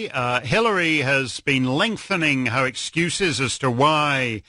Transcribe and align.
Uh, 0.00 0.40
Hillary 0.42 0.98
has 0.98 1.40
been 1.40 1.64
lengthening 1.64 2.46
her 2.46 2.64
excuses 2.66 3.40
as 3.40 3.58
to 3.58 3.68
why 3.68 4.44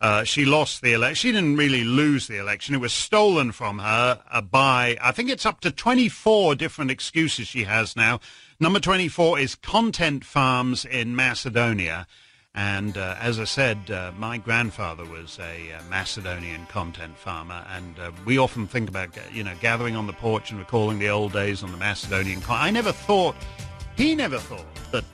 uh, 0.00 0.22
she 0.22 0.44
lost 0.44 0.80
the 0.80 0.92
election. 0.92 1.16
She 1.16 1.32
didn't 1.32 1.56
really 1.56 1.82
lose 1.82 2.28
the 2.28 2.38
election. 2.38 2.76
It 2.76 2.78
was 2.78 2.92
stolen 2.92 3.50
from 3.50 3.80
her 3.80 4.22
uh, 4.30 4.40
by, 4.42 4.96
I 5.02 5.10
think 5.10 5.28
it's 5.28 5.44
up 5.44 5.58
to 5.62 5.72
24 5.72 6.54
different 6.54 6.92
excuses 6.92 7.48
she 7.48 7.64
has 7.64 7.96
now. 7.96 8.20
Number 8.60 8.78
24 8.78 9.40
is 9.40 9.56
content 9.56 10.24
farms 10.24 10.84
in 10.84 11.16
Macedonia. 11.16 12.06
And 12.54 12.96
uh, 12.96 13.16
as 13.18 13.40
I 13.40 13.44
said, 13.44 13.90
uh, 13.90 14.12
my 14.16 14.38
grandfather 14.38 15.04
was 15.04 15.36
a 15.40 15.72
uh, 15.72 15.82
Macedonian 15.90 16.66
content 16.66 17.18
farmer, 17.18 17.66
and 17.70 17.96
we 18.24 18.38
often 18.38 18.68
think 18.68 18.88
about, 18.88 19.08
you 19.32 19.42
know, 19.42 19.54
gathering 19.60 19.96
on 19.96 20.06
the 20.06 20.12
porch 20.12 20.52
and 20.52 20.60
recalling 20.60 21.00
the 21.00 21.08
old 21.08 21.32
days 21.32 21.64
on 21.64 21.72
the 21.72 21.78
Macedonian. 21.78 22.40
Con- 22.40 22.60
I 22.60 22.70
never 22.70 22.92
thought 22.92 23.34
he 23.96 24.14
never 24.14 24.38
thought 24.38 24.66
that 24.92 25.04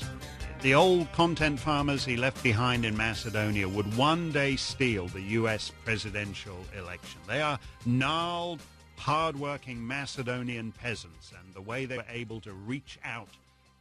the 0.60 0.74
old 0.74 1.10
content 1.12 1.60
farmers 1.60 2.04
he 2.04 2.16
left 2.16 2.42
behind 2.42 2.84
in 2.84 2.96
Macedonia 2.96 3.68
would 3.68 3.96
one 3.96 4.32
day 4.32 4.56
steal 4.56 5.06
the 5.08 5.22
U.S. 5.22 5.70
presidential 5.84 6.58
election. 6.76 7.20
They 7.26 7.40
are 7.40 7.58
gnarled, 7.86 8.60
hard-working 8.96 9.86
Macedonian 9.86 10.72
peasants, 10.72 11.32
and 11.38 11.54
the 11.54 11.60
way 11.60 11.84
they 11.84 11.98
were 11.98 12.04
able 12.08 12.40
to 12.40 12.52
reach 12.52 12.98
out 13.04 13.28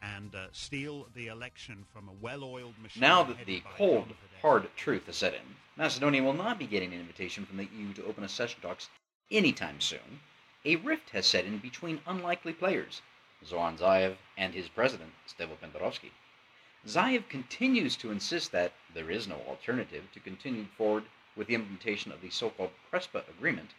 and 0.01 0.35
uh, 0.35 0.47
steal 0.51 1.07
the 1.15 1.27
election 1.27 1.83
from 1.91 2.07
a 2.09 2.13
well-oiled 2.21 2.77
machine. 2.81 3.01
Now 3.01 3.23
that 3.23 3.45
the 3.45 3.63
cold, 3.75 4.13
hard 4.41 4.67
truth 4.75 5.07
has 5.07 5.15
set 5.15 5.33
in, 5.33 5.41
Macedonia 5.75 6.23
will 6.23 6.33
not 6.33 6.59
be 6.59 6.67
getting 6.67 6.93
an 6.93 6.99
invitation 6.99 7.45
from 7.45 7.57
the 7.57 7.67
EU 7.75 7.93
to 7.93 8.05
open 8.05 8.23
accession 8.23 8.61
talks 8.61 8.89
anytime 9.31 9.81
soon. 9.81 10.19
A 10.65 10.75
rift 10.77 11.09
has 11.11 11.25
set 11.25 11.45
in 11.45 11.57
between 11.57 12.01
unlikely 12.05 12.53
players, 12.53 13.01
Zoran 13.45 13.77
Zaev 13.77 14.15
and 14.37 14.53
his 14.53 14.69
president, 14.69 15.11
Stevo 15.27 15.57
Pendarovski. 15.57 16.11
Zaev 16.85 17.27
continues 17.27 17.97
to 17.97 18.11
insist 18.11 18.51
that 18.51 18.71
there 18.93 19.09
is 19.09 19.27
no 19.27 19.41
alternative 19.47 20.11
to 20.13 20.19
continue 20.19 20.67
forward 20.77 21.05
with 21.35 21.47
the 21.47 21.55
implementation 21.55 22.11
of 22.11 22.21
the 22.21 22.29
so-called 22.29 22.71
Prespa 22.91 23.27
agreement, 23.27 23.71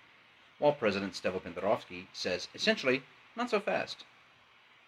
while 0.59 0.73
President 0.73 1.13
Stevo 1.13 1.41
Pendarovski 1.41 2.07
says 2.13 2.49
essentially, 2.55 3.03
not 3.37 3.51
so 3.51 3.61
fast. 3.61 4.05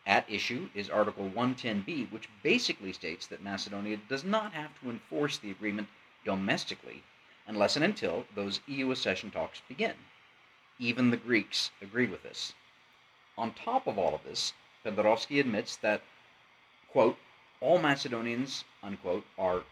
At 0.06 0.28
issue 0.28 0.70
is 0.74 0.90
Article 0.90 1.30
110b, 1.30 2.10
which 2.10 2.28
basically 2.42 2.92
states 2.92 3.27
that 3.28 3.42
Macedonia 3.42 3.98
does 4.08 4.24
not 4.24 4.52
have 4.52 4.78
to 4.80 4.90
enforce 4.90 5.38
the 5.38 5.50
agreement 5.50 5.88
domestically 6.24 7.05
unless 7.46 7.77
and 7.77 7.84
until 7.84 8.27
those 8.34 8.60
EU 8.66 8.90
accession 8.90 9.30
talks 9.30 9.60
begin. 9.68 9.94
Even 10.78 11.10
the 11.10 11.16
Greeks 11.16 11.70
agreed 11.80 12.10
with 12.10 12.22
this. 12.22 12.55
On 13.36 13.52
top 13.52 13.86
of 13.86 13.98
all 13.98 14.14
of 14.14 14.24
this, 14.24 14.52
Pendarovski 14.84 15.41
admits 15.41 15.77
that, 15.77 16.03
quote, 16.91 17.17
all 17.61 17.78
Macedonians, 17.78 18.64
unquote, 18.83 19.25
are, 19.39 19.62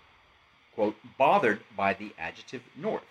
quote, 0.74 0.96
bothered 1.16 1.60
by 1.76 1.94
the 1.94 2.12
adjective 2.18 2.62
north, 2.76 3.06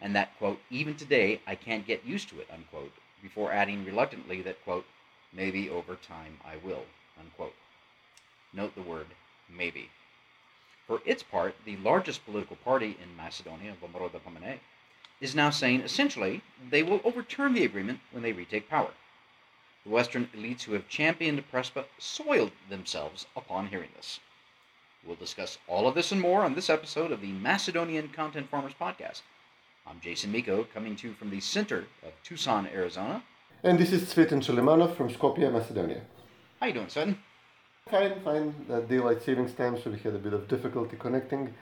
and 0.00 0.14
that, 0.14 0.36
quote, 0.38 0.60
even 0.70 0.94
today 0.94 1.40
I 1.46 1.54
can't 1.54 1.86
get 1.86 2.04
used 2.04 2.28
to 2.30 2.40
it, 2.40 2.48
unquote, 2.52 2.92
before 3.22 3.52
adding 3.52 3.84
reluctantly 3.84 4.42
that, 4.42 4.62
quote, 4.64 4.84
maybe 5.32 5.70
over 5.70 5.96
time 5.96 6.38
I 6.44 6.56
will, 6.56 6.84
unquote. 7.18 7.54
Note 8.52 8.74
the 8.74 8.82
word 8.82 9.06
maybe. 9.48 9.90
For 10.86 11.00
its 11.04 11.22
part, 11.22 11.54
the 11.64 11.76
largest 11.76 12.24
political 12.24 12.56
party 12.56 12.96
in 13.02 13.16
Macedonia, 13.16 13.74
VMRO-DPMNE, 13.82 14.58
is 15.20 15.34
now 15.34 15.50
saying 15.50 15.82
essentially 15.82 16.42
they 16.70 16.82
will 16.82 17.00
overturn 17.04 17.54
the 17.54 17.64
agreement 17.64 18.00
when 18.10 18.22
they 18.22 18.32
retake 18.32 18.68
power. 18.68 18.90
The 19.84 19.90
Western 19.90 20.28
elites 20.36 20.62
who 20.64 20.74
have 20.74 20.88
championed 20.88 21.42
Prespa 21.50 21.84
soiled 21.98 22.52
themselves 22.68 23.26
upon 23.34 23.68
hearing 23.68 23.88
this. 23.96 24.20
We'll 25.06 25.16
discuss 25.16 25.56
all 25.66 25.88
of 25.88 25.94
this 25.94 26.12
and 26.12 26.20
more 26.20 26.42
on 26.44 26.54
this 26.54 26.68
episode 26.68 27.12
of 27.12 27.22
the 27.22 27.32
Macedonian 27.32 28.08
Content 28.08 28.50
Farmers 28.50 28.74
Podcast. 28.78 29.22
I'm 29.86 29.98
Jason 30.00 30.30
Miko, 30.32 30.64
coming 30.74 30.96
to 30.96 31.08
you 31.08 31.14
from 31.14 31.30
the 31.30 31.40
center 31.40 31.86
of 32.02 32.12
Tucson, 32.22 32.66
Arizona. 32.66 33.22
And 33.62 33.78
this 33.78 33.90
is 33.92 34.02
Cvetin 34.12 34.42
Chilimanov 34.42 34.96
from 34.96 35.08
Skopje, 35.08 35.50
Macedonia. 35.50 36.02
How 36.60 36.66
you 36.66 36.74
doing, 36.74 36.86
Tsvetan? 36.86 37.16
Fine, 37.90 38.20
fine. 38.20 38.54
Uh, 38.70 38.80
daylight 38.80 39.22
savings 39.22 39.54
time, 39.54 39.80
so 39.80 39.90
we 39.90 39.98
had 39.98 40.14
a 40.14 40.18
bit 40.18 40.34
of 40.34 40.46
difficulty 40.46 40.98
connecting 40.98 41.54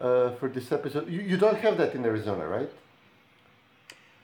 uh, 0.00 0.32
for 0.32 0.48
this 0.48 0.72
episode. 0.72 1.08
You, 1.08 1.20
you 1.20 1.36
don't 1.36 1.58
have 1.58 1.78
that 1.78 1.94
in 1.94 2.04
Arizona, 2.04 2.44
right? 2.44 2.70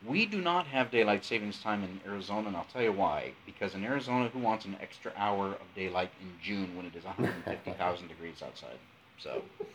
We 0.07 0.27
do 0.27 0.41
not 0.41 0.67
have 0.69 0.91
daylight 0.91 1.25
savings 1.25 1.61
time 1.61 1.83
in 1.83 2.01
Arizona, 2.07 2.49
and 2.49 2.57
I'll 2.57 2.67
tell 2.73 2.83
you 2.83 2.93
why. 2.93 3.33
Because 3.45 3.75
in 3.75 3.85
Arizona, 3.85 4.29
who 4.29 4.39
wants 4.39 4.65
an 4.65 4.77
extra 4.81 5.13
hour 5.17 5.49
of 5.49 5.75
daylight 5.75 6.11
in 6.21 6.31
June 6.43 6.77
when 6.77 6.87
it 6.87 6.95
is 6.95 7.05
150,000 7.05 8.09
degrees 8.15 8.43
outside? 8.43 8.79
So, 9.19 9.43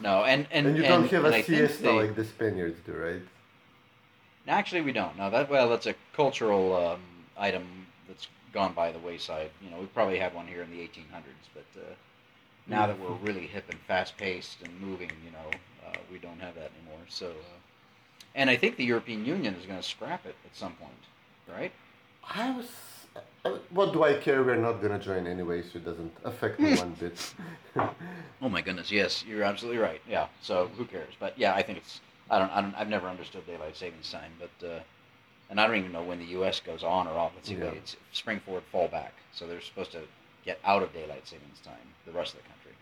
no, 0.00 0.24
and 0.24 0.46
and, 0.50 0.68
And 0.68 0.76
you 0.76 0.84
and, 0.84 1.02
don't 1.02 1.10
have 1.10 1.24
and 1.26 1.34
a 1.34 1.42
siesta 1.42 1.82
they- 1.82 1.92
like 1.96 2.16
the 2.16 2.24
Spaniards 2.24 2.78
do, 2.86 2.92
right? 2.92 3.20
Actually, 4.48 4.80
we 4.80 4.92
don't. 4.92 5.16
No, 5.18 5.30
that 5.30 5.50
well, 5.50 5.68
that's 5.68 5.86
a 5.86 5.94
cultural 6.14 6.74
um, 6.74 7.00
item 7.36 7.86
that's 8.08 8.26
gone 8.52 8.72
by 8.72 8.90
the 8.90 8.98
wayside. 8.98 9.50
You 9.62 9.70
know, 9.70 9.78
we 9.78 9.86
probably 9.86 10.18
had 10.18 10.34
one 10.34 10.46
here 10.46 10.62
in 10.62 10.70
the 10.70 10.80
1800s, 10.80 11.46
but 11.54 11.64
uh, 11.80 11.84
now 12.66 12.86
that 12.86 12.98
we're 12.98 13.12
really 13.16 13.46
hip 13.46 13.64
and 13.68 13.78
fast-paced 13.80 14.62
and 14.62 14.80
moving, 14.80 15.10
you 15.24 15.30
know, 15.30 15.50
uh, 15.86 15.96
we 16.10 16.18
don't 16.18 16.40
have 16.40 16.54
that 16.54 16.70
anymore. 16.80 17.00
So, 17.08 17.26
uh, 17.28 17.30
and 18.34 18.48
I 18.50 18.56
think 18.56 18.76
the 18.76 18.84
European 18.84 19.24
Union 19.24 19.54
is 19.54 19.66
going 19.66 19.78
to 19.78 19.82
scrap 19.86 20.26
it 20.26 20.34
at 20.44 20.56
some 20.56 20.72
point, 20.74 20.92
right? 21.48 21.72
I 22.28 22.50
was. 22.56 22.66
uh, 23.44 23.50
What 23.70 23.92
do 23.92 24.04
I 24.04 24.14
care? 24.14 24.42
We're 24.42 24.56
not 24.56 24.80
gonna 24.82 24.98
join 24.98 25.26
anyway, 25.26 25.62
so 25.62 25.78
it 25.78 25.84
doesn't 25.84 26.12
affect 26.24 26.60
me 26.60 26.74
one 26.76 26.92
bit. 27.00 27.34
Oh 28.42 28.48
my 28.48 28.62
goodness, 28.62 28.90
yes, 28.90 29.22
you're 29.26 29.42
absolutely 29.42 29.80
right. 29.82 30.00
Yeah. 30.08 30.26
So 30.40 30.70
who 30.76 30.84
cares? 30.86 31.12
But 31.18 31.38
yeah, 31.38 31.54
I 31.54 31.62
think 31.62 31.78
it's. 31.78 32.00
I 32.30 32.38
don't. 32.38 32.50
I 32.52 32.60
don't. 32.62 32.74
I've 32.74 32.88
never 32.88 33.06
understood 33.08 33.46
daylight 33.46 33.76
savings 33.76 34.10
time, 34.10 34.32
but. 34.38 34.66
Uh, 34.66 34.80
and 35.50 35.60
I 35.60 35.66
don't 35.66 35.76
even 35.76 35.90
know 35.92 36.04
when 36.04 36.20
the 36.20 36.26
U.S. 36.38 36.60
goes 36.60 36.84
on 36.84 37.08
or 37.08 37.18
off. 37.18 37.32
Let's 37.34 37.48
see, 37.48 37.56
Yeah. 37.56 37.64
it's 37.80 37.96
spring 38.12 38.38
forward, 38.38 38.62
fall 38.70 38.86
back. 38.86 39.12
So 39.34 39.46
they're 39.48 39.60
supposed 39.60 39.90
to 39.92 40.02
get 40.44 40.60
out 40.64 40.82
of 40.84 40.92
daylight 40.92 41.26
savings 41.26 41.58
time. 41.64 41.74
The 42.06 42.12
rest 42.12 42.34
of 42.34 42.40
the 42.42 42.48
country. 42.48 42.72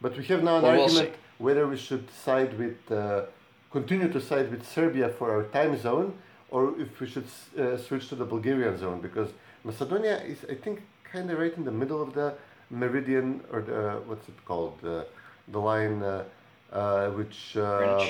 But 0.00 0.16
we 0.18 0.24
have 0.24 0.42
now 0.42 0.56
an 0.56 0.62
Well, 0.64 0.72
we'll 0.72 0.82
argument 0.84 1.14
whether 1.38 1.68
we 1.68 1.76
should 1.76 2.10
side 2.10 2.58
with, 2.58 2.90
uh, 2.90 3.26
continue 3.70 4.12
to 4.12 4.20
side 4.20 4.50
with 4.50 4.66
Serbia 4.66 5.08
for 5.08 5.30
our 5.30 5.44
time 5.44 5.80
zone, 5.80 6.14
or 6.50 6.78
if 6.80 7.00
we 7.00 7.06
should 7.06 7.26
uh, 7.58 7.76
switch 7.76 8.08
to 8.08 8.14
the 8.14 8.24
Bulgarian 8.24 8.78
zone 8.78 9.00
because 9.00 9.30
Macedonia 9.64 10.18
is, 10.22 10.38
I 10.50 10.54
think, 10.54 10.82
kind 11.04 11.30
of 11.30 11.38
right 11.38 11.54
in 11.56 11.64
the 11.64 11.72
middle 11.72 12.02
of 12.02 12.14
the 12.14 12.34
meridian 12.70 13.42
or 13.52 13.62
the 13.62 14.02
what's 14.06 14.28
it 14.28 14.44
called, 14.44 14.80
the 14.82 15.06
the 15.48 15.58
line. 15.58 16.02
Uh, 16.02 16.24
uh, 16.70 17.08
which 17.10 17.56
uh, 17.56 18.06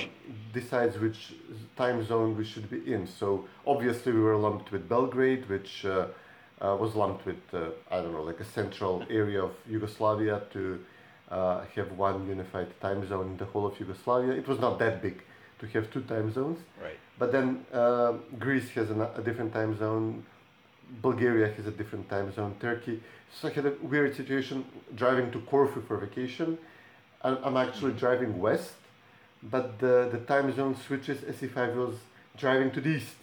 decides 0.53 0.99
which 0.99 1.35
time 1.77 2.05
zone 2.05 2.37
we 2.37 2.45
should 2.45 2.69
be 2.69 2.93
in. 2.93 3.07
So 3.07 3.47
obviously 3.67 4.13
we 4.13 4.21
were 4.21 4.37
lumped 4.37 4.73
with 4.73 4.89
Belgrade, 4.89 5.49
which 5.49 5.85
uh, 5.85 6.07
uh, 6.61 6.77
was 6.77 6.95
lumped 6.95 7.25
with 7.25 7.43
uh, 7.53 7.69
I 7.91 8.01
don't 8.01 8.13
know, 8.13 8.23
like 8.23 8.41
a 8.41 8.45
central 8.45 9.05
area 9.09 9.45
of 9.45 9.53
Yugoslavia 9.69 10.43
to 10.55 10.81
uh, 11.31 11.65
have 11.77 11.93
one 11.93 12.27
unified 12.27 12.69
time 12.81 13.07
zone 13.09 13.27
in 13.29 13.37
the 13.37 13.45
whole 13.45 13.67
of 13.67 13.79
Yugoslavia. 13.79 14.33
It 14.33 14.49
was 14.49 14.59
not 14.59 14.79
that 14.81 15.03
big 15.03 15.23
to 15.61 15.67
have 15.69 15.91
two 15.91 16.03
time 16.03 16.33
zones, 16.33 16.59
Right. 16.83 16.99
but 17.19 17.33
then 17.33 17.65
uh, 17.73 18.13
Greece 18.39 18.69
has 18.71 18.91
an, 18.91 19.01
a 19.01 19.23
different 19.23 19.53
time 19.53 19.77
zone. 19.79 20.25
Bulgaria 21.03 21.49
has 21.57 21.67
a 21.67 21.71
different 21.71 22.09
time 22.09 22.33
zone. 22.35 22.55
Turkey. 22.61 23.03
So 23.35 23.49
I 23.49 23.53
had 23.53 23.67
a 23.67 23.75
weird 23.83 24.17
situation 24.17 24.65
driving 24.95 25.31
to 25.33 25.41
Corfu 25.41 25.83
for 25.83 25.97
vacation. 25.99 26.57
I'm 27.23 27.57
actually 27.57 27.93
driving 27.93 28.39
west, 28.39 28.73
but 29.43 29.79
the, 29.81 30.09
the 30.13 30.19
time 30.21 30.55
zone 30.55 30.77
switches 30.87 31.25
as 31.25 31.43
if 31.43 31.59
I 31.59 31.69
was 31.69 31.95
driving 32.37 32.71
to 32.71 32.81
the 32.81 32.91
east. 32.91 33.17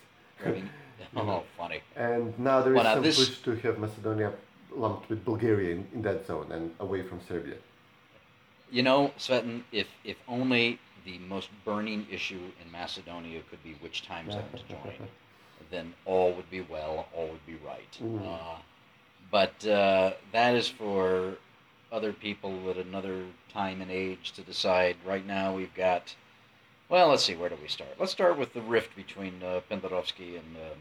Driving. 0.43 0.69
oh, 1.15 1.43
funny. 1.57 1.79
And 1.95 2.37
now 2.37 2.61
there 2.61 2.73
is 2.73 2.83
Well, 2.83 2.93
some 2.95 3.03
this- 3.03 3.17
push 3.17 3.39
to 3.45 3.55
have 3.67 3.79
Macedonia 3.79 4.33
lumped 4.75 5.09
with 5.09 5.23
Bulgaria 5.25 5.71
in, 5.75 5.87
in 5.93 6.01
that 6.03 6.27
zone 6.27 6.51
and 6.51 6.71
away 6.79 7.01
from 7.01 7.19
Serbia. 7.27 7.55
You 8.69 8.83
know, 8.83 9.11
Cvetin, 9.17 9.63
if 9.71 9.87
if 10.03 10.17
only 10.27 10.79
the 11.05 11.17
most 11.19 11.49
burning 11.63 12.07
issue 12.11 12.51
in 12.63 12.71
Macedonia 12.71 13.41
could 13.49 13.63
be 13.63 13.73
which 13.79 14.01
time 14.05 14.31
zone 14.31 14.43
to 14.55 14.63
join, 14.63 15.07
then 15.71 15.93
all 16.05 16.33
would 16.33 16.49
be 16.49 16.61
well, 16.61 17.07
all 17.15 17.27
would 17.27 17.45
be 17.45 17.57
right. 17.65 17.97
Mm. 18.01 18.25
Uh, 18.27 18.57
but 19.31 19.65
uh, 19.67 20.13
that 20.31 20.55
is 20.55 20.67
for 20.67 21.35
other 21.91 22.13
people 22.13 22.69
at 22.69 22.77
another 22.77 23.23
time 23.51 23.81
and 23.81 23.91
age 23.91 24.31
to 24.33 24.41
decide. 24.41 24.97
Right 25.05 25.25
now, 25.25 25.53
we've 25.55 25.73
got. 25.75 26.15
Well, 26.89 27.09
let's 27.09 27.23
see. 27.23 27.35
Where 27.35 27.49
do 27.49 27.57
we 27.61 27.67
start? 27.67 27.91
Let's 27.99 28.11
start 28.11 28.37
with 28.37 28.53
the 28.53 28.61
rift 28.61 28.95
between 28.95 29.41
uh, 29.43 29.61
Pendarovski 29.69 30.37
and 30.37 30.55
um, 30.55 30.79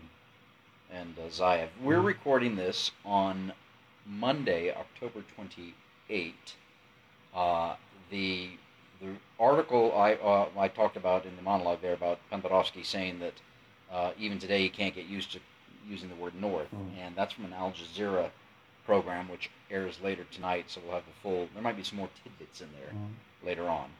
and 0.93 1.15
uh, 1.19 1.29
Zaev. 1.29 1.69
We're 1.83 2.01
Mhm. 2.01 2.05
recording 2.05 2.57
this 2.57 2.91
on 3.05 3.53
Monday, 4.07 4.71
October 4.75 5.23
twenty 5.35 5.75
eighth. 6.11 6.57
Uh, 7.35 7.77
the 8.11 8.51
the 9.01 9.09
article 9.39 9.93
I 9.97 10.15
uh, 10.15 10.49
I 10.59 10.69
talked 10.69 10.97
about 10.97 11.25
in 11.27 11.37
the 11.37 11.43
monologue 11.43 11.81
there 11.83 11.93
about 11.95 12.19
Pendarovski 12.33 12.85
saying 12.85 13.19
that 13.21 13.35
uh, 13.93 14.11
even 14.19 14.39
today 14.39 14.63
you 14.63 14.71
can't 14.71 14.95
get 14.95 15.07
used 15.07 15.33
to 15.33 15.41
using 15.89 16.09
the 16.09 16.15
word 16.15 16.35
north, 16.35 16.69
Mm. 16.75 16.99
and 16.99 17.17
that's 17.17 17.35
from 17.35 17.45
an 17.45 17.53
Al 17.53 17.73
Jazeera 17.73 18.31
program, 18.87 19.29
which 19.29 19.51
airs 19.71 19.99
later 20.03 20.25
tonight, 20.31 20.65
so 20.69 20.81
we'll 20.85 20.95
have 20.95 21.05
the 21.07 21.13
full. 21.23 21.49
There 21.53 21.63
might 21.63 21.77
be 21.77 21.83
some 21.85 21.99
more 21.99 22.09
tidbits 22.23 22.61
in 22.61 22.69
there 22.73 22.93
Mhm. 22.93 23.47
later 23.47 23.69
on. 23.69 23.91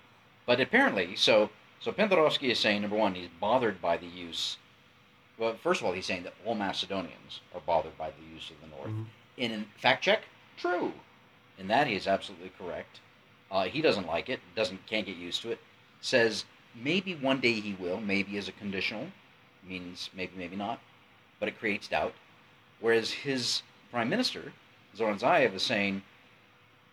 But 0.47 0.61
apparently, 0.61 1.17
so 1.17 1.51
so 1.81 1.93
Pendarovski 1.93 2.51
is 2.51 2.59
saying 2.59 2.81
number 2.83 2.97
one, 2.97 3.15
he's 3.15 3.29
bothered 3.41 3.81
by 3.83 3.97
the 3.99 4.07
use. 4.07 4.57
Well, 5.37 5.57
first 5.57 5.81
of 5.81 5.87
all, 5.87 5.93
he's 5.93 6.07
saying 6.07 6.23
that 6.23 6.35
all 6.47 6.55
Macedonians 6.55 7.41
are 7.55 7.61
bothered 7.61 7.99
by 7.99 8.11
the 8.11 8.23
use 8.35 8.51
of 8.51 8.61
the 8.63 8.69
North. 8.69 8.91
Mhm. 8.91 9.07
In 9.37 9.65
fact 9.77 10.05
check, 10.05 10.23
true. 10.57 10.95
In 11.59 11.67
that, 11.69 11.87
he 11.87 11.95
is 11.95 12.07
absolutely 12.07 12.51
correct. 12.57 13.01
Uh, 13.55 13.65
he 13.65 13.81
doesn't 13.81 14.09
like 14.09 14.29
it. 14.29 14.41
Doesn't 14.57 14.85
can't 14.87 15.07
get 15.07 15.17
used 15.17 15.41
to 15.43 15.53
it. 15.53 15.61
Says 16.01 16.45
maybe 16.75 17.15
one 17.15 17.41
day 17.41 17.53
he 17.53 17.75
will. 17.75 18.01
Maybe 18.01 18.37
as 18.37 18.49
a 18.49 18.53
conditional 18.53 19.07
means 19.67 20.11
maybe 20.15 20.33
maybe 20.37 20.57
not, 20.57 20.81
but 21.39 21.49
it 21.49 21.59
creates 21.59 21.87
doubt. 21.89 22.13
Whereas 22.81 23.13
his 23.13 23.63
prime 23.93 24.09
minister 24.09 24.53
Zoran 24.97 25.19
Zaev 25.19 25.55
is 25.55 25.63
saying, 25.63 26.03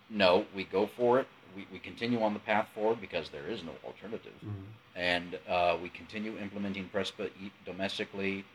no, 0.09 0.45
we 0.55 0.63
go 0.63 0.85
for 0.87 1.19
it. 1.19 1.27
We, 1.55 1.67
we 1.73 1.79
continue 1.79 2.21
on 2.21 2.33
the 2.33 2.39
path 2.39 2.67
forward 2.75 3.01
because 3.01 3.29
there 3.29 3.47
is 3.47 3.63
no 3.63 3.71
alternative 3.83 4.33
Mhm. 4.45 4.63
and 4.95 5.39
uh, 5.49 5.77
we 5.81 5.89
continue 5.89 6.37
implementing 6.37 6.89
PRESPA 6.93 7.29
domestically, 7.65 8.45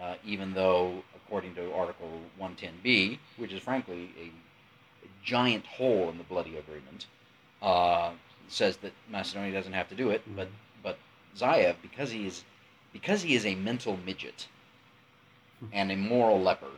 uh, 0.00 0.14
even 0.24 0.54
though, 0.54 1.02
according 1.16 1.54
to 1.56 1.72
Article 1.74 2.20
110b, 2.40 3.18
which 3.38 3.52
is 3.52 3.60
frankly 3.62 4.10
a, 4.20 4.26
a 4.26 5.08
giant 5.24 5.66
hole 5.66 6.10
in 6.10 6.18
the 6.18 6.24
bloody 6.24 6.56
agreement, 6.56 7.06
uh, 7.62 8.10
says 8.48 8.76
that 8.78 8.92
Macedonia 9.10 9.52
doesn't 9.52 9.72
have 9.72 9.88
to 9.88 9.94
do 9.94 10.10
it. 10.10 10.22
But 10.36 10.48
but 10.82 10.98
Zaev, 11.36 11.76
because 11.82 12.10
he 12.10 12.26
is 12.26 12.44
because 12.92 13.22
he 13.22 13.34
is 13.34 13.44
a 13.46 13.54
mental 13.54 13.98
midget 14.04 14.48
and 15.72 15.90
a 15.90 15.96
moral 15.96 16.40
leper, 16.40 16.70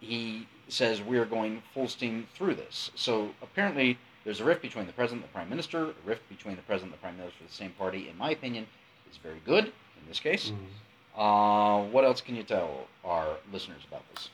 he 0.00 0.46
says 0.68 1.02
we're 1.02 1.24
going 1.24 1.62
full 1.74 1.88
steam 1.88 2.26
through 2.34 2.54
this. 2.54 2.90
So 2.94 3.30
apparently, 3.42 3.98
there's 4.24 4.40
a 4.40 4.44
rift 4.44 4.62
between 4.62 4.86
the 4.86 4.92
president 4.92 5.24
and 5.24 5.28
the 5.30 5.32
prime 5.34 5.50
minister. 5.50 5.86
A 5.90 5.94
rift 6.06 6.28
between 6.28 6.56
the 6.56 6.62
president 6.62 6.92
and 6.92 6.98
the 6.98 7.02
prime 7.02 7.16
minister 7.16 7.42
of 7.44 7.50
the 7.50 7.56
same 7.56 7.72
party, 7.72 8.08
in 8.08 8.16
my 8.16 8.30
opinion, 8.30 8.66
is 9.10 9.16
very 9.16 9.40
good 9.44 9.66
in 9.66 10.08
this 10.08 10.20
case. 10.20 10.50
Mhm. 10.50 10.66
Uh, 11.14 11.84
what 11.90 12.04
else 12.04 12.20
can 12.22 12.34
you 12.36 12.42
tell 12.42 12.86
our 13.04 13.36
listeners 13.52 13.82
about 13.86 14.02
this? 14.14 14.30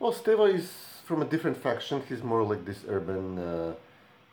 Well, 0.00 0.12
Steva 0.12 0.52
is 0.52 0.72
from 1.04 1.22
a 1.22 1.24
different 1.24 1.56
faction. 1.56 2.02
He's 2.08 2.22
more 2.22 2.42
like 2.42 2.64
this 2.64 2.84
urban, 2.88 3.38
uh, 3.38 3.74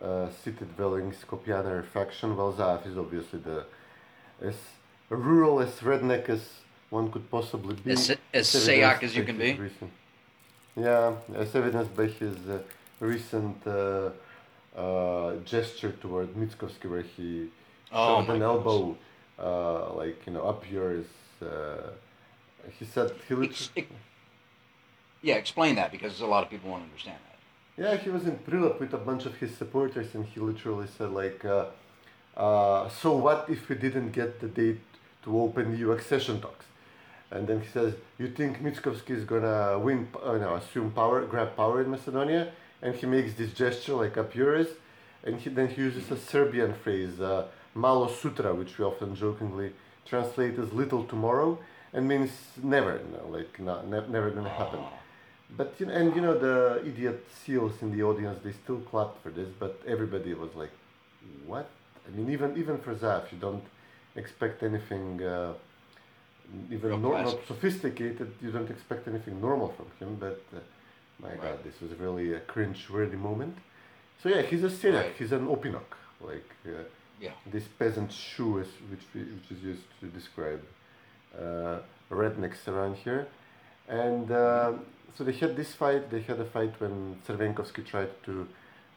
uh, 0.04 0.30
city-dwelling 0.44 1.14
Skopjaner 1.14 1.84
faction. 1.86 2.36
While 2.36 2.54
Zaev 2.54 2.86
is 2.88 2.98
obviously 2.98 3.40
the 3.40 3.66
as 4.42 4.56
rural, 5.10 5.60
as 5.62 5.72
redneck 5.80 6.30
as 6.30 6.42
one 6.90 7.12
could 7.12 7.30
possibly 7.32 7.76
be. 7.76 7.92
As- 7.92 8.18
as 8.34 8.48
Sayak 8.50 9.04
as 9.04 9.16
you 9.16 9.24
can 9.24 9.38
be? 9.38 9.54
Recent, 9.54 9.92
yeah, 10.76 11.14
as 11.36 11.56
evidenced 11.56 11.96
by 11.96 12.08
his 12.08 12.36
uh, 12.50 12.60
recent 13.00 13.56
uh, 13.66 14.10
uh, 14.78 15.36
gesture 15.46 15.94
toward 16.02 16.34
Mickoski, 16.36 16.90
where 16.90 17.02
he 17.02 17.50
Oh, 17.92 18.08
shoved 18.08 18.30
an 18.32 18.42
elbow, 18.42 18.98
uh, 19.40 19.94
like 19.94 20.26
you 20.26 20.34
know, 20.34 20.42
up 20.42 20.70
yours. 20.70 21.06
Uh, 21.42 21.92
he 22.78 22.84
said 22.84 23.12
he 23.28 23.36
literally. 23.36 23.46
Ex- 23.52 23.70
ex- 23.78 23.88
yeah, 25.22 25.36
explain 25.36 25.76
that 25.76 25.92
because 25.92 26.20
a 26.20 26.26
lot 26.26 26.44
of 26.44 26.50
people 26.50 26.70
won't 26.72 26.84
understand 26.84 27.20
that. 27.30 27.35
Yeah, 27.78 27.98
he 27.98 28.10
was 28.10 28.26
in 28.26 28.38
Prilep 28.38 28.80
with 28.80 28.94
a 28.94 28.98
bunch 28.98 29.26
of 29.26 29.36
his 29.36 29.56
supporters, 29.58 30.16
and 30.16 30.26
he 30.26 30.40
literally 30.40 30.88
said 30.98 31.12
like, 31.12 31.44
uh, 31.44 31.66
uh, 32.38 32.88
"So 32.90 33.18
what 33.18 33.50
if 33.50 33.68
we 33.68 33.76
didn't 33.76 34.12
get 34.12 34.40
the 34.40 34.48
date 34.48 34.80
to 35.24 35.40
open 35.42 35.78
EU 35.78 35.92
accession 35.92 36.40
talks?" 36.40 36.66
And 37.32 37.48
then 37.48 37.60
he 37.60 37.68
says, 37.68 37.96
"You 38.18 38.30
think 38.30 38.62
Mickoski 38.64 39.12
is 39.12 39.26
gonna 39.26 39.78
win? 39.78 40.08
Uh, 40.24 40.38
no, 40.38 40.56
assume 40.56 40.92
power, 40.92 41.26
grab 41.26 41.58
power 41.58 41.82
in 41.82 41.92
Macedonia?" 41.92 42.54
And 42.82 42.96
he 42.96 43.06
makes 43.08 43.34
this 43.34 43.52
gesture 43.54 43.96
like 43.96 44.16
up 44.18 44.34
yours, 44.36 44.68
and 45.26 45.40
he 45.42 45.50
then 45.50 45.68
he 45.68 45.82
uses 45.82 46.10
a 46.12 46.18
Serbian 46.18 46.74
phrase, 46.74 47.20
uh, 47.20 47.48
"malo 47.74 48.08
sutra," 48.08 48.54
which 48.56 48.78
we 48.78 48.86
often 48.86 49.16
jokingly 49.16 49.74
translate 50.06 50.58
as 50.58 50.72
"little 50.72 51.04
tomorrow," 51.04 51.60
and 51.92 52.08
means 52.08 52.32
never, 52.64 52.94
you 53.04 53.12
know, 53.18 53.28
like 53.38 53.60
not, 53.60 53.86
ne- 53.88 54.08
never 54.08 54.30
gonna 54.32 54.58
happen. 54.64 54.80
But 55.52 55.76
you 55.80 55.86
know, 55.86 55.94
and 55.94 56.16
you 56.16 56.22
know 56.22 56.38
the 56.38 56.82
idiot 56.86 57.26
seals 57.46 57.82
in 57.82 57.96
the 57.96 58.04
audience, 58.04 58.40
they 58.44 58.52
still 58.52 58.80
clapped 58.92 59.22
for 59.24 59.30
this, 59.30 59.50
but 59.60 59.80
everybody 59.88 60.34
was 60.34 60.54
like, 60.56 60.72
"What?" 61.46 61.70
I 62.08 62.16
mean, 62.18 62.30
even 62.32 62.58
even 62.58 62.78
for 62.80 62.96
Zaf, 62.96 63.32
you 63.32 63.38
don't 63.38 63.64
expect 64.16 64.64
anything, 64.64 65.22
uh, 65.24 65.54
even 66.72 66.90
Real 66.90 66.98
nor- 67.00 67.22
not 67.22 67.40
sophisticated. 67.48 68.34
You 68.42 68.52
don't 68.52 68.70
expect 68.70 69.08
anything 69.08 69.40
normal 69.40 69.70
from 69.78 69.88
him. 70.00 70.16
But 70.20 70.42
uh, 70.54 70.60
my 71.22 71.30
Right. 71.30 71.42
God, 71.42 71.64
this 71.64 71.80
was 71.82 71.92
really 72.00 72.34
a 72.34 72.40
cringe-worthy 72.40 73.18
moment. 73.18 73.58
So 74.22 74.30
yeah, 74.30 74.42
he's 74.42 74.64
a 74.64 74.70
Syriac. 74.70 75.06
Right. 75.06 75.16
He's 75.20 75.32
an 75.32 75.48
opinok, 75.48 75.90
like 76.22 76.50
uh, 76.68 76.72
Yeah. 77.22 77.32
this 77.46 77.68
peasant 77.80 78.12
shoe, 78.12 78.58
is, 78.60 78.68
which 78.90 79.06
we, 79.14 79.22
which 79.36 79.50
is 79.52 79.62
used 79.64 79.88
to 80.02 80.08
describe 80.08 80.62
uh, 81.40 81.78
rednecks 82.10 82.68
around 82.68 82.96
here. 82.98 83.28
And 83.88 84.32
uh, 84.32 84.74
so 85.18 85.24
they 85.24 85.34
had 85.34 85.56
this 85.56 85.74
fight. 85.74 86.10
They 86.12 86.22
had 86.22 86.40
a 86.40 86.46
fight 86.46 86.80
when 86.80 87.18
Crvenkovski 87.28 87.86
tried 87.86 88.24
to 88.26 88.48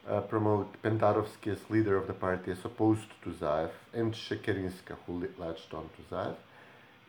uh, 0.09 0.21
promote 0.23 0.81
Pendarovski 0.83 1.53
as 1.53 1.71
leader 1.71 1.97
of 1.97 2.07
the 2.07 2.13
party 2.13 2.51
as 2.51 2.65
opposed 2.65 3.09
to 3.23 3.31
Zaev, 3.31 3.71
and 3.93 4.13
Shekerinska, 4.13 4.97
who 5.07 5.29
latched 5.39 5.73
on 5.75 5.89
to 5.97 6.15
Zaev. 6.15 6.37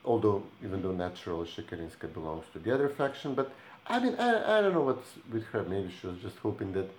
Although, 0.06 0.44
even 0.64 0.82
though 0.82 0.92
naturally 0.92 1.48
Shekerinska 1.48 2.14
belongs 2.14 2.46
to 2.54 2.60
the 2.60 2.74
other 2.74 2.90
faction, 2.90 3.34
but 3.34 3.52
I 3.88 4.00
mean, 4.00 4.16
I, 4.16 4.60
I 4.60 4.62
don't 4.62 4.74
know 4.74 4.82
what's 4.82 5.10
with 5.32 5.46
her. 5.46 5.64
Maybe 5.64 5.92
she 6.00 6.08
was 6.08 6.18
just 6.20 6.38
hoping 6.38 6.74
that 6.74 6.90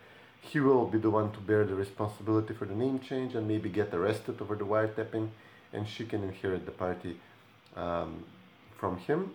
he 0.40 0.58
will 0.58 0.86
be 0.86 0.98
the 0.98 1.10
one 1.10 1.30
to 1.32 1.38
bear 1.38 1.64
the 1.64 1.74
responsibility 1.74 2.54
for 2.54 2.64
the 2.64 2.74
name 2.74 2.98
change 2.98 3.34
and 3.34 3.46
maybe 3.46 3.68
get 3.68 3.94
arrested 3.94 4.40
over 4.40 4.56
the 4.56 4.64
wiretapping, 4.64 5.28
and 5.72 5.86
she 5.86 6.04
can 6.04 6.22
inherit 6.22 6.66
the 6.66 6.72
party 6.72 7.20
um, 7.76 8.24
from 8.76 8.96
him. 8.98 9.30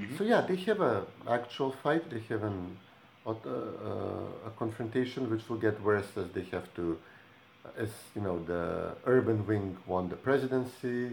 Mhm. 0.00 0.16
So 0.16 0.24
yeah, 0.24 0.40
they 0.40 0.56
have 0.56 0.80
a 0.80 1.04
actual 1.28 1.72
fight. 1.82 2.08
They 2.10 2.20
have 2.30 2.42
an 2.42 2.76
uh, 3.26 3.32
a 4.46 4.50
confrontation 4.58 5.30
which 5.30 5.48
will 5.48 5.58
get 5.58 5.80
worse 5.82 6.10
as 6.16 6.28
they 6.32 6.42
have 6.54 6.66
to, 6.74 6.98
as 7.76 7.90
you 8.16 8.22
know, 8.22 8.42
the 8.44 8.94
urban 9.06 9.46
wing 9.46 9.76
won 9.86 10.08
the 10.08 10.16
presidency. 10.16 11.12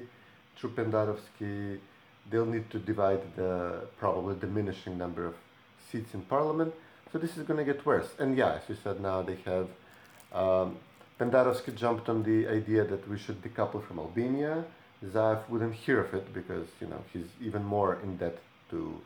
Through 0.56 0.72
Pendarovski, 0.72 1.80
they'll 2.30 2.46
need 2.46 2.70
to 2.72 2.80
divide 2.80 3.22
the 3.36 3.82
probably 4.00 4.36
diminishing 4.40 4.98
number 4.98 5.26
of 5.28 5.36
seats 5.92 6.14
in 6.16 6.22
parliament. 6.22 6.74
So 7.12 7.20
this 7.20 7.38
is 7.38 7.44
going 7.44 7.60
to 7.64 7.66
get 7.74 7.86
worse. 7.86 8.10
And 8.20 8.36
yeah, 8.38 8.54
as 8.60 8.64
you 8.70 8.78
said, 8.84 9.02
now 9.02 9.22
they 9.22 9.38
have. 9.46 9.68
Um, 10.34 10.78
Pendarovski 11.20 11.76
jumped 11.76 12.10
on 12.10 12.24
the 12.24 12.48
idea 12.48 12.84
that 12.86 13.08
we 13.10 13.18
should 13.18 13.42
decouple 13.42 13.84
from 13.86 14.00
Albania. 14.00 14.66
Zaev 15.06 15.48
wouldn't 15.50 15.76
hear 15.76 16.00
of 16.00 16.14
it 16.14 16.34
because 16.34 16.68
you 16.82 16.88
know 16.88 17.02
he's 17.14 17.30
even 17.42 17.64
more 17.64 18.00
in 18.04 18.18
debt 18.18 18.38
to 18.70 19.00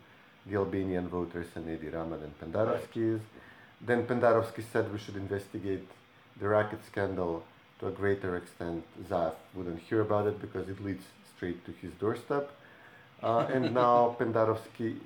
the 0.46 0.56
Albanian 0.56 1.08
voters 1.08 1.48
and 1.56 1.70
Edi 1.70 1.89
Rama 1.89 2.18
than 2.18 2.34
Pendarovski 2.41 3.15
is. 3.15 3.22
Then 3.80 4.06
Pendarovski 4.06 4.63
said 4.72 4.91
we 4.91 5.00
should 5.00 5.15
investigate 5.15 5.88
the 6.39 6.48
racket 6.48 6.80
scandal 6.86 7.44
to 7.80 7.88
a 7.88 7.91
greater 7.91 8.38
extent. 8.38 8.84
Zaev 9.10 9.34
wouldn't 9.53 9.80
hear 9.80 10.01
about 10.01 10.27
it 10.27 10.41
because 10.41 10.70
it 10.70 10.84
leads 10.84 11.03
straight 11.36 11.65
to 11.65 11.72
his 11.82 11.91
doorstep. 12.00 12.51
Uh, 13.22 13.48
and 13.53 13.74
now 13.74 14.15
Pendarovski 14.20 14.98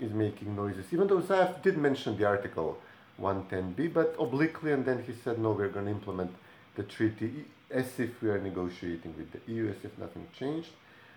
is 0.00 0.12
making 0.12 0.56
noises, 0.56 0.86
even 0.92 1.06
though 1.06 1.20
Zaev 1.20 1.62
did 1.62 1.78
mention 1.78 2.16
the 2.16 2.24
article 2.24 2.78
110b, 3.20 3.92
but 3.92 4.14
obliquely, 4.18 4.72
and 4.72 4.84
then 4.84 5.02
he 5.06 5.12
said, 5.12 5.38
no, 5.38 5.52
we're 5.52 5.68
going 5.68 5.86
to 5.86 5.92
implement 5.92 6.30
the 6.74 6.82
treaty 6.82 7.44
as 7.70 7.98
if 7.98 8.20
we 8.22 8.28
are 8.28 8.38
negotiating 8.38 9.14
with 9.16 9.30
the 9.32 9.52
EU, 9.52 9.68
as 9.68 9.76
if 9.84 9.96
nothing 9.98 10.26
changed. 10.38 10.70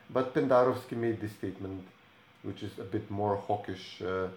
But 0.10 0.34
Pendarovski 0.34 0.96
made 0.96 1.20
this 1.20 1.32
statement, 1.32 1.86
which 2.46 2.64
is 2.64 2.78
a 2.80 2.84
bit 2.84 3.10
more 3.10 3.36
hawkish 3.36 4.02
uh, 4.02 4.28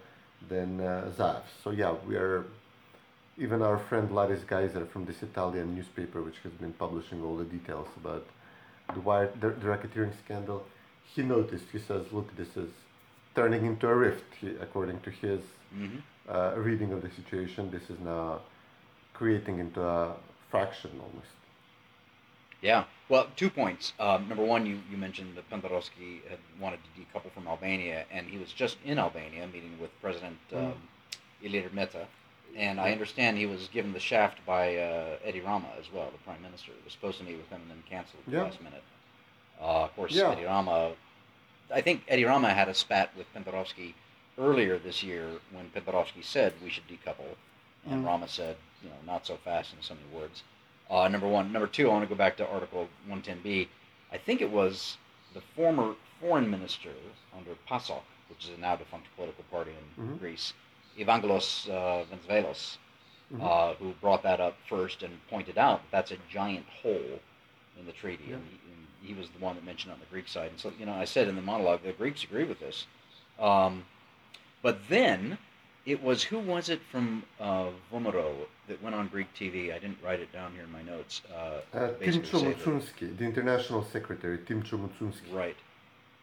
than 0.48 0.80
uh, 0.80 1.10
Zaev. 1.16 1.42
So 1.62 1.70
yeah, 1.70 1.94
we 2.06 2.16
are, 2.16 2.44
even 3.36 3.62
our 3.62 3.78
friend 3.78 4.10
Laris 4.10 4.44
Gaiser 4.46 4.86
from 4.86 5.04
this 5.04 5.22
Italian 5.22 5.74
newspaper, 5.74 6.22
which 6.22 6.38
has 6.42 6.52
been 6.52 6.72
publishing 6.72 7.22
all 7.22 7.36
the 7.36 7.44
details 7.44 7.88
about 7.96 8.24
the, 8.94 9.00
wire, 9.00 9.30
the, 9.40 9.50
the 9.50 9.66
racketeering 9.66 10.12
scandal, 10.24 10.64
he 11.14 11.22
noticed, 11.22 11.66
he 11.72 11.78
says, 11.78 12.04
look, 12.12 12.34
this 12.36 12.56
is 12.56 12.70
turning 13.34 13.64
into 13.66 13.86
a 13.88 13.94
rift, 13.94 14.24
he, 14.40 14.48
according 14.60 15.00
to 15.00 15.10
his 15.10 15.40
Mhm. 15.76 16.02
uh, 16.28 16.54
reading 16.56 16.92
of 16.92 17.02
the 17.02 17.10
situation. 17.10 17.70
This 17.70 17.90
is 17.90 17.98
now 18.00 18.40
creating 19.14 19.58
into 19.58 19.82
a 19.82 20.14
fraction 20.50 20.90
almost. 21.00 21.34
Yeah. 22.60 22.84
Well, 23.08 23.28
two 23.36 23.50
points. 23.50 23.92
Um, 24.00 24.28
number 24.28 24.44
one, 24.44 24.66
you, 24.66 24.80
you 24.90 24.96
mentioned 24.96 25.36
that 25.36 25.48
Pendarovski 25.50 26.20
had 26.28 26.38
wanted 26.60 26.80
to 26.84 27.00
decouple 27.00 27.30
from 27.32 27.46
Albania, 27.46 28.04
and 28.10 28.26
he 28.26 28.36
was 28.38 28.52
just 28.52 28.76
in 28.84 28.98
Albania 28.98 29.46
meeting 29.46 29.78
with 29.80 29.90
President 30.02 30.36
um, 30.54 30.74
Ilir 31.42 31.72
Meta. 31.72 32.06
And 32.56 32.80
I 32.80 32.92
understand 32.92 33.38
he 33.38 33.46
was 33.46 33.68
given 33.68 33.92
the 33.92 34.00
shaft 34.00 34.44
by 34.44 34.76
uh, 34.76 35.16
Edi 35.26 35.40
Rama 35.40 35.68
as 35.78 35.92
well, 35.92 36.10
the 36.10 36.18
prime 36.24 36.42
minister. 36.42 36.72
He 36.76 36.84
was 36.84 36.92
supposed 36.92 37.18
to 37.18 37.24
meet 37.24 37.36
with 37.36 37.48
him 37.48 37.60
and 37.62 37.70
then 37.70 37.82
canceled 37.88 38.22
at 38.26 38.30
the 38.30 38.36
Yeah. 38.36 38.42
last 38.44 38.60
minute. 38.62 38.82
Uh, 39.60 39.84
of 39.84 39.94
course, 39.96 40.12
Yeah. 40.12 40.32
Edi 40.32 40.44
Rama. 40.44 40.92
I 41.72 41.80
think 41.82 42.02
Edi 42.10 42.24
Rama 42.24 42.52
had 42.54 42.68
a 42.68 42.74
spat 42.74 43.10
with 43.16 43.32
Pendarovski 43.34 43.94
earlier 44.38 44.78
this 44.78 45.02
year 45.02 45.28
when 45.52 45.70
Pendarovski 45.70 46.24
said 46.24 46.54
we 46.62 46.70
should 46.70 46.88
decouple, 46.88 47.36
and 47.86 48.02
Mm. 48.02 48.06
Rama 48.06 48.28
said, 48.28 48.56
you 48.82 48.88
know, 48.88 48.96
not 49.06 49.26
so 49.26 49.36
fast 49.36 49.74
in 49.74 49.82
so 49.82 49.94
many 49.94 50.06
words. 50.08 50.42
Uh, 50.90 51.08
number 51.08 51.28
one. 51.28 51.52
Number 51.52 51.66
two, 51.68 51.88
I 51.88 51.92
want 51.92 52.04
to 52.04 52.08
go 52.08 52.14
back 52.14 52.36
to 52.38 52.48
Article 52.48 52.88
110b. 53.10 53.68
I 54.10 54.16
think 54.18 54.40
it 54.40 54.50
was 54.50 54.96
the 55.34 55.42
former 55.54 55.94
foreign 56.20 56.50
minister 56.50 56.90
under 57.36 57.50
PASOK, 57.68 58.02
which 58.30 58.44
is 58.44 58.50
a 58.56 58.60
now 58.60 58.76
defunct 58.76 59.06
political 59.16 59.44
party 59.50 59.72
in 59.98 60.04
Mhm. 60.04 60.18
Greece, 60.18 60.54
Evangelos 60.98 61.68
uh, 61.68 62.04
Venizelos, 62.06 62.78
Mhm. 63.32 63.42
uh, 63.42 63.74
who 63.74 63.92
brought 64.00 64.22
that 64.22 64.40
up 64.40 64.56
first 64.66 65.02
and 65.02 65.20
pointed 65.28 65.58
out 65.58 65.82
that 65.82 65.90
that's 65.90 66.10
a 66.10 66.16
giant 66.30 66.66
hole 66.82 67.20
in 67.78 67.84
the 67.86 67.92
treaty. 67.92 68.24
Yeah. 68.28 68.36
And, 68.36 68.46
he, 68.50 68.58
and 68.72 68.86
he 69.02 69.14
was 69.14 69.28
the 69.30 69.38
one 69.38 69.54
that 69.56 69.64
mentioned 69.64 69.90
it 69.90 69.94
on 69.94 70.00
the 70.00 70.06
Greek 70.06 70.26
side. 70.26 70.50
And 70.50 70.58
so, 70.58 70.72
you 70.78 70.86
know, 70.86 70.94
I 70.94 71.04
said 71.04 71.28
in 71.28 71.36
the 71.36 71.42
monologue, 71.42 71.82
the 71.82 71.92
Greeks 71.92 72.24
agree 72.24 72.44
with 72.44 72.60
this. 72.60 72.86
Um, 73.38 73.84
but 74.62 74.88
then 74.88 75.36
it 75.88 76.02
was, 76.02 76.22
who 76.22 76.38
was 76.38 76.68
it 76.68 76.80
from 76.92 77.22
uh, 77.40 77.68
VMRO 77.90 78.34
that 78.68 78.82
went 78.82 78.94
on 78.94 79.08
Greek 79.08 79.28
TV? 79.34 79.74
I 79.74 79.78
didn't 79.78 79.98
write 80.04 80.20
it 80.20 80.30
down 80.32 80.52
here 80.52 80.64
in 80.64 80.70
my 80.70 80.82
notes. 80.82 81.22
Uh, 81.34 81.60
Uh, 81.76 81.88
basically 81.98 82.28
Timcho 82.28 82.40
say 82.40 82.48
that- 82.52 82.58
Mucunski, 82.58 83.16
the 83.16 83.24
international 83.24 83.82
secretary, 83.84 84.38
Tim 84.46 84.62
Mucunski. 84.62 85.32
Right. 85.32 85.56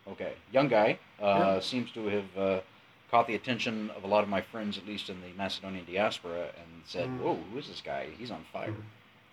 Okay. 0.08 0.34
Young 0.52 0.68
guy. 0.68 1.00
Uh, 1.20 1.26
Yeah. 1.26 1.60
Seems 1.62 1.92
to 1.94 2.06
have 2.08 2.38
uh, 2.38 2.60
caught 3.10 3.26
the 3.28 3.34
attention 3.36 3.90
of 3.98 4.04
a 4.04 4.08
lot 4.08 4.24
of 4.24 4.30
my 4.30 4.42
friends, 4.42 4.78
at 4.78 4.86
least 4.86 5.10
in 5.10 5.20
the 5.22 5.30
Macedonian 5.36 5.86
diaspora, 5.86 6.44
and 6.62 6.70
said, 6.86 7.10
Mm. 7.10 7.20
"Whoa, 7.22 7.36
who 7.52 7.58
is 7.58 7.68
this 7.68 7.82
guy? 7.82 8.10
He's 8.20 8.30
on 8.30 8.44
fire." 8.54 8.70
Mhm. 8.72 8.84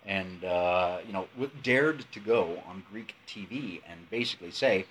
And 0.05 0.43
uh, 0.43 0.97
you 1.05 1.13
know, 1.13 1.27
w- 1.35 1.51
dared 1.61 1.99
to 2.11 2.19
go 2.19 2.41
on 2.67 2.83
Greek 2.91 3.13
TV 3.27 3.81
and 3.87 4.09
basically 4.09 4.49
say, 4.51 4.85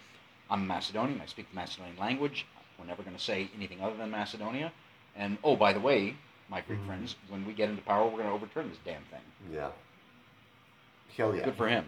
"I'm 0.49 0.67
Macedonian. 0.69 1.21
I 1.21 1.27
speak 1.27 1.49
the 1.51 1.57
Macedonian 1.57 1.97
language. 1.99 2.47
We're 2.79 2.87
never 2.87 3.03
going 3.03 3.17
to 3.17 3.23
say 3.23 3.49
anything 3.57 3.81
other 3.83 3.97
than 3.97 4.11
Macedonia." 4.11 4.71
And 5.16 5.38
oh, 5.45 5.57
by 5.57 5.73
the 5.73 5.81
way, 5.81 6.16
my 6.49 6.61
Greek 6.62 6.81
Mhm. 6.81 6.87
friends, 6.87 7.16
when 7.28 7.47
we 7.47 7.52
get 7.52 7.69
into 7.71 7.83
power, 7.83 8.04
we're 8.04 8.19
going 8.23 8.28
to 8.28 8.33
overturn 8.35 8.69
this 8.71 8.78
damn 8.85 9.02
thing. 9.04 9.21
Yeah. 9.52 9.71
Hell 11.16 11.35
yeah. 11.37 11.45
Good 11.45 11.57
for 11.57 11.69
him. 11.69 11.85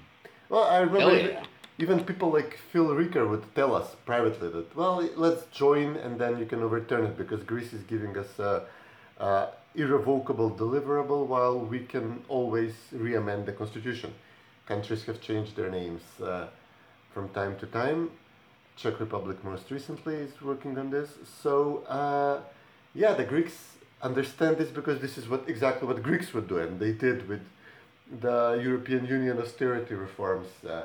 Well, 0.49 0.64
I 0.64 0.78
remember 0.81 1.14
even- 1.16 1.31
yeah. 1.31 1.45
even 1.78 2.04
people 2.04 2.31
like 2.31 2.59
Phil 2.71 2.88
Reeker 2.95 3.26
would 3.28 3.45
tell 3.54 3.75
us 3.75 3.95
privately 4.04 4.49
that, 4.50 4.76
well, 4.76 5.02
let's 5.16 5.45
join 5.47 5.97
and 5.97 6.19
then 6.19 6.38
you 6.38 6.47
can 6.47 6.62
overturn 6.62 7.04
it 7.04 7.16
because 7.16 7.43
Greece 7.43 7.73
is 7.73 7.83
giving 7.85 8.16
us 8.19 8.38
a, 8.38 8.62
a 9.19 9.49
irrevocable 9.75 10.50
deliverable 10.50 11.26
while 11.26 11.59
we 11.59 11.81
can 11.81 12.23
always 12.28 12.75
re-amend 12.93 13.47
the 13.47 13.52
constitution. 13.52 14.12
Countries 14.66 15.04
have 15.04 15.21
changed 15.21 15.57
their 15.57 15.71
names 15.71 16.02
uh, 16.23 16.47
from 17.12 17.28
time 17.31 17.57
to 17.59 17.66
time. 17.66 18.11
Czech 18.76 19.00
Republic 19.00 19.43
most 19.45 19.71
recently 19.71 20.14
is 20.16 20.40
working 20.43 20.78
on 20.78 20.90
this. 20.90 21.11
So 21.43 21.78
uh, 21.88 22.40
yeah, 22.95 23.13
the 23.15 23.25
Greeks 23.25 23.53
understand 24.03 24.59
this 24.59 24.69
because 24.69 25.01
this 25.01 25.19
is 25.19 25.29
what 25.29 25.49
exactly 25.49 25.89
what 25.89 26.03
Greeks 26.03 26.33
would 26.33 26.49
do, 26.49 26.59
and 26.59 26.79
they 26.79 26.93
did 26.93 27.29
with 27.29 27.41
the 28.21 28.61
European 28.63 29.07
Union 29.07 29.39
austerity 29.39 29.95
reforms, 29.95 30.49
uh, 30.69 30.85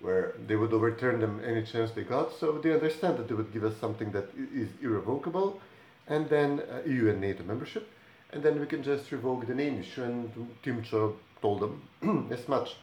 where 0.00 0.34
they 0.46 0.56
would 0.56 0.72
overturn 0.72 1.20
them 1.20 1.40
any 1.44 1.62
chance 1.64 1.90
they 1.90 2.04
got. 2.04 2.32
So 2.38 2.52
they 2.62 2.72
understand 2.72 3.18
that 3.18 3.28
they 3.28 3.34
would 3.34 3.52
give 3.52 3.64
us 3.64 3.74
something 3.80 4.12
that 4.12 4.28
is 4.54 4.68
irrevocable, 4.82 5.60
and 6.06 6.28
then 6.28 6.62
uh, 6.70 6.88
EU 6.88 7.08
and 7.08 7.20
NATO 7.20 7.42
membership, 7.42 7.88
and 8.32 8.42
then 8.42 8.60
we 8.60 8.66
can 8.66 8.82
just 8.82 9.10
revoke 9.10 9.46
the 9.46 9.54
name 9.54 9.80
issue. 9.80 10.04
And 10.04 10.30
Timcho 10.62 11.14
told 11.42 11.60
them 11.60 12.28
as 12.30 12.46
much. 12.46 12.76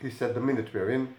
He 0.00 0.10
said 0.10 0.34
the 0.34 0.40
minute 0.40 0.68
we're 0.74 0.90
in, 0.90 1.14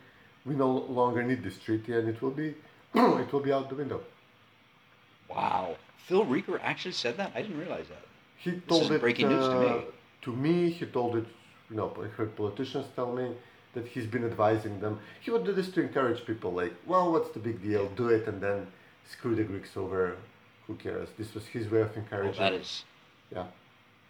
we 0.45 0.55
no 0.55 0.69
longer 0.69 1.23
need 1.23 1.41
this 1.41 1.57
treaty, 1.57 1.93
and 1.93 2.09
it 2.09 2.21
will 2.21 2.31
be 2.31 2.55
it 2.95 3.31
will 3.31 3.39
be 3.39 3.53
out 3.53 3.69
the 3.69 3.75
window. 3.75 4.01
Wow. 5.29 5.77
Phil 6.07 6.25
Reeker 6.25 6.59
actually 6.61 6.91
said 6.93 7.17
that? 7.17 7.31
I 7.35 7.41
didn't 7.41 7.57
realize 7.59 7.87
that. 7.89 8.05
He 8.37 8.51
told 8.67 8.83
is 8.83 8.91
it 8.91 9.01
breaking 9.01 9.29
news 9.29 9.45
to 9.45 9.57
uh, 9.57 9.61
me. 9.77 9.81
to 10.23 10.33
me. 10.33 10.69
He 10.69 10.85
told 10.85 11.15
it, 11.15 11.25
you 11.69 11.75
know, 11.77 11.95
I 12.01 12.07
heard 12.07 12.35
politicians 12.35 12.87
tell 12.95 13.11
me 13.13 13.31
that 13.73 13.87
he's 13.87 14.05
been 14.05 14.25
advising 14.25 14.79
them. 14.79 14.99
He 15.21 15.31
would 15.31 15.45
do 15.45 15.53
this 15.53 15.69
to 15.71 15.81
encourage 15.81 16.25
people, 16.25 16.51
like, 16.51 16.73
well, 16.85 17.11
what's 17.11 17.29
the 17.31 17.39
big 17.39 17.61
deal? 17.63 17.87
Do 17.95 18.09
it, 18.09 18.27
and 18.27 18.41
then 18.41 18.67
screw 19.09 19.33
the 19.35 19.43
Greeks 19.43 19.75
over. 19.77 20.17
Who 20.67 20.75
cares? 20.75 21.09
This 21.17 21.33
was 21.33 21.45
his 21.47 21.69
way 21.69 21.81
of 21.81 21.89
Well, 21.89 21.99
encouraging. 22.03 22.39
that 22.41 22.53
is 22.53 22.85
yeah. 23.33 23.45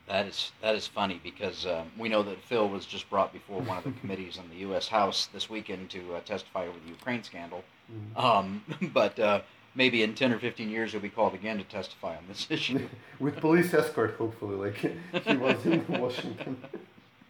that 0.07 0.27
is 0.27 0.51
that 0.61 0.75
is 0.75 0.85
funny 0.85 1.19
because 1.23 1.65
um, 1.65 1.91
we 1.97 2.09
know 2.09 2.21
that 2.23 2.39
Phil 2.43 2.69
was 2.69 2.85
just 2.85 3.09
brought 3.09 3.33
before 3.33 3.61
one 3.61 3.77
of 3.77 3.83
the 3.83 3.91
committees 4.01 4.37
in 4.37 4.47
the 4.49 4.57
U.S. 4.67 4.87
House 4.87 5.27
this 5.33 5.49
weekend 5.49 5.89
to 5.91 6.15
uh, 6.15 6.19
testify 6.21 6.67
over 6.67 6.77
the 6.83 6.89
Ukraine 6.89 7.23
scandal. 7.23 7.63
Mhm. 7.91 8.23
Um, 8.23 8.63
but 8.93 9.17
uh, 9.19 9.41
maybe 9.75 10.03
in 10.03 10.13
ten 10.15 10.31
or 10.33 10.39
fifteen 10.39 10.69
years 10.69 10.91
he'll 10.91 11.01
be 11.01 11.09
called 11.09 11.33
again 11.33 11.57
to 11.57 11.63
testify 11.63 12.15
on 12.15 12.23
this 12.27 12.47
issue. 12.49 12.87
With 13.19 13.37
police 13.37 13.73
escort, 13.73 14.15
hopefully, 14.17 14.55
like 14.55 14.75
he 15.25 15.37
was 15.37 15.65
in 15.65 15.83
Washington. 15.87 16.57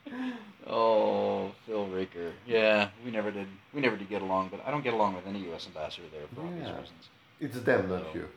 oh, 0.68 1.52
Phil 1.66 1.88
Reeker. 1.88 2.32
Yeah, 2.46 2.90
we 3.06 3.12
never 3.12 3.32
did. 3.32 3.48
We 3.74 3.82
never 3.82 3.96
did 3.98 4.10
get 4.10 4.22
along. 4.22 4.50
But 4.50 4.62
I 4.66 4.72
don't 4.72 4.84
get 4.84 4.94
along 4.94 5.16
with 5.16 5.26
any 5.28 5.40
U.S. 5.46 5.66
ambassador 5.68 6.08
there 6.12 6.24
for 6.36 6.42
obvious 6.42 6.68
Yeah. 6.68 6.80
reasons. 6.80 7.10
It's 7.40 7.60
them, 7.62 7.90
not 7.90 8.04
So- 8.14 8.20
you. 8.20 8.28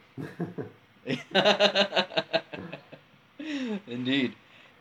Indeed. 3.87 4.35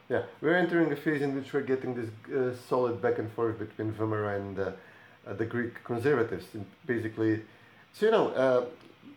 Yeah, 0.09 0.23
we're 0.41 0.55
entering 0.55 0.91
a 0.91 0.95
phase 0.95 1.21
in 1.21 1.35
which 1.35 1.51
we're 1.51 1.61
getting 1.61 1.95
this 1.95 2.09
uh, 2.35 2.55
solid 2.69 3.01
back 3.01 3.17
and 3.17 3.31
forth 3.31 3.57
between 3.57 3.91
VMRO 3.93 4.35
and 4.35 4.59
uh, 4.59 4.71
uh, 5.27 5.33
the 5.33 5.45
Greek 5.45 5.83
conservatives. 5.83 6.45
And 6.53 6.65
basically, 6.85 7.41
so 7.93 8.05
you 8.05 8.11
know, 8.11 8.27
uh, 8.29 8.65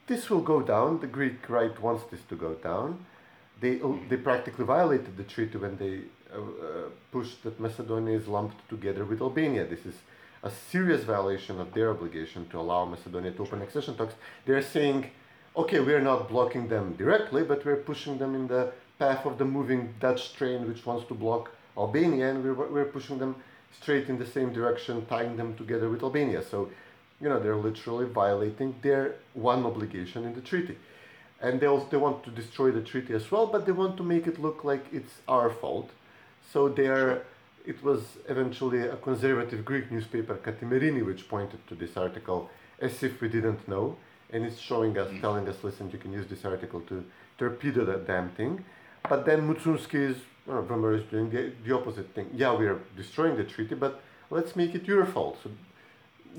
this 0.09 0.29
will 0.31 0.41
go 0.41 0.61
down. 0.61 1.01
The 1.01 1.07
Greek 1.07 1.49
right 1.49 1.81
wants 1.81 2.05
this 2.11 2.21
to 2.31 2.37
go 2.37 2.55
down. 2.55 3.07
They 3.61 3.81
they 4.09 4.17
practically 4.17 4.65
violated 4.65 5.17
the 5.17 5.25
treaty 5.25 5.59
when 5.59 5.77
they 5.77 5.95
uh, 6.35 6.41
uh, 6.41 6.89
pushed 7.13 7.43
that 7.45 7.61
Macedonia 7.61 8.17
is 8.17 8.27
lumped 8.27 8.69
together 8.69 9.05
with 9.05 9.21
Albania. 9.21 9.65
This 9.67 9.85
is 9.87 9.95
a 10.43 10.51
serious 10.51 11.05
violation 11.05 11.61
of 11.61 11.73
their 11.75 11.91
obligation 11.91 12.49
to 12.51 12.59
allow 12.59 12.85
Macedonia 12.85 13.33
to 13.33 13.43
open 13.43 13.63
accession 13.63 13.97
talks. 13.97 14.15
They're 14.47 14.63
saying, 14.63 15.11
okay, 15.57 15.81
we're 15.81 16.01
not 16.01 16.29
blocking 16.29 16.69
them 16.69 16.95
directly, 16.95 17.43
but 17.43 17.65
we're 17.65 17.83
pushing 17.93 18.19
them 18.19 18.35
in 18.35 18.47
the 18.47 18.73
path 18.99 19.27
of 19.27 19.39
the 19.39 19.45
moving 19.45 19.95
Dutch 20.01 20.35
train 20.35 20.69
which 20.69 20.87
wants 20.87 21.07
to 21.09 21.15
block 21.15 21.51
Albania, 21.77 22.31
and 22.31 22.45
we're, 22.45 22.69
we're 22.69 22.85
pushing 22.85 23.19
them 23.19 23.35
straight 23.81 24.09
in 24.09 24.19
the 24.19 24.27
same 24.27 24.53
direction, 24.53 25.05
tying 25.07 25.37
them 25.37 25.57
together 25.57 25.89
with 25.89 26.03
Albania. 26.03 26.43
So, 26.43 26.71
you 27.21 27.29
know, 27.29 27.41
they're 27.41 27.57
literally 27.57 28.07
violating 28.07 28.75
their 28.83 29.17
one 29.35 29.65
obligation 29.65 30.25
in 30.25 30.35
the 30.35 30.41
treaty. 30.41 30.77
And 31.41 31.61
they 31.61 31.67
also 31.67 31.87
they 31.91 31.97
want 31.97 32.25
to 32.25 32.31
destroy 32.31 32.71
the 32.71 32.81
treaty 32.83 33.15
as 33.15 33.31
well, 33.31 33.47
but 33.47 33.65
they 33.67 33.73
want 33.73 33.97
to 33.99 34.03
make 34.03 34.27
it 34.27 34.41
look 34.41 34.65
like 34.65 34.85
it's 34.93 35.15
our 35.29 35.51
fault. 35.51 35.91
So 36.53 36.69
they 36.69 36.89
are. 36.89 37.23
It 37.67 37.85
was 37.85 38.01
eventually 38.29 38.81
a 38.81 38.97
conservative 38.97 39.65
Greek 39.65 39.91
newspaper, 39.93 40.35
Kathimerini, 40.37 41.05
which 41.05 41.29
pointed 41.29 41.61
to 41.69 41.75
this 41.75 41.97
article 41.97 42.49
as 42.81 43.03
if 43.03 43.21
we 43.21 43.29
didn't 43.29 43.69
know, 43.69 43.97
and 44.33 44.45
it's 44.45 44.59
showing 44.59 44.97
us, 44.97 45.11
Mm. 45.11 45.21
telling 45.21 45.49
us, 45.49 45.63
listen, 45.63 45.91
you 45.93 45.99
can 45.99 46.13
use 46.13 46.27
this 46.29 46.45
article 46.45 46.81
to 46.83 47.05
torpedo 47.37 47.85
that 47.85 48.07
damn 48.07 48.31
thing. 48.31 48.65
But 49.09 49.27
then 49.27 49.47
Mucunski 49.49 50.01
is, 50.13 50.17
VMRO 50.49 50.95
is 50.99 51.05
doing 51.11 51.29
the, 51.31 51.53
the 51.65 51.75
opposite 51.75 52.09
thing. 52.15 52.31
Yeah, 52.35 52.55
we 52.57 52.67
are 52.67 52.79
destroying 52.97 53.37
the 53.37 53.45
treaty, 53.45 53.75
but 53.75 54.01
let's 54.31 54.57
make 54.57 54.75
it 54.75 54.87
your 54.87 55.05
fault. 55.05 55.39
So 55.43 55.51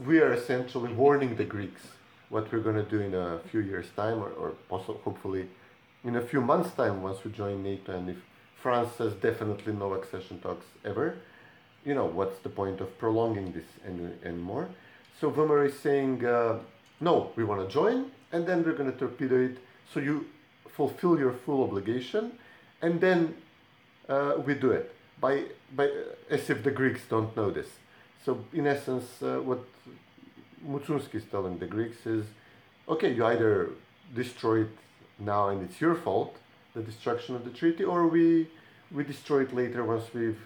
we 0.05 0.19
are 0.19 0.33
essentially 0.33 0.93
warning 0.93 1.35
the 1.35 1.45
Greeks 1.45 1.81
what 2.29 2.51
we're 2.51 2.59
going 2.59 2.75
to 2.75 2.83
do 2.83 3.01
in 3.01 3.13
a 3.13 3.39
few 3.51 3.59
years' 3.59 3.87
time, 3.95 4.19
or, 4.19 4.29
or 4.29 4.53
hopefully, 4.77 5.47
in 6.03 6.15
a 6.15 6.21
few 6.21 6.41
months' 6.41 6.71
time 6.71 7.01
once 7.01 7.23
we 7.23 7.31
join 7.31 7.63
NATO. 7.63 7.97
And 7.97 8.09
if 8.09 8.17
France 8.61 8.89
says 8.97 9.13
definitely 9.13 9.73
no 9.73 9.93
accession 9.93 10.39
talks 10.39 10.65
ever, 10.85 11.17
you 11.85 11.95
know, 11.95 12.05
what's 12.05 12.39
the 12.39 12.49
point 12.49 12.81
of 12.81 12.97
prolonging 12.99 13.51
this 13.51 13.63
any, 13.85 14.09
anymore? 14.23 14.69
So 15.19 15.31
VMRO 15.31 15.67
is 15.67 15.79
saying, 15.79 16.25
uh, 16.25 16.59
no, 17.01 17.31
we 17.35 17.43
want 17.43 17.67
to 17.67 17.73
join, 17.73 18.11
and 18.31 18.45
then 18.45 18.63
we're 18.63 18.73
going 18.73 18.91
to 18.91 18.97
torpedo 18.97 19.37
it 19.37 19.57
so 19.93 19.99
you 19.99 20.27
fulfill 20.67 21.17
your 21.17 21.33
full 21.33 21.63
obligation, 21.63 22.33
and 22.81 23.01
then 23.01 23.35
uh, 24.07 24.35
we 24.45 24.53
do 24.53 24.71
it 24.71 24.95
by 25.19 25.43
by 25.75 25.89
as 26.29 26.49
if 26.49 26.63
the 26.63 26.71
Greeks 26.71 27.01
don't 27.09 27.35
know 27.35 27.51
this. 27.51 27.67
So 28.25 28.43
in 28.53 28.67
essence, 28.67 29.21
uh, 29.21 29.37
what 29.37 29.63
Mucunski 30.67 31.15
is 31.15 31.23
telling 31.31 31.57
the 31.57 31.65
Greeks 31.65 32.05
is, 32.05 32.25
okay, 32.87 33.13
you 33.13 33.25
either 33.25 33.69
destroy 34.13 34.61
it 34.61 34.75
now 35.19 35.49
and 35.49 35.61
it's 35.63 35.79
your 35.79 35.95
fault, 35.95 36.35
the 36.73 36.81
destruction 36.81 37.35
of 37.35 37.43
the 37.43 37.51
treaty, 37.51 37.83
or 37.83 38.07
we 38.07 38.47
we 38.91 39.03
destroy 39.03 39.43
it 39.43 39.53
later 39.53 39.83
once 39.83 40.05
we've 40.13 40.41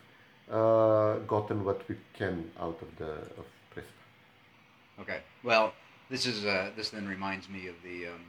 uh, 0.51 1.15
gotten 1.20 1.63
what 1.63 1.88
we 1.88 1.96
can 2.13 2.51
out 2.60 2.77
of 2.82 2.89
the 2.98 3.12
of 3.39 3.46
Prespa. 3.74 5.01
Okay. 5.01 5.22
Well, 5.44 5.74
this 6.10 6.25
is 6.25 6.46
uh, 6.46 6.72
this 6.75 6.89
then 6.89 7.08
reminds 7.08 7.50
me 7.50 7.68
of 7.68 7.75
the 7.84 8.08
um, 8.08 8.25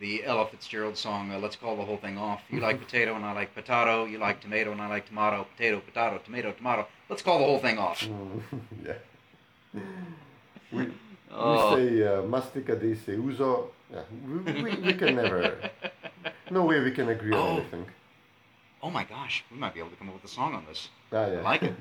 the 0.00 0.24
Ella 0.24 0.46
Fitzgerald 0.46 0.96
song. 0.96 1.30
Uh, 1.32 1.38
Let's 1.38 1.56
call 1.56 1.76
the 1.76 1.84
whole 1.84 1.96
thing 1.96 2.18
off. 2.18 2.42
You 2.50 2.60
like 2.60 2.78
potato 2.84 3.14
and 3.16 3.24
I 3.24 3.32
like 3.32 3.54
potato. 3.54 4.04
You 4.04 4.18
like 4.18 4.40
tomato 4.40 4.72
and 4.72 4.80
I 4.80 4.88
like 4.88 5.06
tomato. 5.06 5.46
Potato, 5.56 5.80
potato, 5.80 6.18
tomato, 6.24 6.52
tomato. 6.52 6.86
Let's 7.08 7.22
call 7.22 7.38
the 7.38 7.44
whole 7.44 7.58
thing 7.58 7.78
off. 7.78 8.06
Yeah. 8.84 8.94
We, 10.72 10.88
Oh. 11.30 11.76
we 11.76 11.88
say 11.90 12.02
uh, 12.04 12.22
mastica, 12.22 12.74
say 13.04 13.12
uso. 13.12 13.70
Yeah, 13.92 14.00
we, 14.26 14.62
we, 14.62 14.74
we 14.76 14.94
can 14.94 15.14
never 15.16 15.58
no 16.50 16.64
way 16.64 16.80
we 16.80 16.90
can 16.90 17.10
agree 17.10 17.32
on 17.34 17.38
Oh. 17.38 17.56
anything. 17.58 17.86
Oh 18.82 18.90
my 18.90 19.04
gosh, 19.04 19.44
we 19.50 19.58
might 19.58 19.74
be 19.74 19.80
able 19.80 19.90
to 19.90 19.96
come 19.96 20.08
up 20.08 20.14
with 20.14 20.24
a 20.24 20.28
song 20.28 20.54
on 20.54 20.64
this. 20.66 20.88
Ah, 21.12 21.26
yeah. 21.26 21.38
I 21.38 21.42
like 21.42 21.62
it. 21.64 21.74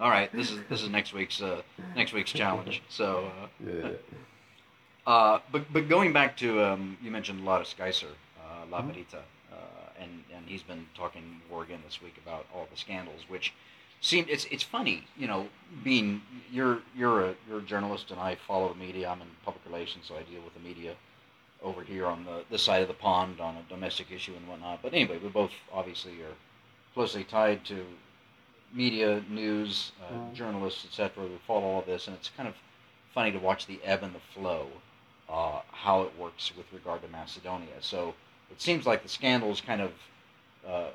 All 0.00 0.10
right, 0.10 0.32
this 0.32 0.50
is 0.50 0.58
this 0.68 0.82
is 0.82 0.88
next 0.88 1.12
week's 1.12 1.40
uh, 1.40 1.62
next 1.94 2.12
week's 2.12 2.32
challenge. 2.32 2.82
So, 2.88 3.30
uh, 3.40 3.46
Yeah, 3.64 3.72
yeah. 3.74 3.88
Uh, 5.06 5.38
but 5.50 5.72
but 5.72 5.88
going 5.88 6.12
back 6.12 6.36
to 6.36 6.62
um, 6.62 6.96
you 7.02 7.10
mentioned 7.10 7.40
Laris 7.46 7.74
Gaiser, 7.76 8.06
uh, 8.38 8.66
La. 8.70 8.82
Verita, 8.82 9.22
uh, 9.52 9.56
and 9.98 10.22
and 10.34 10.46
he's 10.46 10.62
been 10.62 10.86
talking 10.94 11.40
more 11.50 11.62
again 11.62 11.80
this 11.84 12.00
week 12.02 12.14
about 12.24 12.46
all 12.54 12.66
the 12.70 12.76
scandals, 12.76 13.22
which 13.28 13.52
seemed 14.00 14.28
it's 14.28 14.44
it's 14.46 14.62
funny, 14.62 15.04
you 15.16 15.26
know, 15.26 15.48
being 15.82 16.20
you're 16.52 16.80
you're 16.96 17.24
a 17.30 17.34
you're 17.48 17.58
a 17.58 17.62
journalist 17.62 18.10
and 18.10 18.20
I 18.20 18.34
follow 18.46 18.68
the 18.68 18.78
media. 18.78 19.08
I'm 19.08 19.20
in 19.22 19.28
public 19.44 19.64
relations, 19.66 20.04
so 20.06 20.16
I 20.16 20.22
deal 20.22 20.42
with 20.42 20.54
the 20.54 20.60
media 20.60 20.94
over 21.62 21.82
here 21.82 22.06
on 22.06 22.24
the 22.24 22.44
this 22.50 22.62
side 22.62 22.82
of 22.82 22.88
the 22.88 22.94
pond 22.94 23.40
on 23.40 23.56
a 23.56 23.62
domestic 23.68 24.10
issue 24.12 24.34
and 24.36 24.46
whatnot. 24.48 24.80
But 24.82 24.92
anyway, 24.94 25.18
we 25.18 25.28
both 25.28 25.52
obviously 25.72 26.12
are 26.22 26.36
closely 26.94 27.24
tied 27.24 27.64
to 27.66 27.84
media, 28.72 29.22
news, 29.28 29.92
uh, 30.02 30.12
Mhm. 30.12 30.34
journalists, 30.34 30.84
etc. 30.84 31.24
We 31.24 31.36
follow 31.46 31.62
all 31.66 31.82
this, 31.82 32.06
and 32.06 32.16
it's 32.16 32.30
kind 32.36 32.48
of 32.48 32.54
funny 33.14 33.32
to 33.32 33.38
watch 33.38 33.66
the 33.66 33.80
ebb 33.82 34.02
and 34.04 34.14
the 34.14 34.20
flow, 34.32 34.68
uh, 35.32 35.60
how 35.72 36.02
it 36.02 36.12
works 36.18 36.52
with 36.56 36.66
regard 36.72 37.02
to 37.02 37.08
Macedonia. 37.08 37.74
So 37.80 38.14
it 38.50 38.60
seems 38.60 38.86
like 38.86 39.02
the 39.02 39.08
scandals 39.08 39.60
kind 39.60 39.80
of 39.80 39.92
uh, 40.66 40.88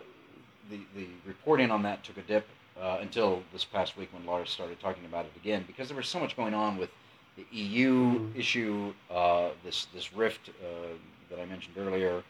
the 0.70 0.80
the 0.96 1.08
reporting 1.26 1.72
on 1.72 1.84
that 1.84 2.04
took 2.04 2.18
a 2.18 2.22
dip 2.22 2.48
uh, 2.82 2.98
until 3.02 3.42
this 3.54 3.66
past 3.66 3.98
week 3.98 4.10
when 4.14 4.26
Lars 4.26 4.50
started 4.50 4.80
talking 4.80 5.06
about 5.06 5.26
it 5.26 5.32
again 5.38 5.64
because 5.68 5.88
there 5.88 5.98
was 5.98 6.08
so 6.08 6.20
much 6.20 6.36
going 6.36 6.54
on 6.54 6.78
with 6.78 6.90
the 7.38 7.46
EU 7.52 8.20
Mhm. 8.20 8.36
issue, 8.36 8.94
uh, 9.12 9.50
this 9.64 9.86
this 9.94 10.14
rift 10.14 10.50
uh, 10.50 10.94
that 11.30 11.40
I 11.40 11.46
mentioned 11.46 11.78
earlier, 11.78 12.24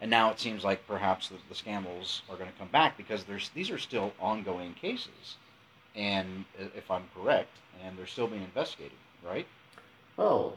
and 0.00 0.10
now 0.10 0.30
it 0.30 0.40
seems 0.40 0.64
like 0.64 0.86
perhaps 0.86 1.28
the, 1.28 1.36
the 1.48 1.54
scandals 1.54 2.22
are 2.30 2.36
going 2.36 2.50
to 2.50 2.58
come 2.58 2.68
back 2.68 2.96
because 2.96 3.24
there's 3.24 3.50
these 3.50 3.70
are 3.70 3.78
still 3.78 4.12
ongoing 4.20 4.74
cases, 4.74 5.36
and 5.94 6.44
if 6.76 6.90
I'm 6.90 7.04
correct, 7.14 7.56
and 7.84 7.96
they're 7.98 8.06
still 8.06 8.28
being 8.28 8.42
investigated, 8.44 8.98
right? 9.24 9.46
Well, 10.16 10.54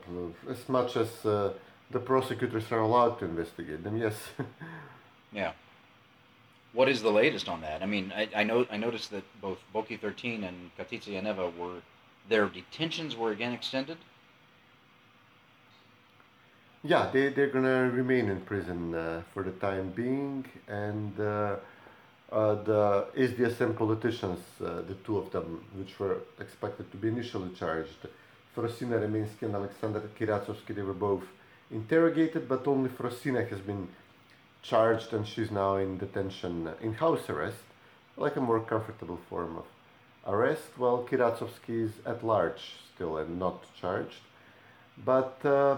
as 0.49 0.69
much 0.69 0.95
as 0.95 1.25
uh, 1.25 1.53
the 1.91 1.99
prosecutors 1.99 2.71
are 2.71 2.79
allowed 2.79 3.19
to 3.19 3.25
investigate 3.25 3.83
them, 3.83 3.97
yes. 3.97 4.15
Yeah. 5.31 5.51
What 6.73 6.89
is 6.89 7.01
the 7.01 7.11
latest 7.11 7.47
on 7.47 7.61
that? 7.61 7.83
I 7.83 7.85
mean, 7.85 8.11
I, 8.15 8.29
I 8.35 8.43
know 8.43 8.65
I 8.71 8.77
noticed 8.77 9.11
that 9.11 9.23
both 9.41 9.59
Boki 9.73 9.99
13 9.99 10.43
and 10.43 10.71
Katica 10.77 11.13
Janeva 11.13 11.55
were 11.55 11.81
their 12.27 12.47
detentions 12.47 13.15
were 13.15 13.31
again 13.31 13.53
extended. 13.53 13.97
yeah, 16.83 17.09
they, 17.11 17.29
they're 17.29 17.49
gonna 17.49 17.89
remain 17.89 18.29
in 18.29 18.41
prison 18.41 18.95
uh, 18.95 19.21
for 19.33 19.43
the 19.43 19.51
time 19.51 19.91
being, 19.91 20.45
and 20.67 21.19
uh, 21.19 21.55
uh, 22.31 22.55
the 22.63 23.07
SDSM 23.17 23.75
politicians, 23.75 24.39
uh, 24.63 24.81
the 24.87 24.95
two 25.03 25.17
of 25.17 25.31
them, 25.31 25.63
which 25.75 25.99
were 25.99 26.19
expected 26.39 26.89
to 26.91 26.97
be 26.97 27.09
initially 27.09 27.49
charged, 27.55 28.07
Frosina 28.55 28.99
Remenski 28.99 29.43
and 29.43 29.55
Alexander 29.55 30.01
Kiracovski, 30.19 30.75
they 30.75 30.81
were 30.81 30.93
both 30.93 31.23
interrogated, 31.71 32.47
but 32.47 32.67
only 32.67 32.89
Frosina 32.89 33.47
has 33.47 33.59
been 33.59 33.87
charged 34.61 35.13
and 35.13 35.27
she's 35.27 35.51
now 35.51 35.75
in 35.77 35.97
detention, 35.97 36.67
uh, 36.67 36.73
in 36.81 36.93
house 36.93 37.29
arrest, 37.29 37.63
like 38.17 38.35
a 38.35 38.41
more 38.41 38.59
comfortable 38.59 39.19
form 39.29 39.57
of 39.57 39.65
arrest, 40.27 40.77
while 40.77 41.05
Kiracovski 41.09 41.85
is 41.85 41.91
at 42.05 42.23
large 42.23 42.73
still 42.93 43.17
and 43.17 43.39
not 43.39 43.63
charged. 43.79 44.21
But, 45.05 45.37
uh, 45.45 45.77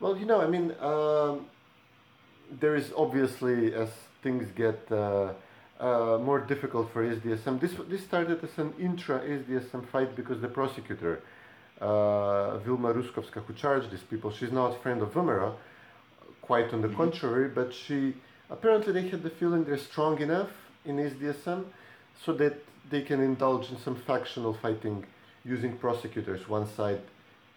well, 0.00 0.16
you 0.16 0.26
know, 0.26 0.40
I 0.40 0.48
mean, 0.48 0.74
um, 0.80 1.46
there 2.60 2.74
is 2.74 2.92
obviously, 2.96 3.74
as 3.74 3.90
things 4.22 4.50
get 4.56 4.80
uh, 4.90 5.32
uh, 5.78 6.18
more 6.18 6.40
difficult 6.40 6.92
for 6.92 7.04
SDSM, 7.04 7.60
this, 7.60 7.72
this 7.88 8.02
started 8.02 8.42
as 8.42 8.58
an 8.58 8.72
intra 8.78 9.20
SDSM 9.20 9.86
fight 9.88 10.16
because 10.16 10.40
the 10.40 10.48
prosecutor, 10.48 11.22
uh, 11.80 12.58
Vilma 12.58 12.92
Ruskovska, 12.94 13.42
who 13.46 13.52
charged 13.54 13.90
these 13.90 14.02
people, 14.02 14.30
she's 14.30 14.52
not 14.52 14.76
a 14.76 14.78
friend 14.80 15.02
of 15.02 15.12
VMRO, 15.12 15.54
quite 16.42 16.72
on 16.72 16.80
the 16.82 16.88
Mhm. 16.88 16.96
contrary, 16.96 17.48
but 17.48 17.72
she 17.74 18.14
apparently 18.50 18.92
they 18.92 19.08
had 19.08 19.22
the 19.22 19.30
feeling 19.30 19.64
they're 19.64 19.76
strong 19.92 20.18
enough 20.20 20.50
in 20.84 20.98
SDSM 20.98 21.64
so 22.24 22.32
that 22.34 22.54
they 22.90 23.02
can 23.02 23.20
indulge 23.20 23.70
in 23.70 23.78
some 23.78 23.96
factional 23.96 24.54
fighting 24.54 25.04
using 25.44 25.76
prosecutors, 25.76 26.48
one 26.48 26.66
side 26.66 27.00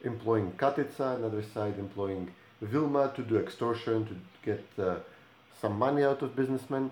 employing 0.04 0.52
Katica, 0.58 1.16
another 1.16 1.44
side 1.44 1.78
employing 1.78 2.32
Vilma 2.62 3.12
to 3.16 3.22
do 3.22 3.38
extortion, 3.38 4.06
to 4.06 4.16
get 4.44 4.64
uh, 4.78 4.96
some 5.62 5.78
money 5.78 6.04
out 6.04 6.22
of 6.22 6.36
businessmen. 6.36 6.92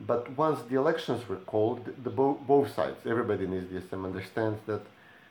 But 0.00 0.36
once 0.36 0.60
the 0.68 0.76
elections 0.76 1.28
were 1.28 1.36
called, 1.52 1.84
the, 1.84 1.92
the 2.02 2.10
bo- 2.10 2.38
both 2.46 2.74
sides, 2.74 2.98
everybody 3.06 3.44
in 3.44 3.52
SDSM 3.52 4.04
understands 4.04 4.60
that 4.66 4.82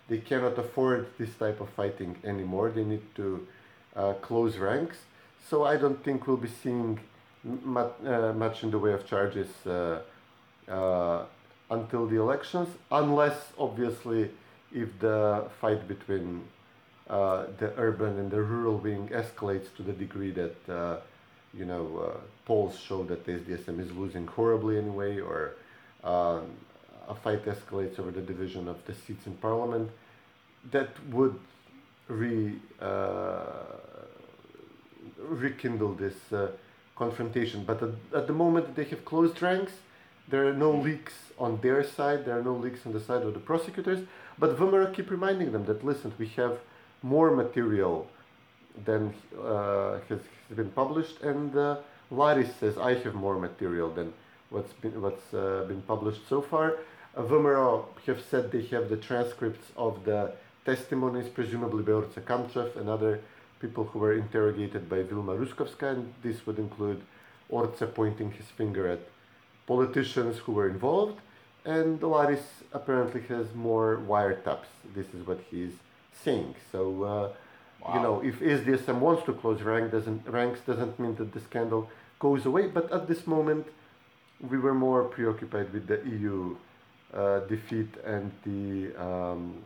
they 0.10 0.20
cannot 0.20 0.58
afford 0.58 1.08
this 1.18 1.34
type 1.36 1.60
of 1.62 1.70
fighting 1.70 2.16
anymore. 2.24 2.70
They 2.72 2.84
need 2.84 3.04
to 3.16 3.48
uh, 3.96 4.14
close 4.14 4.58
ranks. 4.58 4.98
So 5.50 5.66
I 5.66 5.78
don't 5.78 6.02
think 6.04 6.28
we'll 6.28 6.38
be 6.38 6.50
seeing 6.64 7.00
m- 7.46 7.62
mu- 7.64 8.10
uh, 8.10 8.34
much 8.34 8.64
in 8.64 8.72
the 8.72 8.80
way 8.80 8.94
of 8.94 9.06
charges 9.08 9.48
uh, 9.66 10.02
uh, 10.70 11.26
until 11.70 12.06
the 12.08 12.18
elections, 12.18 12.70
unless 12.92 13.38
obviously 13.58 14.30
if 14.74 14.90
the 15.00 15.46
fight 15.62 15.88
between 15.88 16.44
uh, 17.10 17.46
the 17.58 17.74
urban 17.78 18.20
and 18.20 18.30
the 18.32 18.42
rural 18.42 18.78
wing 18.78 19.10
escalates 19.14 19.74
to 19.76 19.84
the 19.84 19.94
degree 19.94 20.32
that 20.32 21.02
you 21.54 21.66
know 21.66 22.20
polls 22.46 22.78
show 22.78 23.04
that 23.04 23.26
the 23.26 23.32
SDSM 23.34 23.80
is 23.80 23.92
losing 23.92 24.28
horribly 24.28 24.78
anyway, 24.78 25.20
or 25.20 25.56
um, 26.04 26.44
a 27.08 27.16
fight 27.16 27.46
escalates 27.46 28.00
over 28.00 28.12
the 28.12 28.22
division 28.22 28.68
of 28.68 28.78
the 28.86 28.94
seats 28.94 29.26
in 29.26 29.34
parliament, 29.34 29.90
that 30.72 30.90
would 31.10 31.40
re 32.08 32.56
uh, 32.82 33.42
rekindle 35.20 35.94
this 35.94 36.32
uh, 36.32 36.50
confrontation. 36.96 37.64
But 37.64 37.82
at, 37.84 37.90
at 38.14 38.28
the 38.28 38.34
moment 38.34 38.76
they 38.76 38.86
have 38.86 39.06
closed 39.06 39.42
ranks, 39.42 39.74
there 40.30 40.48
are 40.48 40.54
no 40.54 40.72
leaks 40.72 41.14
on 41.40 41.60
their 41.62 41.84
side, 41.84 42.26
there 42.26 42.38
are 42.38 42.44
no 42.44 42.56
leaks 42.56 42.86
on 42.86 42.94
the 42.94 43.00
side 43.00 43.24
of 43.24 43.34
the 43.34 43.40
prosecutors. 43.40 44.06
But 44.40 44.58
VMRO 44.58 44.94
keep 44.94 45.10
reminding 45.10 45.52
them 45.52 45.66
that 45.66 45.84
listen, 45.84 46.14
we 46.18 46.28
have 46.30 46.60
more 47.02 47.32
material 47.32 48.08
than 48.86 49.14
uh, 49.42 50.00
has, 50.10 50.20
has 50.48 50.58
been 50.58 50.70
published, 50.72 51.22
and 51.22 51.56
uh, 51.56 51.78
Laris 52.12 52.52
says 52.60 52.78
I 52.78 52.96
have 52.96 53.16
more 53.16 53.40
material 53.40 53.90
than 53.92 54.14
what's 54.50 54.74
been 54.74 55.02
what's 55.02 55.34
uh, 55.34 55.66
been 55.68 55.82
published 55.82 56.22
so 56.30 56.42
far. 56.42 56.76
VMRO 57.24 57.86
have 58.06 58.22
said 58.30 58.52
they 58.52 58.64
have 58.68 58.90
the 58.90 58.98
transcripts 58.98 59.72
of 59.76 60.06
the 60.06 60.34
testimonies, 60.66 61.28
presumably 61.30 61.84
by 61.84 61.94
Orce 61.94 62.16
Kamchev 62.16 62.76
and 62.76 62.88
other 62.88 63.22
people 63.60 63.86
who 63.86 64.00
were 64.00 64.14
interrogated 64.14 64.88
by 64.88 65.02
Vilma 65.02 65.34
Ruskovska, 65.36 65.94
and 65.94 66.14
this 66.22 66.46
would 66.46 66.60
include 66.60 67.02
Orce 67.50 67.82
pointing 67.96 68.32
his 68.32 68.46
finger 68.48 68.88
at 68.88 69.00
politicians 69.66 70.38
who 70.38 70.52
were 70.52 70.70
involved, 70.70 71.20
and 71.66 72.00
Laris 72.00 72.46
apparently 72.72 73.22
has 73.22 73.54
more 73.56 74.02
wiretaps. 74.08 74.70
This 74.94 75.08
is 75.14 75.26
what 75.26 75.40
he's 75.50 75.74
saying. 76.24 76.56
So, 76.72 77.04
uh, 77.04 77.94
you 77.94 78.02
know, 78.02 78.22
if 78.24 78.40
SDSM 78.40 79.00
wants 79.00 79.24
to 79.26 79.34
close 79.34 79.62
rank, 79.62 79.92
doesn't, 79.92 80.28
ranks, 80.28 80.60
doesn't 80.62 81.00
mean 81.00 81.16
that 81.16 81.34
the 81.34 81.40
scandal 81.40 81.90
goes 82.20 82.46
away. 82.46 82.68
But 82.68 82.92
at 82.92 83.08
this 83.08 83.26
moment, 83.26 83.68
we 84.40 84.58
were 84.58 84.74
more 84.74 85.04
preoccupied 85.04 85.74
with 85.74 85.88
the 85.88 86.02
EU 86.06 86.56
uh, 87.14 87.40
defeat 87.42 87.90
and 88.06 88.32
the 88.44 88.96
um, 89.02 89.62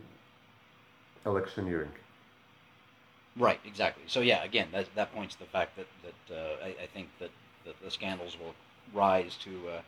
electioneering. 1.25 1.91
Right, 3.37 3.59
exactly. 3.65 4.03
So 4.07 4.21
yeah, 4.21 4.43
again, 4.43 4.69
that 4.71 4.93
that 4.95 5.13
points 5.13 5.35
to 5.35 5.39
the 5.39 5.45
fact 5.49 5.77
that 5.77 5.87
that 6.03 6.35
uh, 6.35 6.65
I, 6.65 6.83
I 6.83 6.87
think 6.87 7.09
that, 7.19 7.31
that 7.65 7.75
the 7.81 7.89
scandals 7.91 8.37
will 8.39 8.53
rise 8.93 9.35
to, 9.37 9.69
uh, 9.69 9.81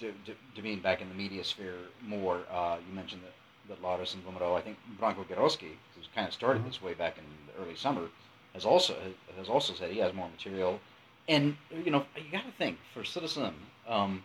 to, 0.00 0.12
to 0.26 0.34
to 0.56 0.62
being 0.62 0.80
back 0.80 1.00
in 1.00 1.08
the 1.08 1.14
media 1.14 1.44
sphere 1.44 1.76
more. 2.02 2.40
Uh, 2.50 2.78
you 2.88 2.94
mentioned 2.94 3.22
that 3.24 3.34
that 3.68 3.82
Laris 3.82 4.14
and 4.14 4.24
VMRO, 4.24 4.56
I 4.56 4.60
think 4.62 4.78
Branko 5.00 5.26
Geroski, 5.26 5.72
who's 5.94 6.08
kind 6.14 6.26
of 6.28 6.32
started 6.34 6.62
Mhm. 6.62 6.66
this 6.66 6.82
way 6.82 6.94
back 6.94 7.18
in 7.18 7.24
the 7.46 7.62
early 7.62 7.76
summer, 7.76 8.08
has 8.54 8.64
also 8.64 8.94
has 9.36 9.48
also 9.48 9.74
said 9.74 9.90
he 9.90 9.98
has 9.98 10.12
more 10.14 10.28
material. 10.28 10.80
And 11.28 11.56
you 11.84 11.90
know, 11.90 12.06
you 12.16 12.30
got 12.32 12.44
to 12.44 12.52
think 12.52 12.78
for 12.94 13.04
Citizen, 13.04 13.54
um, 13.88 14.24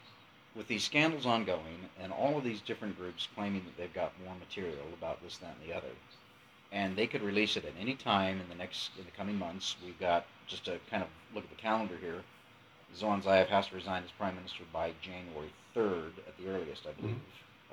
with 0.56 0.68
these 0.68 0.84
scandals 0.84 1.26
ongoing 1.26 1.90
and 2.02 2.12
all 2.12 2.38
of 2.38 2.44
these 2.44 2.62
different 2.62 2.98
groups 2.98 3.28
claiming 3.36 3.64
that 3.66 3.78
they've 3.78 3.94
got 3.94 4.14
more 4.24 4.36
material 4.36 4.86
about 4.98 5.22
this, 5.24 5.38
that, 5.38 5.56
and 5.60 5.70
the 5.70 5.76
other 5.76 5.88
and 6.72 6.96
they 6.96 7.06
could 7.06 7.22
release 7.22 7.56
it 7.56 7.66
at 7.66 7.74
any 7.80 7.94
time 7.94 8.42
in 8.42 8.50
the 8.50 8.56
next 8.56 8.90
in 8.98 9.06
the 9.06 9.12
coming 9.12 9.38
months. 9.38 9.76
We've 9.86 10.00
got 10.00 10.26
just 10.48 10.66
to 10.66 10.80
kind 10.90 11.04
of 11.04 11.10
look 11.34 11.44
at 11.44 11.50
the 11.52 11.62
calendar 11.62 11.96
here. 12.02 12.22
Zoran 12.96 13.22
Zaev 13.22 13.48
has 13.48 13.68
to 13.68 13.76
resign 13.76 14.04
as 14.04 14.12
prime 14.12 14.36
minister 14.36 14.64
by 14.74 14.92
January 15.02 15.52
third 15.76 16.14
at 16.28 16.36
the 16.38 16.50
earliest, 16.50 16.88
I 16.88 16.92
believe. 17.00 17.16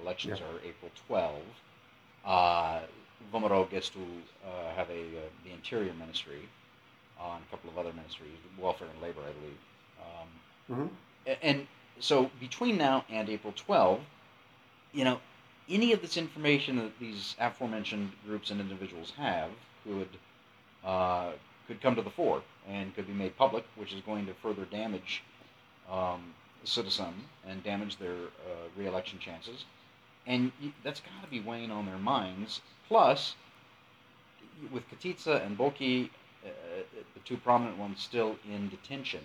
Elections 0.02 0.38
Yeah. 0.40 0.46
are 0.46 0.58
April 0.68 0.90
12. 1.06 1.42
Uh, 2.26 2.80
VMRO 3.32 3.70
gets 3.70 3.88
to 3.90 3.98
uh, 4.46 4.74
have 4.74 4.88
a 4.90 5.00
uh, 5.00 5.20
the 5.44 5.50
interior 5.52 5.92
ministry 5.94 6.48
uh, 7.18 7.34
and 7.36 7.44
a 7.46 7.50
couple 7.50 7.70
of 7.70 7.78
other 7.78 7.92
ministries, 7.94 8.36
welfare 8.58 8.88
and 8.92 9.00
labor, 9.02 9.20
I 9.26 9.32
believe. 9.32 9.58
Um, 10.00 10.28
Mhm. 10.76 10.90
A- 11.26 11.44
And 11.44 11.66
so 11.98 12.30
between 12.38 12.76
now 12.76 13.04
and 13.10 13.28
April 13.28 13.52
12, 13.56 14.00
you 14.92 15.04
know, 15.04 15.20
any 15.68 15.92
of 15.92 16.02
this 16.02 16.16
information 16.16 16.76
that 16.76 16.98
these 16.98 17.36
aforementioned 17.38 18.12
groups 18.26 18.50
and 18.50 18.60
individuals 18.60 19.12
have 19.16 19.50
could 19.84 20.08
uh, 20.84 21.32
could 21.66 21.80
come 21.80 21.94
to 21.94 22.02
the 22.02 22.10
fore 22.10 22.42
and 22.68 22.94
could 22.94 23.06
be 23.06 23.12
made 23.12 23.36
public, 23.36 23.64
which 23.76 23.92
is 23.92 24.00
going 24.00 24.26
to 24.26 24.34
further 24.34 24.64
damage 24.64 25.22
um, 25.90 26.34
citizen 26.64 27.14
and 27.46 27.62
damage 27.62 27.96
their 27.98 28.14
uh, 28.14 28.68
reelection 28.76 29.18
chances. 29.18 29.64
And 30.26 30.52
that's 30.82 31.00
got 31.00 31.24
to 31.24 31.30
be 31.30 31.40
weighing 31.40 31.70
on 31.70 31.86
their 31.86 31.98
minds. 31.98 32.60
Plus, 32.88 33.34
with 34.72 34.82
Katica 34.90 35.44
and 35.44 35.56
Boki, 35.56 36.10
uh, 36.44 36.48
the 37.14 37.20
two 37.24 37.36
prominent 37.36 37.78
ones 37.78 38.02
still 38.02 38.36
in 38.48 38.68
detention, 38.68 39.20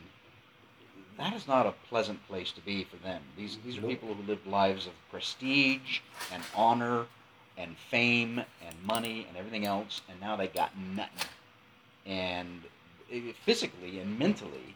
that 1.17 1.33
is 1.33 1.47
not 1.47 1.65
a 1.65 1.73
pleasant 1.89 2.25
place 2.27 2.51
to 2.53 2.61
be 2.61 2.83
for 2.83 2.97
them. 2.97 3.21
These 3.37 3.57
these 3.65 3.77
are 3.77 3.81
Nope. 3.81 3.89
people 3.91 4.13
who 4.13 4.23
lived 4.23 4.45
lives 4.47 4.87
of 4.87 4.93
prestige 5.11 5.99
and 6.33 6.43
honor 6.55 7.05
and 7.57 7.77
fame 7.77 8.39
and 8.39 8.75
money 8.83 9.25
and 9.29 9.37
everything 9.37 9.65
else, 9.65 10.01
and 10.09 10.19
now 10.19 10.35
they 10.35 10.47
got 10.47 10.71
nothing. 10.95 11.29
And 12.05 12.61
physically 13.45 13.99
and 13.99 14.19
mentally, 14.19 14.75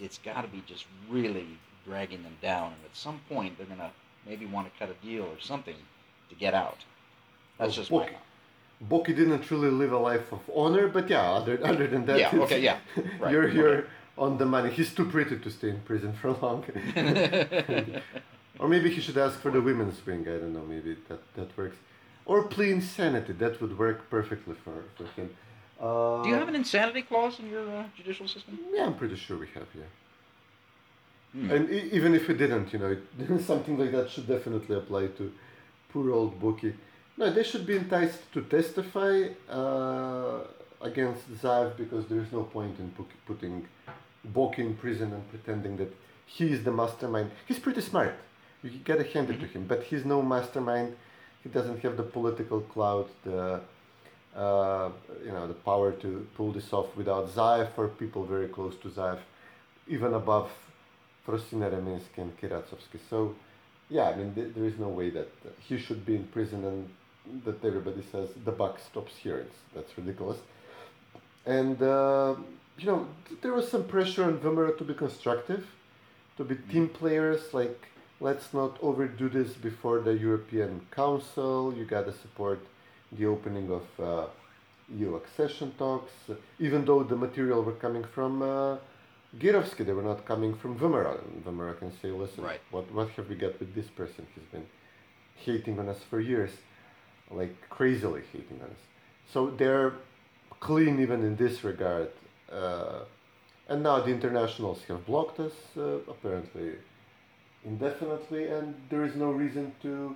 it's 0.00 0.18
got 0.18 0.42
to 0.42 0.48
be 0.48 0.62
just 0.66 0.86
really 1.10 1.46
dragging 1.84 2.22
them 2.22 2.36
down. 2.40 2.66
And 2.72 2.84
at 2.84 2.96
some 2.96 3.20
point, 3.28 3.56
they're 3.58 3.66
gonna 3.66 3.90
maybe 4.26 4.46
want 4.46 4.72
to 4.72 4.78
cut 4.78 4.88
a 4.88 5.06
deal 5.06 5.24
or 5.24 5.38
something 5.40 5.76
to 6.30 6.34
get 6.34 6.54
out. 6.54 6.78
That's 7.58 7.72
Oh, 7.72 7.76
just 7.76 7.90
my 7.90 8.04
okay. 8.04 8.16
Boki 8.88 9.14
didn't 9.14 9.50
really 9.50 9.70
live 9.70 9.92
a 9.92 9.98
life 9.98 10.32
of 10.32 10.40
honor, 10.54 10.88
but 10.88 11.08
yeah, 11.08 11.30
other, 11.30 11.58
other 11.64 11.86
than 11.86 12.04
that, 12.06 12.18
Yeah, 12.18 12.40
okay, 12.42 12.60
yeah, 12.60 12.78
right, 13.20 13.30
you're 13.30 13.44
okay. 13.44 13.54
you're 13.56 13.84
on 14.16 14.38
the 14.38 14.46
money. 14.46 14.70
He's 14.70 14.92
too 14.94 15.04
pretty 15.06 15.38
to 15.38 15.50
stay 15.50 15.70
in 15.70 15.80
prison 15.80 16.12
for 16.12 16.32
long. 16.32 16.64
or 18.60 18.68
maybe 18.68 18.90
he 18.90 19.00
should 19.00 19.18
ask 19.18 19.40
for 19.40 19.50
the 19.50 19.60
women's 19.60 20.04
wing. 20.06 20.22
I 20.22 20.38
don't 20.38 20.52
know. 20.54 20.64
Maybe 20.64 20.96
that 21.08 21.20
that 21.34 21.56
works. 21.56 21.76
Or 22.26 22.44
plea 22.44 22.70
insanity. 22.70 23.32
That 23.34 23.60
would 23.60 23.76
work 23.78 24.08
perfectly 24.10 24.54
for 24.64 24.74
for 24.96 25.04
him. 25.20 25.30
Uh, 25.80 26.22
Do 26.22 26.28
you 26.28 26.36
have 26.36 26.48
an 26.48 26.54
insanity 26.54 27.02
clause 27.02 27.38
in 27.40 27.50
your 27.50 27.68
uh, 27.68 27.84
judicial 27.96 28.28
system? 28.28 28.58
Yeah, 28.72 28.86
I'm 28.86 28.94
pretty 28.94 29.16
sure 29.16 29.36
we 29.36 29.48
have. 29.54 29.66
Yeah. 29.74 29.90
Hmm. 31.32 31.50
And 31.50 31.70
e- 31.70 31.88
even 31.92 32.14
if 32.14 32.28
we 32.28 32.34
didn't, 32.34 32.72
you 32.72 32.78
know, 32.78 32.96
it, 32.96 33.40
something 33.52 33.76
like 33.76 33.90
that 33.90 34.08
should 34.10 34.28
definitely 34.28 34.76
apply 34.76 35.08
to 35.18 35.32
poor 35.92 36.12
old 36.12 36.40
Boki. 36.40 36.72
No, 37.16 37.30
they 37.32 37.42
should 37.42 37.66
be 37.66 37.76
enticed 37.76 38.20
to 38.32 38.42
testify 38.42 39.28
uh, 39.50 40.40
against 40.80 41.30
Zaev 41.42 41.76
because 41.76 42.06
there 42.06 42.20
is 42.20 42.30
no 42.32 42.42
point 42.42 42.78
in 42.78 42.90
pu- 42.90 43.06
putting 43.26 43.66
Boki 44.32 44.58
in 44.58 44.74
prison 44.74 45.12
and 45.12 45.28
pretending 45.30 45.76
that 45.76 45.94
he 46.26 46.52
is 46.52 46.64
the 46.64 46.72
mastermind. 46.72 47.30
He's 47.46 47.58
pretty 47.58 47.80
smart. 47.80 48.14
You 48.62 48.70
gotta 48.84 49.04
hand 49.04 49.28
it 49.30 49.40
to 49.40 49.46
him, 49.46 49.66
but 49.66 49.82
he's 49.82 50.04
no 50.04 50.22
mastermind. 50.22 50.96
He 51.42 51.50
doesn't 51.50 51.80
have 51.80 51.96
the 51.98 52.02
political 52.02 52.60
clout, 52.62 53.10
the 53.24 53.60
uh, 54.34 54.90
you 55.24 55.30
know, 55.30 55.46
the 55.46 55.54
power 55.54 55.92
to 55.92 56.26
pull 56.36 56.52
this 56.52 56.72
off 56.72 56.96
without 56.96 57.32
Zaev 57.34 57.68
or 57.76 57.88
people 57.88 58.24
very 58.24 58.48
close 58.48 58.74
to 58.82 58.88
Zaev, 58.88 59.18
even 59.86 60.14
above 60.14 60.50
Frosina 61.26 61.72
and 61.72 62.36
Kiracovski. 62.38 62.98
So, 63.08 63.34
yeah, 63.88 64.10
I 64.10 64.16
mean, 64.16 64.34
th- 64.34 64.54
there 64.54 64.64
is 64.64 64.78
no 64.78 64.88
way 64.88 65.10
that 65.10 65.30
he 65.60 65.78
should 65.78 66.04
be 66.04 66.16
in 66.16 66.24
prison 66.24 66.64
and 66.64 67.44
that 67.44 67.64
everybody 67.64 68.02
says 68.10 68.28
the 68.44 68.52
buck 68.52 68.78
stops 68.80 69.16
here. 69.16 69.38
It's, 69.38 69.56
that's 69.74 69.96
ridiculous. 69.96 70.38
And, 71.46 71.80
uh, 71.82 72.36
you 72.78 72.86
know, 72.86 73.06
th- 73.28 73.40
there 73.42 73.52
was 73.52 73.68
some 73.70 73.84
pressure 73.84 74.24
on 74.24 74.38
VMRO 74.38 74.76
to 74.78 74.84
be 74.84 74.94
constructive, 74.94 75.66
to 76.36 76.44
be 76.44 76.56
team 76.72 76.88
players, 76.88 77.52
like, 77.52 77.86
let's 78.20 78.52
not 78.54 78.78
overdo 78.82 79.28
this 79.28 79.52
before 79.54 80.00
the 80.00 80.14
European 80.14 80.80
Council. 80.90 81.74
You 81.76 81.84
gotta 81.84 82.12
support 82.12 82.60
the 83.12 83.26
opening 83.26 83.70
of 83.70 83.86
uh, 84.00 84.26
EU 84.96 85.16
accession 85.16 85.72
talks, 85.78 86.12
even 86.58 86.84
though 86.84 87.02
the 87.02 87.16
material 87.16 87.62
were 87.62 87.72
coming 87.72 88.04
from 88.04 88.42
uh, 88.42 88.76
Geroski, 89.38 89.84
they 89.84 89.92
were 89.92 90.02
not 90.02 90.24
coming 90.24 90.54
from 90.54 90.78
VMRO. 90.78 91.18
And 91.22 91.44
VMRO 91.44 91.78
can 91.78 91.92
say, 92.00 92.08
listen, 92.10 92.44
Right. 92.44 92.60
what, 92.70 92.90
what 92.92 93.08
have 93.10 93.28
we 93.28 93.34
got 93.34 93.58
with 93.60 93.74
this 93.74 93.86
person? 93.88 94.26
He's 94.34 94.44
been 94.44 94.66
hating 95.36 95.78
on 95.78 95.88
us 95.88 95.98
for 96.08 96.20
years, 96.20 96.50
like 97.30 97.54
crazily 97.68 98.22
hating 98.32 98.60
on 98.62 98.70
us. 98.70 98.82
So 99.32 99.50
they're 99.50 99.92
clean 100.64 100.98
even 101.00 101.22
in 101.28 101.36
this 101.36 101.62
regard. 101.62 102.10
Uh, 102.50 103.00
and 103.68 103.82
now 103.82 104.00
the 104.00 104.10
internationals 104.18 104.80
have 104.88 105.04
blocked 105.06 105.38
us, 105.40 105.56
uh, 105.76 106.12
apparently 106.14 106.68
indefinitely, 107.64 108.44
and 108.48 108.74
there 108.90 109.04
is 109.04 109.14
no 109.16 109.30
reason 109.30 109.72
to 109.82 110.14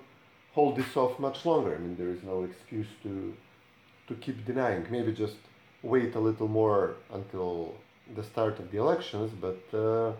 hold 0.53 0.77
this 0.77 0.97
off 0.97 1.19
much 1.19 1.39
longer. 1.47 1.75
I 1.75 1.79
mean, 1.79 1.97
there 1.97 2.13
is 2.17 2.23
no 2.23 2.45
excuse 2.49 2.91
to 3.05 3.13
to 4.09 4.15
keep 4.25 4.39
denying. 4.51 4.83
Maybe 4.91 5.13
just 5.13 5.39
wait 5.83 6.15
a 6.15 6.23
little 6.29 6.51
more 6.61 6.83
until 7.19 7.75
the 8.17 8.25
start 8.31 8.59
of 8.59 8.67
the 8.73 8.79
elections, 8.79 9.31
but 9.47 9.63
uh, 9.87 10.11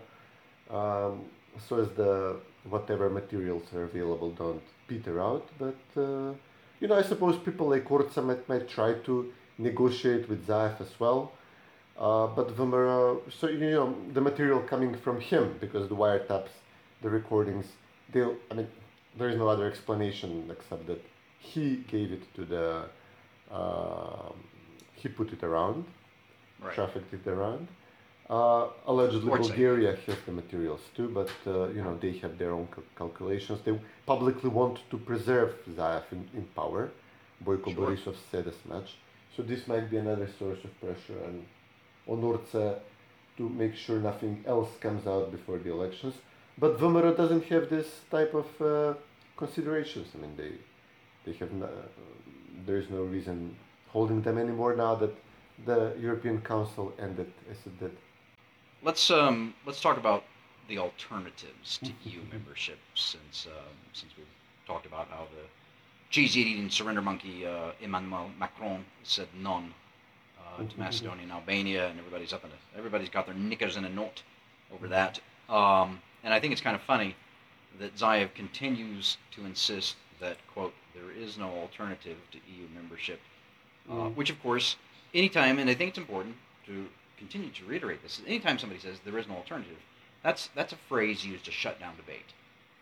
um, 0.79 1.25
so 1.67 1.73
as 1.85 1.91
the 2.03 2.37
whatever 2.75 3.07
materials 3.21 3.65
are 3.75 3.85
available 3.85 4.31
don't 4.43 4.67
peter 4.89 5.15
out. 5.29 5.47
But 5.65 5.83
uh, 5.97 6.33
you 6.81 6.87
know, 6.89 6.99
I 7.03 7.05
suppose 7.13 7.35
people 7.49 7.67
like 7.75 7.87
might, 8.31 8.49
might 8.53 8.69
try 8.69 8.91
to 9.09 9.15
negotiate 9.59 10.29
with 10.29 10.47
Zaev 10.47 10.81
as 10.81 10.93
well. 10.99 11.33
Uh, 11.99 12.29
but 12.29 12.57
VMRO, 12.57 13.21
so 13.39 13.49
you 13.49 13.59
know, 13.71 13.95
the 14.15 14.21
material 14.21 14.61
coming 14.61 14.95
from 14.97 15.21
him 15.21 15.57
because 15.61 15.89
the 15.89 15.97
wiretaps, 15.97 16.51
the 17.03 17.11
recordings, 17.11 17.67
they, 18.13 18.23
I 18.51 18.55
mean, 18.55 18.69
there 19.19 19.29
is 19.29 19.37
no 19.37 19.49
other 19.49 19.67
explanation 19.67 20.49
except 20.51 20.87
that 20.87 21.03
he 21.41 21.85
gave 21.89 22.13
it 22.13 22.23
to 22.37 22.45
the, 22.45 22.85
um 23.55 24.35
he 24.95 25.09
put 25.09 25.33
it 25.33 25.43
around, 25.45 25.85
Right. 26.61 26.75
trafficked 26.75 27.13
it 27.15 27.25
around. 27.29 27.69
Uh, 28.29 28.67
allegedly, 28.87 29.31
side. 29.31 29.39
Bulgaria 29.43 29.97
has 30.07 30.17
the 30.27 30.33
materials 30.33 30.81
too, 30.97 31.09
but 31.09 31.31
uh, 31.47 31.69
you 31.69 31.83
know 31.85 31.97
they 32.05 32.13
have 32.19 32.37
their 32.37 32.53
own 32.53 32.67
cal- 32.75 32.85
calculations. 32.97 33.61
They 33.65 33.79
publicly 34.07 34.51
want 34.51 34.77
to 34.91 34.97
preserve 34.99 35.51
Zaev 35.77 36.03
in, 36.13 36.29
in 36.35 36.45
power. 36.61 36.91
Boyko 37.45 37.73
Sure. 37.75 37.87
Borisov 37.87 38.17
said 38.31 38.47
as 38.49 38.59
much. 38.69 38.89
So 39.39 39.45
this 39.45 39.69
might 39.69 39.89
be 39.89 39.99
another 39.99 40.29
source 40.37 40.59
of 40.65 40.73
pressure 40.81 41.19
on 41.25 41.47
on 42.09 42.23
Orza 42.29 42.81
to 43.37 43.49
make 43.49 43.77
sure 43.77 44.01
nothing 44.01 44.45
else 44.45 44.71
comes 44.81 45.07
out 45.07 45.31
before 45.31 45.59
the 45.59 45.71
elections. 45.71 46.15
But 46.59 46.77
VMRO 46.81 47.17
doesn't 47.17 47.45
have 47.45 47.71
this 47.71 47.89
type 48.11 48.35
of 48.35 48.49
uh, 48.61 48.95
considerations. 49.37 50.09
I 50.17 50.19
mean, 50.23 50.35
they 50.37 50.53
they 51.25 51.39
have 51.39 51.53
no, 51.53 51.69
there 52.67 52.79
is 52.79 52.91
no 52.91 53.03
reason 53.05 53.55
holding 53.93 54.23
them 54.23 54.39
anymore 54.39 54.75
now 54.75 54.97
that 54.97 55.15
the 55.67 55.95
European 56.07 56.41
Council 56.41 56.93
ended 56.99 57.31
as 57.49 57.59
it 57.65 57.79
did. 57.79 57.95
Let's 58.83 59.09
um 59.09 59.55
let's 59.67 59.81
talk 59.81 59.99
about 59.99 60.25
the 60.67 60.79
alternatives 60.79 61.79
to 61.85 61.93
EU 62.05 62.23
membership 62.33 62.81
since 62.97 63.47
um, 63.47 63.77
since 63.93 64.13
we've 64.19 64.37
talked 64.67 64.87
about 64.87 65.07
how 65.17 65.25
the 65.37 65.45
cheese 66.11 66.37
eating 66.37 66.71
surrender 66.71 67.03
monkey 67.03 67.47
uh, 67.47 67.73
Emmanuel 67.81 68.31
Macron 68.39 68.85
said 69.03 69.29
none 69.39 69.75
uh, 70.41 70.65
to 70.65 70.79
Macedonia 70.79 71.23
and 71.23 71.33
Albania, 71.33 71.89
and 71.89 71.99
everybody's 71.99 72.33
up 72.33 72.45
in 72.45 72.51
a, 72.51 72.79
everybody's 72.79 73.09
got 73.11 73.27
their 73.27 73.35
knickers 73.35 73.77
in 73.77 73.85
a 73.85 73.89
knot 73.89 74.23
over 74.73 74.89
that. 74.89 75.21
Um, 75.49 76.01
and 76.25 76.33
I 76.35 76.41
think 76.41 76.53
it's 76.53 76.61
kind 76.63 76.77
of 76.77 76.83
funny 76.83 77.15
that 77.79 77.95
Zaev 77.97 78.35
continues 78.35 79.19
to 79.33 79.45
insist 79.45 79.97
that 80.21 80.37
quote 80.53 80.75
there 80.95 81.11
is 81.13 81.39
no 81.39 81.49
alternative 81.51 82.17
to 82.33 82.39
EU 82.39 82.67
membership, 82.75 83.21
uh, 83.89 83.93
Mm. 83.93 84.15
which 84.17 84.31
of 84.31 84.43
course 84.43 84.77
anytime, 85.15 85.59
and 85.59 85.71
I 85.71 85.75
think 85.75 85.91
it's 85.91 85.99
important 85.99 86.37
to 86.67 86.87
continue 87.17 87.51
to 87.51 87.65
reiterate 87.65 88.03
this. 88.03 88.21
Anytime 88.27 88.59
somebody 88.59 88.81
says 88.81 88.99
there 89.05 89.19
is 89.19 89.29
no 89.29 89.37
alternative, 89.37 89.79
that's 90.23 90.49
that's 90.55 90.73
a 90.73 90.77
phrase 90.89 91.25
used 91.25 91.45
to 91.45 91.53
shut 91.53 91.79
down 91.79 91.97
debate. 91.97 92.33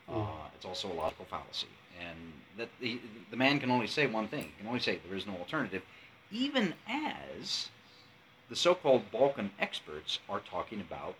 Uh, 0.08 0.26
it's 0.54 0.64
also 0.64 0.90
a 0.90 0.94
logical 0.94 1.24
fallacy, 1.24 1.66
and 2.00 2.16
that 2.56 2.68
the 2.80 3.00
the 3.30 3.36
man 3.36 3.58
can 3.58 3.70
only 3.70 3.86
say 3.88 4.06
one 4.06 4.28
thing. 4.28 4.44
He 4.44 4.52
can 4.58 4.66
only 4.68 4.80
say 4.80 5.00
there 5.06 5.16
is 5.16 5.26
no 5.26 5.34
alternative, 5.36 5.82
even 6.30 6.74
as 6.88 7.68
the 8.48 8.54
so-called 8.56 9.10
Balkan 9.10 9.50
experts 9.58 10.20
are 10.28 10.38
talking 10.40 10.80
about 10.80 11.16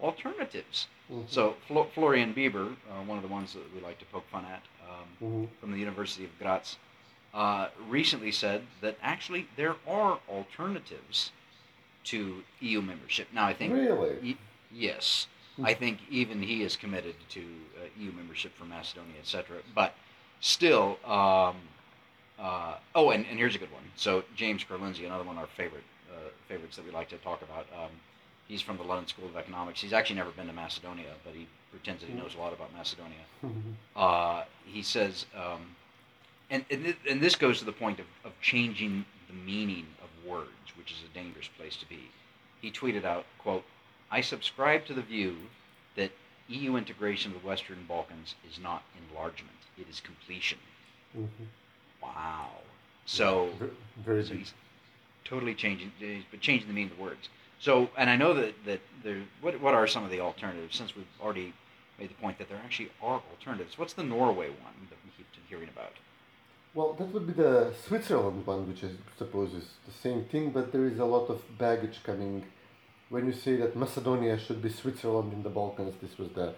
alternatives. 0.00 0.86
Mhm. 1.10 1.28
So 1.28 1.56
Flo- 1.66 1.90
Florian 1.92 2.32
Bieber, 2.32 2.76
uh, 2.88 3.02
one 3.02 3.18
of 3.18 3.22
the 3.22 3.28
ones 3.28 3.54
that 3.54 3.74
we 3.74 3.80
like 3.80 3.98
to 3.98 4.04
poke 4.06 4.28
fun 4.30 4.44
at, 4.44 4.62
um, 4.88 5.08
Mhm. 5.20 5.48
from 5.60 5.72
the 5.72 5.78
University 5.78 6.24
of 6.24 6.38
Graz, 6.38 6.76
uh, 7.34 7.70
recently 7.88 8.30
said 8.30 8.68
that 8.80 8.96
actually 9.02 9.48
there 9.56 9.74
are 9.88 10.20
alternatives 10.28 11.32
to 12.04 12.44
EU 12.60 12.80
membership. 12.80 13.32
Now, 13.32 13.46
I 13.46 13.54
think 13.54 13.72
Really? 13.74 14.18
y- 14.22 14.36
yes, 14.70 15.26
I 15.62 15.74
think 15.74 15.98
even 16.10 16.42
he 16.42 16.62
is 16.62 16.76
committed 16.76 17.14
to 17.30 17.40
uh, 17.40 17.86
EU 17.98 18.12
membership 18.12 18.56
for 18.56 18.64
Macedonia, 18.64 19.14
etc. 19.20 19.58
But 19.74 19.94
still, 20.40 20.98
um, 21.04 21.56
uh, 22.38 22.76
oh, 22.94 23.10
and, 23.10 23.26
and 23.26 23.38
here's 23.38 23.54
a 23.56 23.58
good 23.58 23.72
one. 23.72 23.82
So 23.96 24.22
James 24.36 24.62
Ker-Lindsay, 24.64 25.04
another 25.04 25.24
one 25.24 25.36
of 25.36 25.42
our 25.42 25.48
favorite 25.56 25.84
uh, 26.10 26.28
favorites 26.48 26.76
that 26.76 26.84
we 26.84 26.92
like 26.92 27.08
to 27.10 27.16
talk 27.18 27.42
about. 27.42 27.66
Um, 27.74 27.90
He's 28.48 28.62
from 28.62 28.78
the 28.78 28.82
London 28.82 29.06
School 29.06 29.26
of 29.26 29.36
Economics. 29.36 29.78
He's 29.82 29.92
actually 29.92 30.16
never 30.16 30.30
been 30.30 30.46
to 30.46 30.54
Macedonia, 30.54 31.12
but 31.22 31.34
he 31.34 31.46
pretends 31.70 32.00
that 32.00 32.08
he 32.08 32.14
knows 32.16 32.34
a 32.34 32.38
lot 32.38 32.54
about 32.54 32.72
Macedonia. 32.74 33.18
Uh, 33.94 34.44
he 34.64 34.82
says, 34.82 35.26
um, 35.36 35.76
and 36.48 36.64
and, 36.70 36.82
th- 36.84 36.96
and 37.10 37.20
this 37.20 37.36
goes 37.36 37.58
to 37.58 37.66
the 37.66 37.72
point 37.72 38.00
of, 38.00 38.06
of 38.24 38.32
changing 38.40 39.04
the 39.28 39.34
meaning 39.34 39.86
of 40.02 40.08
words, 40.26 40.48
which 40.78 40.92
is 40.92 40.96
a 41.04 41.12
dangerous 41.14 41.46
place 41.58 41.76
to 41.76 41.86
be. 41.90 42.08
He 42.62 42.70
tweeted 42.70 43.04
out, 43.04 43.26
"quote 43.38 43.64
I 44.10 44.20
subscribe 44.20 44.86
to 44.86 44.94
the 44.94 45.02
view 45.02 45.36
that 45.96 46.10
EU 46.48 46.76
integration 46.76 47.32
of 47.34 47.40
the 47.42 47.46
Western 47.46 47.84
Balkans 47.86 48.34
is 48.50 48.58
not 48.58 48.82
enlargement; 49.10 49.56
it 49.76 49.86
is 49.88 50.00
completion." 50.00 50.58
Mhm. 51.16 51.28
Wow. 52.02 52.50
So, 53.06 53.50
Ve- 53.58 53.70
very 53.98 54.24
so 54.24 54.34
he's 54.34 54.54
totally 55.24 55.54
changing, 55.54 55.92
he's 55.98 56.24
changing 56.40 56.68
the 56.68 56.74
meaning 56.74 56.90
of 56.90 56.96
the 56.98 57.02
words. 57.02 57.28
So, 57.60 57.90
and 57.96 58.08
I 58.08 58.16
know 58.16 58.34
that 58.34 58.64
that 58.64 58.80
there. 59.02 59.22
What 59.40 59.60
what 59.60 59.74
are 59.74 59.86
some 59.86 60.04
of 60.04 60.10
the 60.10 60.20
alternatives? 60.20 60.76
Since 60.76 60.94
we've 60.96 61.06
already 61.20 61.52
made 61.98 62.10
the 62.10 62.14
point 62.14 62.38
that 62.38 62.48
there 62.48 62.60
actually 62.64 62.90
are 63.02 63.20
alternatives. 63.30 63.76
What's 63.76 63.94
the 63.94 64.04
Norway 64.04 64.48
one 64.50 64.86
that 64.90 64.98
we 65.04 65.10
keep 65.16 65.26
hearing 65.48 65.68
about? 65.68 65.92
Well, 66.74 66.92
that 66.94 67.06
would 67.06 67.26
be 67.26 67.32
the 67.32 67.74
Switzerland 67.86 68.46
one, 68.46 68.68
which 68.68 68.84
I 68.84 68.90
suppose 69.16 69.52
is 69.54 69.64
the 69.86 69.92
same 69.92 70.24
thing, 70.26 70.50
but 70.50 70.70
there 70.70 70.86
is 70.86 70.98
a 70.98 71.04
lot 71.04 71.28
of 71.28 71.42
baggage 71.58 71.98
coming. 72.04 72.44
When 73.10 73.24
you 73.24 73.32
say 73.32 73.56
that 73.56 73.74
Macedonia 73.74 74.38
should 74.38 74.60
be 74.60 74.68
Switzerland 74.68 75.32
in 75.32 75.42
the 75.42 75.48
Balkans, 75.48 75.94
this 76.02 76.18
was 76.18 76.28
the 76.32 76.52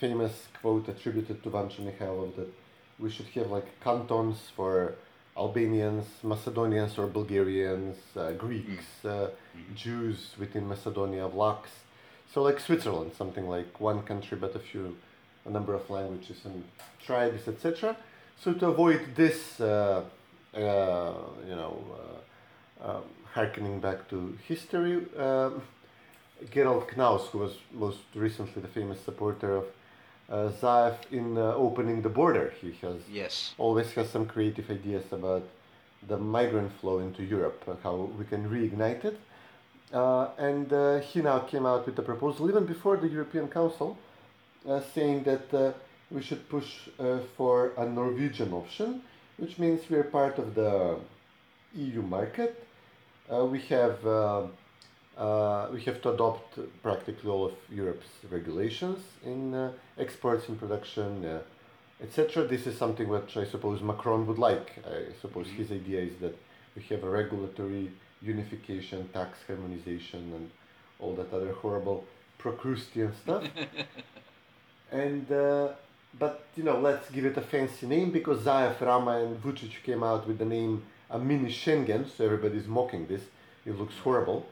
famous 0.00 0.48
quote 0.60 0.88
attributed 0.88 1.40
to 1.44 1.50
Vancho 1.50 1.82
Mikhailov 1.82 2.34
that 2.34 2.52
we 2.98 3.08
should 3.10 3.26
have 3.26 3.48
like 3.48 3.80
cantons 3.80 4.38
for 4.56 4.94
Albanians, 5.36 6.06
Macedonians 6.24 6.98
or 6.98 7.06
Bulgarians, 7.06 7.96
uh, 8.16 8.32
Greeks, 8.32 9.04
uh, 9.04 9.30
Jews 9.76 10.34
within 10.36 10.68
Macedonia, 10.68 11.28
Vlachs. 11.28 11.74
So 12.32 12.42
like 12.42 12.58
Switzerland, 12.58 13.12
something 13.16 13.48
like 13.48 13.80
one 13.80 14.02
country 14.02 14.36
but 14.36 14.56
a 14.56 14.58
few, 14.58 14.96
a 15.44 15.50
number 15.50 15.74
of 15.74 15.88
languages 15.90 16.38
and 16.44 16.64
tribes, 17.06 17.46
etc. 17.46 17.96
So 18.40 18.52
to 18.52 18.66
avoid 18.66 19.14
this, 19.14 19.60
uh, 19.60 20.02
uh, 20.54 21.12
you 21.48 21.54
know, 21.54 21.84
uh, 22.82 22.88
um, 22.88 23.04
harkening 23.32 23.78
back 23.78 24.08
to 24.10 24.36
history, 24.48 25.06
um, 25.16 25.62
Gerald 26.52 26.86
Knaus, 26.88 27.26
who 27.28 27.38
was 27.38 27.52
most 27.72 27.98
recently 28.14 28.62
the 28.62 28.68
famous 28.68 29.00
supporter 29.00 29.56
of 29.56 29.64
uh, 30.30 30.50
Zaev 30.60 30.96
in 31.10 31.36
uh, 31.36 31.54
opening 31.54 32.02
the 32.02 32.08
border, 32.08 32.52
he 32.60 32.72
has 32.82 32.96
Yes. 33.10 33.54
always 33.58 33.92
has 33.92 34.08
some 34.10 34.26
creative 34.26 34.70
ideas 34.70 35.04
about 35.12 35.42
the 36.08 36.16
migrant 36.18 36.72
flow 36.80 36.98
into 36.98 37.22
Europe, 37.22 37.62
uh, 37.68 37.74
how 37.82 37.94
we 38.18 38.24
can 38.24 38.48
reignite 38.48 39.04
it. 39.04 39.18
Uh, 39.92 40.28
and 40.38 40.72
uh, 40.72 40.98
he 41.00 41.20
now 41.22 41.38
came 41.40 41.66
out 41.66 41.86
with 41.86 41.98
a 41.98 42.02
proposal, 42.02 42.48
even 42.48 42.64
before 42.66 42.96
the 42.96 43.08
European 43.08 43.48
Council, 43.48 43.96
uh, 44.68 44.80
saying 44.94 45.22
that 45.24 45.52
uh, 45.54 45.72
we 46.10 46.22
should 46.22 46.48
push 46.48 46.88
uh, 46.98 47.18
for 47.36 47.72
a 47.76 47.86
Norwegian 47.86 48.52
option, 48.52 49.02
which 49.36 49.58
means 49.58 49.88
we 49.90 49.96
are 49.96 50.04
part 50.04 50.38
of 50.38 50.54
the 50.54 50.96
EU 51.74 52.02
market. 52.02 52.66
Uh, 53.32 53.44
we 53.44 53.60
have 53.60 53.96
uh, 55.16 55.68
we 55.72 55.80
have 55.82 56.02
to 56.02 56.12
adopt 56.12 56.58
practically 56.82 57.30
all 57.30 57.46
of 57.46 57.54
Europe's 57.70 58.08
regulations 58.30 58.98
in 59.24 59.54
uh, 59.54 59.72
exports 59.98 60.48
in 60.48 60.56
production, 60.56 61.24
uh, 61.24 61.40
etc. 62.02 62.46
This 62.46 62.66
is 62.66 62.76
something 62.76 63.08
which 63.08 63.36
I 63.36 63.44
suppose 63.44 63.80
Macron 63.80 64.26
would 64.26 64.38
like. 64.38 64.82
I 64.84 65.12
suppose 65.20 65.46
his 65.46 65.70
idea 65.70 66.00
is 66.00 66.16
that 66.20 66.36
we 66.74 66.82
have 66.84 67.04
a 67.04 67.10
regulatory 67.10 67.92
unification, 68.22 69.08
tax 69.12 69.38
harmonization, 69.46 70.32
and 70.34 70.50
all 70.98 71.14
that 71.14 71.32
other 71.32 71.52
horrible 71.52 72.04
Procrustean 72.38 73.12
stuff. 73.22 73.44
and 74.90 75.30
uh, 75.30 75.68
but 76.18 76.46
you 76.56 76.64
know, 76.64 76.78
let's 76.78 77.10
give 77.10 77.24
it 77.24 77.36
a 77.36 77.40
fancy 77.40 77.86
name 77.86 78.10
because 78.10 78.40
Zaev, 78.40 78.80
Rama, 78.80 79.18
and 79.18 79.42
Vucic 79.42 79.82
came 79.84 80.02
out 80.02 80.26
with 80.26 80.38
the 80.38 80.44
name 80.44 80.82
a 81.10 81.18
mini 81.18 81.50
Schengen, 81.50 82.08
so 82.10 82.24
everybody's 82.24 82.66
mocking 82.66 83.06
this. 83.06 83.22
It 83.64 83.78
looks 83.78 83.96
horrible. 83.98 84.46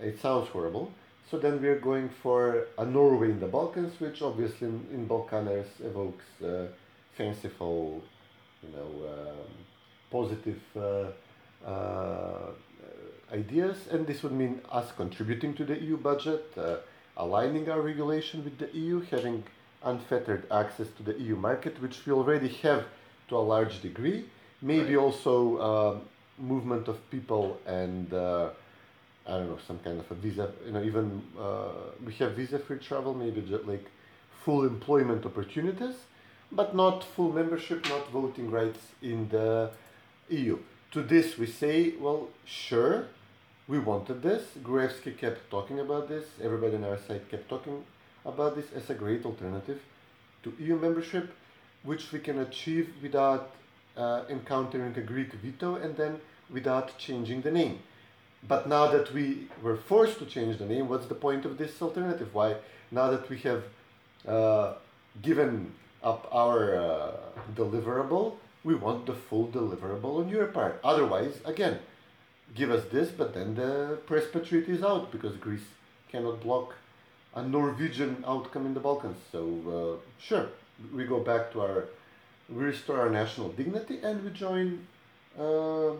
It 0.00 0.20
sounds 0.20 0.48
horrible. 0.48 0.92
So 1.30 1.38
then 1.38 1.60
we're 1.60 1.78
going 1.78 2.08
for 2.22 2.66
a 2.78 2.86
Norway 2.86 3.30
in 3.30 3.40
the 3.40 3.46
Balkans, 3.46 4.00
which 4.00 4.22
obviously 4.22 4.68
in, 4.68 4.86
in 4.92 5.06
Balkaners 5.06 5.66
evokes 5.84 6.24
uh, 6.42 6.66
fanciful, 7.16 8.02
you 8.62 8.70
know, 8.74 9.08
um, 9.08 9.48
positive 10.10 10.60
uh, 10.76 11.68
uh, 11.68 12.50
ideas. 13.32 13.76
And 13.90 14.06
this 14.06 14.22
would 14.22 14.32
mean 14.32 14.60
us 14.70 14.90
contributing 14.96 15.52
to 15.54 15.64
the 15.64 15.78
EU 15.78 15.96
budget, 15.98 16.46
uh, 16.56 16.76
aligning 17.16 17.68
our 17.68 17.82
regulation 17.82 18.42
with 18.44 18.56
the 18.58 18.70
EU, 18.78 19.00
having 19.10 19.44
unfettered 19.84 20.46
access 20.50 20.86
to 20.96 21.02
the 21.02 21.18
EU 21.20 21.36
market, 21.36 21.80
which 21.82 22.06
we 22.06 22.12
already 22.12 22.48
have 22.62 22.84
to 23.28 23.36
a 23.36 23.44
large 23.54 23.82
degree. 23.82 24.24
Maybe 24.62 24.96
Right. 24.96 25.04
also 25.04 25.56
uh, 25.58 25.98
movement 26.38 26.88
of 26.88 26.96
people 27.10 27.60
and 27.66 28.12
uh, 28.12 28.50
I 29.28 29.32
don't 29.32 29.50
know 29.50 29.58
some 29.66 29.78
kind 29.80 30.00
of 30.00 30.10
a 30.10 30.14
visa. 30.14 30.50
You 30.64 30.72
know, 30.72 30.82
even 30.82 31.22
uh, 31.38 31.68
we 32.04 32.14
have 32.14 32.32
visa-free 32.32 32.78
travel, 32.78 33.12
maybe 33.12 33.42
just 33.42 33.66
like 33.66 33.84
full 34.42 34.64
employment 34.64 35.26
opportunities, 35.26 35.96
but 36.50 36.74
not 36.74 37.04
full 37.04 37.32
membership, 37.32 37.86
not 37.90 38.10
voting 38.10 38.50
rights 38.50 38.80
in 39.02 39.28
the 39.28 39.70
EU. 40.30 40.58
To 40.92 41.02
this 41.02 41.36
we 41.36 41.46
say, 41.46 41.92
well, 42.00 42.28
sure, 42.46 43.08
we 43.68 43.78
wanted 43.78 44.22
this. 44.22 44.42
Gruevski 44.62 45.16
kept 45.16 45.50
talking 45.50 45.78
about 45.78 46.08
this. 46.08 46.24
Everybody 46.42 46.76
on 46.76 46.84
our 46.84 46.98
side 47.06 47.28
kept 47.30 47.50
talking 47.50 47.84
about 48.24 48.56
this 48.56 48.72
as 48.74 48.88
a 48.88 48.94
great 48.94 49.26
alternative 49.26 49.80
to 50.42 50.54
EU 50.58 50.76
membership, 50.76 51.34
which 51.82 52.10
we 52.12 52.18
can 52.18 52.38
achieve 52.38 52.88
without 53.02 53.50
uh, 53.98 54.22
encountering 54.30 54.96
a 54.96 55.02
Greek 55.02 55.32
veto 55.34 55.74
and 55.74 55.96
then 55.96 56.18
without 56.50 56.96
changing 56.96 57.42
the 57.42 57.50
name. 57.50 57.80
But 58.46 58.68
now 58.68 58.86
that 58.88 59.12
we 59.12 59.48
were 59.62 59.76
forced 59.76 60.18
to 60.20 60.26
change 60.26 60.58
the 60.58 60.66
name, 60.66 60.88
what's 60.88 61.06
the 61.06 61.14
point 61.14 61.44
of 61.44 61.58
this 61.58 61.82
alternative? 61.82 62.32
Why, 62.32 62.56
now 62.90 63.10
that 63.10 63.28
we 63.28 63.38
have 63.38 63.64
uh, 64.26 64.74
given 65.20 65.74
up 66.02 66.28
our 66.32 66.76
uh, 66.76 67.10
deliverable, 67.54 68.36
we 68.62 68.74
want 68.74 69.06
the 69.06 69.14
full 69.14 69.48
deliverable 69.48 70.20
on 70.20 70.28
your 70.28 70.46
part. 70.46 70.80
Otherwise, 70.84 71.40
again, 71.44 71.78
give 72.54 72.70
us 72.70 72.84
this, 72.92 73.10
but 73.10 73.34
then 73.34 73.54
the 73.54 73.98
Prespa 74.06 74.46
Treaty 74.46 74.72
is 74.72 74.82
out 74.82 75.10
because 75.10 75.36
Greece 75.36 75.68
cannot 76.10 76.40
block 76.40 76.74
a 77.34 77.42
Norwegian 77.42 78.24
outcome 78.26 78.66
in 78.66 78.74
the 78.74 78.80
Balkans. 78.80 79.18
So, 79.32 79.40
uh, 79.76 80.06
sure, 80.20 80.46
we 80.94 81.04
go 81.04 81.20
back 81.20 81.52
to 81.52 81.60
our, 81.60 81.84
we 82.48 82.64
restore 82.64 83.00
our 83.00 83.10
national 83.10 83.50
dignity 83.50 84.00
and 84.02 84.24
we 84.24 84.30
join 84.30 84.86
uh, 85.38 85.92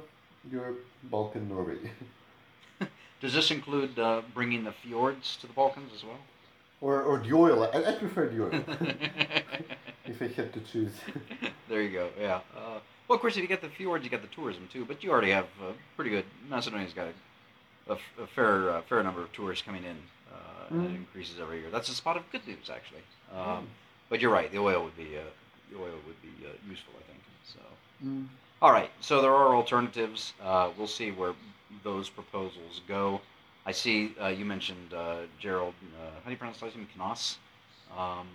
your 0.51 0.74
Balkan 1.05 1.48
Norway. 1.48 1.79
Does 3.20 3.35
this 3.35 3.50
include 3.50 3.98
uh, 3.98 4.22
bringing 4.35 4.64
the 4.64 4.72
fjords 4.72 5.37
to 5.40 5.46
the 5.46 5.52
Balkans 5.52 5.92
as 5.94 6.04
well? 6.04 6.18
or, 6.81 7.02
or 7.02 7.18
the 7.18 7.33
oil. 7.33 7.64
I, 7.74 7.83
I 7.90 7.92
prefer 7.92 8.28
the 8.28 8.44
oil 8.44 8.50
if 10.07 10.22
I 10.22 10.28
had 10.28 10.52
to 10.52 10.61
choose. 10.61 10.92
there 11.68 11.83
you 11.83 11.90
go. 11.90 12.09
Yeah. 12.20 12.37
Uh, 12.57 12.78
well, 13.09 13.16
of 13.16 13.20
course, 13.20 13.37
if 13.37 13.42
you 13.42 13.48
get 13.48 13.61
the 13.61 13.68
fjords, 13.68 14.04
you 14.04 14.11
get 14.11 14.22
the 14.22 14.28
tourism 14.28 14.68
too. 14.72 14.85
But 14.85 15.02
you 15.02 15.11
already 15.11 15.31
have 15.33 15.46
uh, 15.61 15.72
pretty 15.96 16.11
good. 16.11 16.24
Macedonia's 16.48 16.92
got 16.92 17.09
a 17.88 17.96
fair 18.35 18.70
uh, 18.70 18.83
fair 18.83 19.02
number 19.02 19.22
of 19.22 19.33
tourists 19.33 19.64
coming 19.64 19.83
in. 19.85 19.96
Uh, 20.33 20.37
and 20.70 20.85
it 20.85 20.90
Mm. 20.90 20.96
increases 20.96 21.40
every 21.40 21.61
year. 21.61 21.70
That's 21.70 21.88
a 21.88 21.94
spot 21.94 22.16
of 22.18 22.31
good 22.31 22.46
news, 22.46 22.70
actually. 22.72 23.00
Um, 23.35 23.40
Mm. 23.40 23.64
But 24.11 24.20
you're 24.20 24.31
right. 24.33 24.50
The 24.52 24.59
oil 24.59 24.85
would 24.85 24.96
be 24.96 25.16
uh, 25.16 25.22
the 25.72 25.78
oil 25.78 25.96
would 26.07 26.22
be 26.22 26.46
uh, 26.46 26.50
useful, 26.70 26.94
I 26.96 27.02
think. 27.11 27.20
So. 27.44 27.59
Mm. 28.07 28.26
All 28.62 28.70
right. 28.72 28.90
So 29.00 29.20
there 29.20 29.35
are 29.35 29.54
alternatives. 29.54 30.33
Uh, 30.42 30.70
we'll 30.78 30.87
see 30.87 31.11
where 31.11 31.33
those 31.85 32.09
proposals 32.09 32.81
go. 32.88 33.20
I 33.66 33.72
see 33.72 34.14
uh, 34.20 34.28
you 34.28 34.44
mentioned 34.44 34.94
uh, 34.94 35.18
Gerald. 35.38 35.74
Uh, 36.00 36.11
how 36.20 36.24
do 36.24 36.31
you 36.31 36.37
pronounce 36.37 36.61
his 36.61 36.74
name? 36.74 36.88
Knaus. 36.96 37.37
Um, 37.96 38.26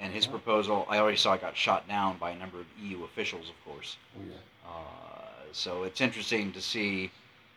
and 0.00 0.12
his 0.12 0.26
Yeah. 0.26 0.30
proposal, 0.32 0.86
I 0.88 0.98
already 0.98 1.16
saw 1.16 1.34
it 1.34 1.40
got 1.40 1.56
shot 1.56 1.88
down 1.88 2.18
by 2.18 2.30
a 2.30 2.36
number 2.38 2.60
of 2.60 2.66
EU 2.80 3.04
officials, 3.04 3.48
of 3.48 3.64
course. 3.64 3.96
Oh, 4.16 4.22
yeah. 4.28 4.70
Uh, 4.70 5.52
so 5.52 5.82
it's 5.82 6.00
interesting 6.00 6.52
to 6.52 6.60
see, 6.60 7.10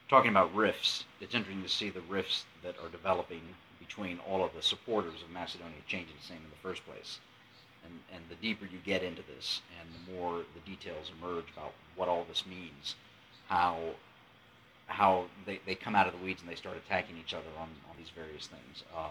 talking 0.10 0.32
about 0.32 0.54
rifts, 0.56 1.06
it's 1.20 1.36
interesting 1.36 1.62
to 1.64 1.70
see 1.70 1.90
the 1.90 2.02
rifts 2.02 2.46
that 2.64 2.76
are 2.80 2.90
developing 2.90 3.42
between 3.80 4.20
all 4.28 4.44
of 4.44 4.54
the 4.56 4.62
supporters 4.62 5.22
of 5.22 5.30
Macedonia 5.30 5.76
changing 5.88 6.16
its 6.18 6.30
name 6.30 6.40
in 6.44 6.50
the 6.50 6.68
first 6.68 6.86
place. 6.86 7.20
And, 7.84 8.00
and 8.14 8.24
the 8.30 8.36
deeper 8.36 8.66
you 8.66 8.80
get 8.86 9.04
into 9.04 9.22
this 9.36 9.62
and 9.80 9.90
the 9.94 10.14
more 10.14 10.44
the 10.56 10.62
details 10.70 11.12
emerge 11.20 11.46
about 11.56 11.74
what 11.96 12.08
all 12.08 12.26
this 12.28 12.46
means, 12.46 12.96
how 13.50 13.78
how 14.92 15.26
they, 15.46 15.60
they 15.66 15.76
come 15.76 15.96
out 15.96 16.08
of 16.08 16.14
the 16.14 16.24
weeds 16.24 16.42
and 16.42 16.50
they 16.50 16.56
start 16.56 16.78
attacking 16.78 17.18
each 17.18 17.34
other 17.34 17.48
on, 17.58 17.70
on 17.90 17.96
these 17.98 18.10
various 18.16 18.48
things. 18.48 18.84
Uh, 18.96 19.10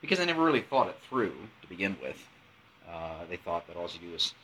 because 0.00 0.18
they 0.18 0.26
never 0.26 0.44
really 0.44 0.60
thought 0.60 0.88
it 0.88 0.96
through 1.08 1.34
to 1.62 1.68
begin 1.68 1.96
with. 2.02 2.18
Uh, 2.90 3.24
they 3.30 3.36
thought 3.36 3.66
that 3.66 3.76
all 3.76 3.88
you 3.88 4.08
do 4.08 4.14
is 4.14 4.34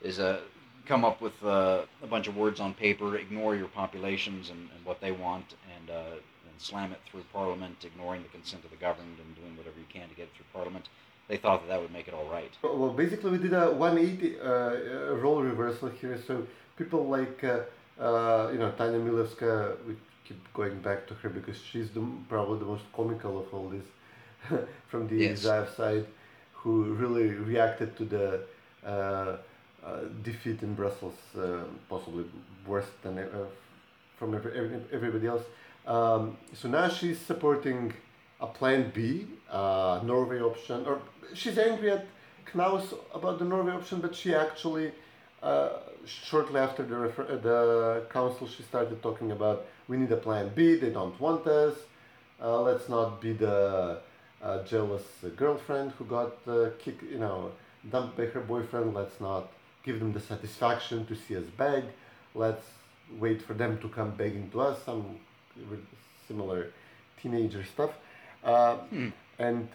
is 0.00 0.20
uh, 0.20 0.38
come 0.86 1.04
up 1.04 1.20
with 1.20 1.34
uh, 1.44 1.82
a 2.02 2.06
bunch 2.06 2.28
of 2.28 2.36
words 2.36 2.60
on 2.60 2.72
paper, 2.72 3.16
ignore 3.16 3.56
your 3.56 3.66
populations 3.68 4.50
and, 4.50 4.68
and 4.74 4.84
what 4.84 5.00
they 5.00 5.10
want, 5.10 5.56
and, 5.76 5.90
uh, 5.90 6.02
and 6.48 6.54
slam 6.58 6.92
it 6.92 7.00
through 7.10 7.24
Parliament, 7.32 7.76
ignoring 7.84 8.22
the 8.22 8.28
consent 8.28 8.64
of 8.64 8.70
the 8.70 8.76
governed 8.76 9.18
and 9.18 9.34
doing 9.36 9.56
whatever 9.56 9.76
you 9.78 9.86
can 9.92 10.08
to 10.08 10.14
get 10.14 10.22
it 10.22 10.30
through 10.36 10.46
Parliament. 10.52 10.88
They 11.28 11.36
thought 11.36 11.60
that 11.62 11.68
that 11.68 11.80
would 11.82 11.92
make 11.92 12.08
it 12.08 12.14
all 12.14 12.28
right. 12.30 12.50
Well, 12.62 12.90
basically, 12.90 13.32
we 13.32 13.38
did 13.38 13.52
a 13.52 13.70
180 13.70 14.40
uh, 14.40 15.14
role 15.16 15.42
reversal 15.42 15.90
here. 15.90 16.18
So 16.26 16.46
people 16.78 17.06
like, 17.06 17.44
uh, 17.44 17.60
uh, 18.00 18.50
you 18.50 18.58
know, 18.58 18.70
Tanya 18.78 18.98
Milevska, 18.98 19.76
keep 20.28 20.40
going 20.52 20.78
back 20.80 21.06
to 21.08 21.14
her 21.14 21.28
because 21.28 21.56
she's 21.70 21.88
the, 21.90 22.02
probably 22.28 22.58
the 22.58 22.64
most 22.66 22.84
comical 22.92 23.38
of 23.38 23.46
all 23.54 23.68
this 23.76 24.58
from 24.90 25.08
the 25.08 25.16
Yes. 25.16 25.44
Zaev 25.44 25.74
side, 25.76 26.06
who 26.52 26.72
really 26.94 27.28
reacted 27.52 27.96
to 27.96 28.04
the 28.04 28.40
uh, 28.86 29.36
uh, 29.84 30.00
defeat 30.22 30.62
in 30.62 30.74
Brussels, 30.74 31.14
uh, 31.36 31.62
possibly 31.88 32.24
worse 32.66 32.90
than 33.02 33.18
uh, 33.18 33.26
from 34.18 34.34
every, 34.34 34.52
every, 34.58 34.80
everybody 34.92 35.26
else. 35.26 35.44
Um, 35.86 36.36
so 36.52 36.68
now 36.68 36.88
she's 36.88 37.18
supporting 37.18 37.94
a 38.40 38.46
plan 38.46 38.92
B, 38.94 39.26
uh, 39.50 40.00
Norway 40.04 40.40
option, 40.40 40.84
or 40.86 41.00
she's 41.34 41.56
angry 41.58 41.90
at 41.90 42.06
Knaus 42.52 42.94
about 43.14 43.38
the 43.38 43.44
Norway 43.44 43.72
option, 43.72 44.00
but 44.00 44.14
she 44.14 44.34
actually, 44.34 44.92
uh, 45.42 45.68
shortly 46.06 46.58
after 46.60 46.82
the, 46.82 46.96
refer- 46.96 47.24
uh, 47.24 47.36
the 47.36 48.02
council, 48.10 48.46
she 48.48 48.62
started 48.62 49.02
talking 49.02 49.32
about 49.32 49.66
we 49.88 49.96
need 49.96 50.10
a 50.12 50.16
plan 50.16 50.50
B, 50.54 50.76
they 50.76 50.90
don't 50.90 51.18
want 51.20 51.46
us, 51.46 51.74
uh, 52.42 52.60
let's 52.62 52.88
not 52.88 53.20
be 53.20 53.32
the 53.32 53.98
uh, 54.42 54.64
jealous 54.64 55.02
girlfriend 55.36 55.92
who 55.92 56.04
got 56.04 56.34
uh, 56.46 56.70
kicked, 56.78 57.02
you 57.02 57.18
know, 57.18 57.50
dumped 57.90 58.16
by 58.16 58.26
her 58.26 58.40
boyfriend, 58.40 58.94
let's 58.94 59.20
not 59.20 59.48
give 59.84 59.98
them 59.98 60.12
the 60.12 60.20
satisfaction 60.20 61.06
to 61.06 61.14
see 61.14 61.36
us 61.36 61.44
beg, 61.56 61.84
let's 62.34 62.66
wait 63.18 63.40
for 63.40 63.54
them 63.54 63.78
to 63.78 63.88
come 63.88 64.10
begging 64.12 64.50
to 64.50 64.60
us, 64.60 64.82
some 64.84 65.16
similar 66.26 66.70
teenager 67.22 67.64
stuff. 67.64 67.90
Uh, 68.44 68.76
And 69.38 69.68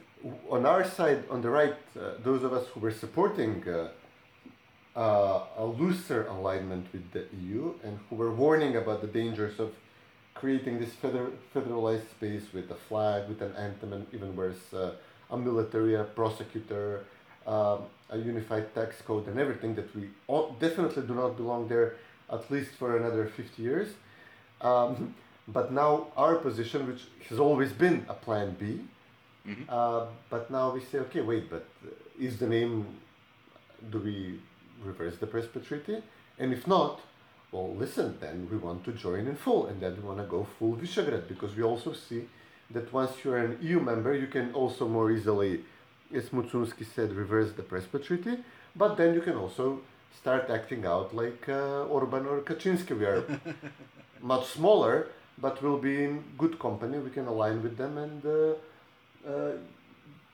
on 0.50 0.66
our 0.66 0.84
side, 0.84 1.24
on 1.30 1.42
the 1.42 1.50
right, 1.50 1.76
uh, 1.98 2.02
those 2.24 2.44
of 2.44 2.52
us 2.54 2.68
who 2.74 2.80
were 2.82 2.92
supporting 2.92 3.64
uh, 4.96 5.44
a 5.58 5.66
looser 5.66 6.28
alignment 6.28 6.86
with 6.94 7.12
the 7.12 7.26
EU 7.42 7.74
and 7.84 8.00
who 8.10 8.16
were 8.16 8.32
warning 8.34 8.76
about 8.76 9.02
the 9.02 9.08
dangers 9.08 9.60
of 9.60 9.74
creating 10.36 10.80
this 10.80 10.94
feder- 10.94 11.32
federalized 11.56 12.10
space 12.12 12.44
with 12.54 12.70
a 12.72 12.76
flag, 12.76 13.28
with 13.30 13.42
an 13.42 13.56
anthem, 13.56 13.94
and 13.94 14.06
even 14.14 14.36
worse, 14.36 14.74
uh, 14.74 14.92
a 15.32 15.38
military, 15.38 15.96
a 15.96 16.04
prosecutor, 16.04 17.06
um, 17.48 17.80
a 18.10 18.18
unified 18.18 18.74
tax 18.76 19.02
code, 19.02 19.28
and 19.28 19.40
everything 19.40 19.74
that 19.76 19.94
we 19.96 20.10
all 20.28 20.56
definitely 20.60 21.04
do 21.04 21.16
not 21.16 21.36
belong 21.38 21.68
there 21.68 21.96
at 22.32 22.50
least 22.52 22.72
for 22.72 22.98
another 22.98 23.28
50 23.28 23.62
years. 23.62 23.90
Um, 24.62 25.14
but 25.48 25.72
now 25.72 26.08
our 26.16 26.36
position, 26.36 26.88
which 26.88 27.02
has 27.30 27.40
always 27.40 27.72
been 27.74 28.06
a 28.08 28.14
plan 28.14 28.56
B, 28.60 28.80
Mhm. 29.46 29.66
uh, 29.68 30.06
but 30.30 30.50
now 30.50 30.72
we 30.72 30.80
say, 30.82 31.00
okay, 31.00 31.22
wait, 31.22 31.50
but 31.50 31.66
is 32.18 32.38
the 32.40 32.48
name, 32.48 32.86
do 33.92 34.00
we 34.00 34.40
reverse 34.84 35.18
the 35.18 35.28
Prespa 35.28 35.66
Treaty? 35.66 36.02
And 36.40 36.54
if 36.54 36.68
not, 36.68 37.02
well, 37.52 37.76
listen, 37.76 38.18
then 38.20 38.48
we 38.52 38.58
want 38.58 38.84
to 38.86 38.92
join 38.92 39.28
in 39.28 39.36
full, 39.36 39.68
and 39.68 39.80
then 39.80 39.96
we 39.96 40.02
want 40.02 40.18
to 40.18 40.26
go 40.26 40.48
full 40.58 40.76
Visegrad, 40.76 41.28
because 41.28 41.56
we 41.56 41.64
also 41.64 41.94
see 41.94 42.28
that 42.72 42.92
once 42.92 43.12
you're 43.24 43.38
an 43.38 43.58
EU 43.62 43.80
member, 43.80 44.16
you 44.16 44.28
can 44.28 44.52
also 44.54 44.88
more 44.88 45.12
easily, 45.12 45.62
as 46.14 46.30
Mucunski 46.30 46.86
said, 46.86 47.14
reverse 47.14 47.52
the 47.54 47.62
Prespa 47.62 48.04
Treaty, 48.04 48.38
but 48.76 48.98
then 48.98 49.14
you 49.14 49.22
can 49.22 49.36
also 49.36 49.82
start 50.18 50.50
acting 50.50 50.86
out 50.86 51.14
like 51.14 51.48
uh, 51.48 51.84
Orban 51.86 52.26
or 52.26 52.42
Kaczynski. 52.42 52.98
We 52.98 53.06
are 53.06 53.24
much 54.22 54.48
smaller, 54.48 55.08
but 55.38 55.62
we'll 55.62 55.78
be 55.78 56.04
in 56.04 56.24
good 56.38 56.58
company. 56.60 56.98
We 56.98 57.12
can 57.12 57.28
align 57.28 57.62
with 57.62 57.78
them, 57.78 57.98
and 57.98 58.26
uh, 58.26 59.30
uh, 59.30 59.52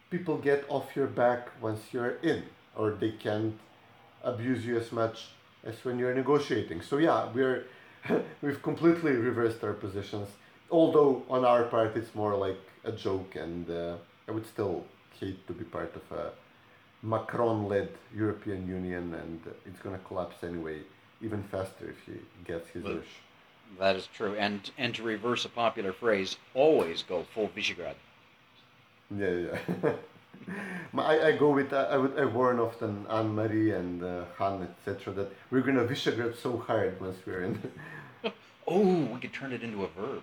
people 0.10 0.38
get 0.38 0.66
off 0.70 0.96
your 0.96 1.08
back 1.08 1.50
once 1.62 1.82
you're 1.92 2.18
in, 2.22 2.44
or 2.76 2.92
they 2.92 3.12
can't 3.12 3.58
abuse 4.24 4.66
you 4.66 4.78
as 4.78 4.92
much 4.92 5.30
as 5.64 5.76
when 5.84 6.00
you're 6.00 6.14
negotiating. 6.14 6.82
So 6.82 6.98
yeah, 6.98 7.30
we're 7.34 7.66
we've 8.42 8.62
completely 8.62 9.12
reversed 9.12 9.64
our 9.64 9.74
positions. 9.74 10.30
Although 10.72 11.24
on 11.30 11.46
our 11.46 11.64
part 11.64 11.96
it's 11.98 12.14
more 12.16 12.36
like 12.36 12.60
a 12.84 12.92
joke, 12.92 13.36
and 13.36 13.70
uh, 13.70 13.96
I 14.28 14.32
would 14.32 14.46
still 14.46 14.86
hate 15.20 15.46
to 15.48 15.54
be 15.54 15.64
part 15.66 15.94
of 15.96 16.18
a 16.18 16.32
Macron-led 17.02 17.90
European 18.16 18.68
Union, 18.68 19.14
and 19.14 19.40
it's 19.66 19.80
gonna 19.80 20.00
collapse 20.00 20.44
anyway, 20.44 20.82
even 21.22 21.44
faster 21.44 21.90
if 21.90 21.98
he 22.06 22.20
gets 22.46 22.70
his 22.70 22.84
But- 22.84 22.96
wish. 22.96 23.08
That 23.78 23.96
is 23.96 24.08
true. 24.08 24.36
And 24.36 24.72
and 24.80 24.96
to 24.96 25.04
reverse 25.04 25.46
a 25.46 25.50
popular 25.50 25.94
phrase, 25.94 26.38
always 26.56 27.04
go 27.04 27.24
full 27.36 27.50
Visegrad. 27.50 27.94
Yeah, 29.16 29.30
yeah. 29.30 29.94
I, 30.98 31.28
I 31.28 31.32
go 31.34 31.52
with, 31.52 31.74
uh, 31.74 31.88
I, 31.90 31.98
would, 31.98 32.18
I 32.18 32.26
warn 32.26 32.60
often 32.60 33.06
Anne 33.10 33.36
Marie 33.36 33.72
and 33.72 34.04
uh, 34.04 34.24
Hahn, 34.38 34.64
etc., 34.64 35.14
that 35.14 35.32
we're 35.52 35.62
gonna 35.62 35.84
Visegrad 35.84 36.36
so 36.38 36.58
hard 36.58 37.00
once 37.00 37.18
we're 37.26 37.44
in. 37.44 37.72
Oh, 38.72 39.06
we 39.06 39.20
could 39.20 39.34
turn 39.34 39.52
it 39.52 39.64
into 39.64 39.84
a 39.84 39.88
verb. 39.88 40.22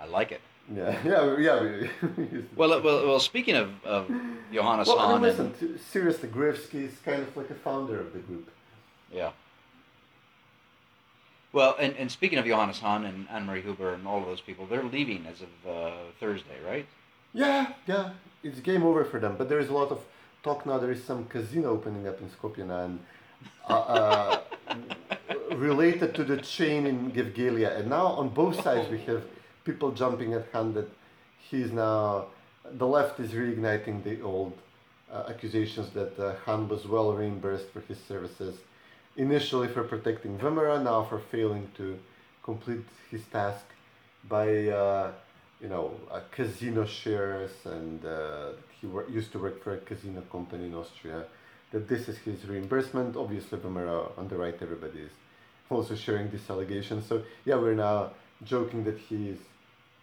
I 0.00 0.06
like 0.06 0.32
it. 0.32 0.40
yeah, 0.74 0.98
yeah, 1.04 1.36
yeah. 1.38 1.60
We, 1.60 1.90
we 2.16 2.22
use 2.24 2.44
it. 2.44 2.56
Well, 2.56 2.72
uh, 2.72 2.80
well, 2.80 3.06
well. 3.06 3.20
Speaking 3.20 3.54
of, 3.54 3.84
of 3.84 4.10
Johannes 4.50 4.88
well, 4.88 4.98
Hahn, 4.98 5.22
and, 5.22 5.22
listen, 5.22 5.78
seriously, 5.78 6.30
Gruevski 6.30 6.88
is 6.88 6.94
kind 7.04 7.20
of 7.20 7.36
like 7.36 7.50
a 7.50 7.54
founder 7.54 8.00
of 8.00 8.14
the 8.14 8.20
group. 8.20 8.50
yeah. 9.12 9.32
Well, 11.52 11.76
and, 11.78 11.94
and 11.96 12.10
speaking 12.10 12.38
of 12.38 12.44
Johannes 12.46 12.80
Hahn 12.80 13.04
and 13.04 13.28
Anne 13.30 13.44
Marie 13.46 13.62
Huber 13.62 13.92
and 13.94 14.06
all 14.06 14.20
of 14.20 14.26
those 14.26 14.40
people, 14.40 14.66
they're 14.66 14.82
leaving 14.82 15.26
as 15.26 15.42
of 15.42 15.70
uh, 15.70 15.92
Thursday, 16.18 16.60
right? 16.66 16.86
Yeah, 17.32 17.72
yeah, 17.86 18.10
it's 18.46 18.60
game 18.60 18.82
over 18.82 19.04
for 19.04 19.18
them. 19.20 19.36
But 19.36 19.48
there 19.48 19.58
is 19.58 19.68
a 19.68 19.72
lot 19.72 19.90
of 19.90 20.00
talk 20.42 20.66
now. 20.66 20.78
There 20.78 20.92
is 20.92 21.02
some 21.02 21.24
casino 21.26 21.70
opening 21.70 22.06
up 22.06 22.20
in 22.20 22.28
Skopje 22.28 22.62
and 22.84 22.98
uh, 23.68 23.72
uh, 23.72 24.40
related 25.54 26.14
to 26.14 26.24
the 26.24 26.38
chain 26.38 26.86
in 26.86 27.12
Gevgelija. 27.12 27.78
And 27.78 27.90
now 27.90 28.06
on 28.06 28.28
both 28.28 28.62
sides 28.62 28.88
we 28.90 28.98
have 29.10 29.22
people 29.64 29.90
jumping 29.90 30.34
at 30.34 30.46
hand 30.52 30.74
that 30.74 30.88
he's 31.48 31.72
now 31.72 32.26
the 32.72 32.86
left 32.86 33.20
is 33.20 33.30
reigniting 33.32 34.02
the 34.02 34.20
old 34.22 34.52
uh, 35.12 35.24
accusations 35.28 35.90
that 35.90 36.18
uh, 36.18 36.34
Hahn 36.44 36.68
was 36.68 36.86
well 36.86 37.12
reimbursed 37.12 37.68
for 37.70 37.80
his 37.80 37.98
services, 38.08 38.56
initially 39.16 39.68
for 39.68 39.84
protecting 39.84 40.36
VMRO, 40.38 40.82
now 40.82 41.04
for 41.04 41.20
failing 41.20 41.68
to 41.76 41.98
complete 42.42 42.84
his 43.10 43.22
task 43.26 43.64
by 44.28 44.68
uh, 44.68 45.12
you 45.60 45.68
know 45.68 45.92
uh, 46.10 46.20
casino 46.30 46.84
shares 46.84 47.50
and 47.64 48.04
uh, 48.04 48.50
he 48.80 48.86
wor- 48.86 49.08
used 49.08 49.32
to 49.32 49.38
work 49.38 49.62
for 49.62 49.74
a 49.74 49.78
casino 49.78 50.22
company 50.32 50.66
in 50.66 50.74
Austria. 50.74 51.24
That 51.72 51.88
this 51.88 52.08
is 52.08 52.18
his 52.18 52.44
reimbursement. 52.46 53.16
Obviously, 53.16 53.58
VMRO 53.58 54.16
on 54.16 54.28
the 54.28 54.36
right, 54.36 54.56
everybody 54.60 55.00
is 55.00 55.10
also 55.68 55.94
sharing 55.96 56.30
this 56.30 56.48
allegation. 56.48 57.02
So 57.02 57.22
yeah, 57.44 57.56
we're 57.56 57.74
now 57.74 58.10
joking 58.44 58.84
that 58.84 58.98
he 58.98 59.30
is 59.30 59.38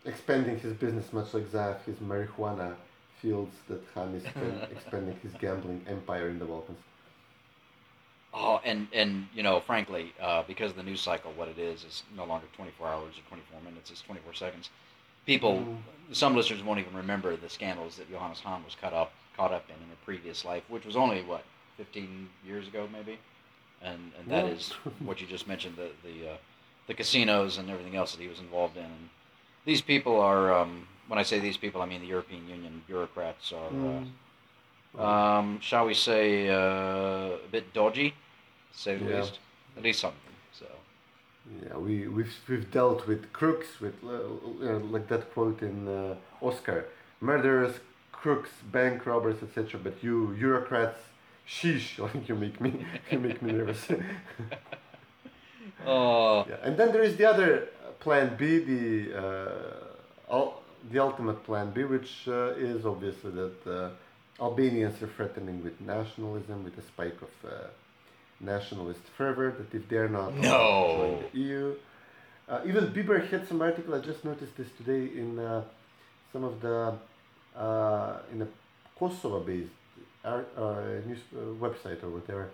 expanding 0.06 0.60
his 0.60 0.74
business 0.74 1.13
much 1.13 1.34
like 1.34 1.50
Zaf, 1.50 1.84
his 1.86 1.96
marijuana 1.98 2.76
fields 3.22 3.56
that 3.70 3.82
Hahn 3.94 4.13
is 4.16 4.24
expanding 4.72 5.18
his 5.24 5.32
gambling 5.39 5.86
empire 5.88 6.28
in 6.30 6.39
the 6.39 6.46
Balkans. 6.46 6.80
Oh, 8.34 8.60
and 8.66 8.88
and 8.92 9.28
you 9.34 9.44
know, 9.44 9.60
frankly, 9.60 10.13
uh, 10.20 10.44
because 10.48 10.72
of 10.72 10.78
the 10.78 10.84
news 10.84 11.02
cycle, 11.02 11.32
what 11.34 11.48
it 11.48 11.60
is 11.60 11.84
is 11.84 12.04
no 12.16 12.26
longer 12.26 12.48
24 12.56 12.88
hours 12.88 13.13
or 13.18 13.22
24 13.30 13.62
minutes; 13.62 13.92
it's 13.92 14.02
24 14.02 14.34
seconds. 14.34 14.70
People, 15.26 15.60
Mm. 15.60 16.16
some 16.16 16.36
listeners 16.36 16.62
won't 16.64 16.80
even 16.80 16.96
remember 16.96 17.36
the 17.36 17.50
scandals 17.50 17.96
that 17.98 18.10
Johannes 18.10 18.40
Hahn 18.42 18.64
was 18.64 18.76
caught 18.76 18.94
up 18.94 19.12
caught 19.36 19.52
up 19.52 19.68
in 19.70 19.76
in 19.76 19.92
a 19.92 20.06
previous 20.06 20.46
life, 20.46 20.64
which 20.70 20.86
was 20.86 20.96
only 20.96 21.22
what 21.24 21.44
15 21.78 22.30
years 22.46 22.68
ago, 22.68 22.88
maybe. 22.92 23.18
And 23.82 24.12
and 24.20 24.30
that 24.30 24.46
Yeah. 24.46 24.92
what 25.04 25.22
you 25.22 25.28
just 25.28 25.48
mentioned 25.48 25.76
the 25.76 25.90
the 26.04 26.34
uh, 26.34 26.38
the 26.88 26.94
casinos 26.94 27.58
and 27.58 27.70
everything 27.70 27.96
else 27.96 28.12
that 28.14 28.22
he 28.22 28.28
was 28.28 28.40
involved 28.40 28.78
in. 28.78 28.84
And 28.84 29.10
these 29.66 29.82
people 29.82 30.20
are, 30.20 30.54
um, 30.54 30.88
when 31.08 31.18
I 31.18 31.24
say 31.24 31.40
these 31.40 31.58
people, 31.58 31.82
I 31.82 31.86
mean 31.86 32.02
the 32.02 32.08
European 32.08 32.48
Union 32.48 32.84
bureaucrats 32.88 33.52
are. 33.54 33.70
Mm. 33.72 34.12
Uh, 35.00 35.04
um, 35.04 35.60
shall 35.62 35.86
we 35.86 35.93
say, 35.95 36.50
uh, 36.50 37.38
a 37.45 37.47
bit 37.50 37.74
dodgy, 37.74 38.12
to 38.12 38.78
say 38.78 38.95
the 38.97 39.06
Yeah. 39.06 39.22
least. 39.22 39.39
At 39.78 39.84
least 39.84 40.00
something. 40.02 40.22
Yeah, 41.46 41.78
we 41.78 42.08
we've 42.08 42.34
we've 42.48 42.72
dealt 42.72 43.06
with 43.06 43.34
crooks, 43.34 43.82
with 43.82 43.96
uh, 44.04 44.80
like 44.80 45.08
that 45.10 45.34
quote 45.34 45.62
in 45.62 45.88
uh, 45.88 46.16
Oscar, 46.41 46.86
murderers, 47.20 47.76
crooks, 48.12 48.50
bank 48.72 49.06
robbers, 49.06 49.44
etc. 49.44 49.80
But 49.84 50.02
you 50.02 50.36
bureaucrats, 50.39 51.00
sheesh, 51.48 52.00
like 52.14 52.30
you 52.30 52.36
make 52.36 52.62
me 52.62 52.86
you 53.12 53.20
make 53.20 53.41
me 53.41 53.52
nervous. 53.52 53.88
oh, 55.86 56.46
yeah, 56.48 56.56
and 56.64 56.78
then 56.78 56.94
there 56.94 57.04
is 57.04 57.18
the 57.18 57.26
other 57.26 57.68
plan 58.00 58.36
B, 58.38 58.60
the 58.60 59.14
uh, 59.24 60.34
ul- 60.34 60.62
the 60.91 61.00
ultimate 61.00 61.44
plan 61.44 61.72
B, 61.72 61.84
which 61.84 62.28
uh, 62.28 62.54
is 62.56 62.86
obviously 62.86 63.32
that 63.32 63.68
uh, 63.68 63.89
Albanians 64.41 65.02
are 65.02 65.08
threatening 65.08 65.62
with 65.62 65.80
nationalism, 65.82 66.64
with 66.64 66.78
a 66.78 66.82
spike 66.82 67.20
of 67.22 67.52
uh, 67.52 67.68
nationalist 68.44 69.02
fervor. 69.18 69.52
That 69.58 69.74
if 69.76 69.88
they're 69.89 70.10
not 70.10 70.34
No. 70.36 70.96
join 70.98 71.24
the 71.32 71.39
EU, 71.39 71.76
Uh, 72.50 72.60
even 72.70 72.84
Bieber 72.96 73.18
had 73.32 73.48
some 73.48 73.62
article. 73.62 73.96
I 73.96 74.00
just 74.00 74.26
noticed 74.26 74.56
this 74.58 74.68
today 74.78 75.04
in 75.22 75.39
uh, 75.39 75.64
some 76.34 76.44
of 76.44 76.60
the 76.66 76.78
uh, 77.56 78.18
in 78.34 78.41
a 78.41 78.48
Kosovo-based 79.00 79.72
uh, 80.26 80.41
news 81.08 81.20
uh, 81.34 81.39
website 81.66 82.04
or 82.04 82.10
whatever, 82.18 82.50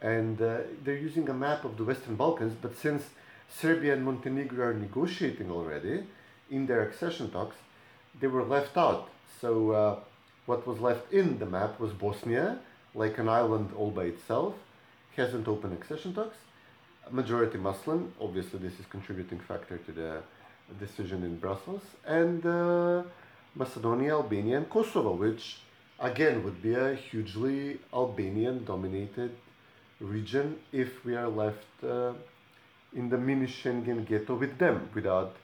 and 0.00 0.40
uh, 0.40 0.46
they're 0.82 1.02
using 1.10 1.28
a 1.28 1.34
map 1.34 1.64
of 1.64 1.76
the 1.76 1.84
Western 1.84 2.16
Balkans. 2.16 2.54
But 2.64 2.72
since 2.78 3.02
Serbia 3.60 3.92
and 3.96 4.02
Montenegro 4.04 4.68
are 4.68 4.74
negotiating 4.74 5.50
already 5.50 6.04
in 6.50 6.66
their 6.66 6.82
accession 6.88 7.30
talks, 7.30 7.56
they 8.20 8.26
were 8.28 8.44
left 8.56 8.76
out. 8.76 9.08
So 9.40 9.50
uh, 9.72 9.96
what 10.46 10.66
was 10.66 10.78
left 10.80 11.12
in 11.12 11.38
the 11.38 11.46
map 11.46 11.78
was 11.80 11.92
Bosnia, 11.92 12.58
like 12.94 13.18
an 13.18 13.28
island 13.28 13.68
all 13.78 13.90
by 13.90 14.04
itself, 14.14 14.54
hasn't 15.16 15.46
opened 15.48 15.72
accession 15.74 16.14
talks. 16.14 16.36
Majority 17.10 17.58
Muslim, 17.58 18.12
obviously 18.20 18.58
this 18.58 18.78
is 18.80 18.86
contributing 18.86 19.38
factor 19.38 19.78
to 19.78 19.92
the 19.92 20.22
decision 20.78 21.22
in 21.22 21.36
Brussels, 21.36 21.82
and 22.06 22.44
uh, 22.46 23.02
Macedonia, 23.54 24.12
Albania, 24.12 24.56
and 24.56 24.70
Kosovo, 24.70 25.12
which 25.14 25.58
again 26.00 26.42
would 26.42 26.62
be 26.62 26.74
a 26.74 26.94
hugely 26.94 27.78
Albanian-dominated 27.92 29.32
region 30.00 30.56
if 30.72 31.04
we 31.04 31.14
are 31.14 31.28
left 31.28 31.84
uh, 31.84 32.12
in 32.94 33.08
the 33.08 33.18
mini 33.18 33.46
Schengen 33.46 34.06
ghetto 34.06 34.34
with 34.34 34.58
them, 34.58 34.88
without 34.94 35.36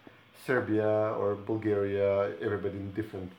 Serbia 0.47 1.15
or 1.21 1.35
Bulgaria, 1.35 2.35
everybody 2.41 2.79
in 2.79 2.93
different 2.93 3.31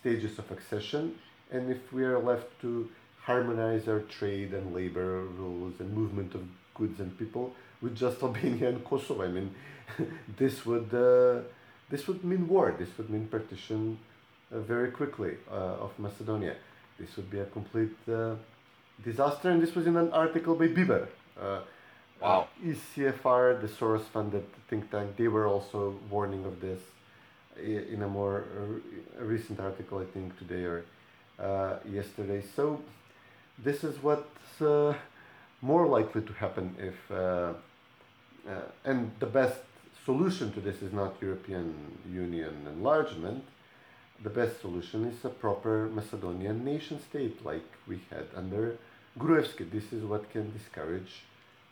stages 0.00 0.38
of 0.38 0.50
accession, 0.50 1.14
and 1.52 1.70
if 1.70 1.92
we 1.92 2.04
are 2.04 2.18
left 2.18 2.48
to 2.60 2.88
harmonize 3.30 3.88
our 3.92 4.02
trade 4.18 4.50
and 4.58 4.66
labor 4.74 5.10
rules 5.40 5.74
and 5.80 5.88
movement 6.00 6.34
of 6.34 6.42
goods 6.74 6.98
and 7.00 7.10
people 7.22 7.44
with 7.82 7.94
just 8.04 8.22
Albania 8.26 8.68
and 8.72 8.84
Kosovo. 8.84 9.22
I 9.24 9.32
mean, 9.36 9.48
this 10.40 10.54
would 10.66 10.90
uh, 11.08 11.42
this 11.92 12.02
would 12.06 12.22
mean 12.30 12.42
war. 12.54 12.66
This 12.82 12.90
would 12.96 13.10
mean 13.14 13.24
partition 13.36 13.98
uh, 14.52 14.60
very 14.72 14.90
quickly 15.00 15.32
uh, 15.50 15.84
of 15.84 15.90
Macedonia. 15.98 16.54
This 16.98 17.10
would 17.16 17.30
be 17.36 17.40
a 17.46 17.48
complete 17.58 17.96
uh, 18.08 18.34
disaster. 19.08 19.48
And 19.52 19.62
this 19.64 19.74
was 19.74 19.86
in 19.90 19.96
an 19.96 20.10
article 20.12 20.54
by 20.54 20.68
Bieber. 20.76 21.02
Uh, 21.40 21.60
Wow. 22.20 22.48
ECFR, 22.62 23.62
the 23.62 23.66
Soros-funded 23.66 24.44
think 24.68 24.90
tank, 24.90 25.16
they 25.16 25.28
were 25.28 25.46
also 25.46 25.94
warning 26.10 26.44
of 26.44 26.60
this 26.60 26.80
in 27.58 28.02
a 28.02 28.08
more 28.08 28.44
uh, 28.44 29.24
recent 29.24 29.58
article, 29.58 29.98
I 29.98 30.04
think 30.04 30.38
today 30.38 30.64
or 30.64 30.84
uh, 31.38 31.76
yesterday. 31.90 32.42
So 32.56 32.80
this 33.62 33.84
is 33.84 34.02
what's 34.02 34.60
uh, 34.60 34.94
more 35.60 35.86
likely 35.86 36.22
to 36.22 36.32
happen 36.34 36.74
if, 36.78 37.10
uh, 37.10 37.14
uh, 38.48 38.52
and 38.84 39.10
the 39.20 39.26
best 39.26 39.60
solution 40.04 40.52
to 40.52 40.60
this 40.60 40.82
is 40.82 40.92
not 40.92 41.14
European 41.20 41.74
Union 42.10 42.54
enlargement. 42.66 43.44
The 44.22 44.30
best 44.30 44.60
solution 44.60 45.04
is 45.04 45.24
a 45.24 45.28
proper 45.28 45.88
Macedonian 45.88 46.64
nation 46.64 47.00
state 47.08 47.44
like 47.44 47.64
we 47.86 48.00
had 48.10 48.26
under 48.36 48.76
Gruevski. 49.18 49.70
This 49.70 49.92
is 49.92 50.04
what 50.04 50.30
can 50.30 50.52
discourage 50.52 51.22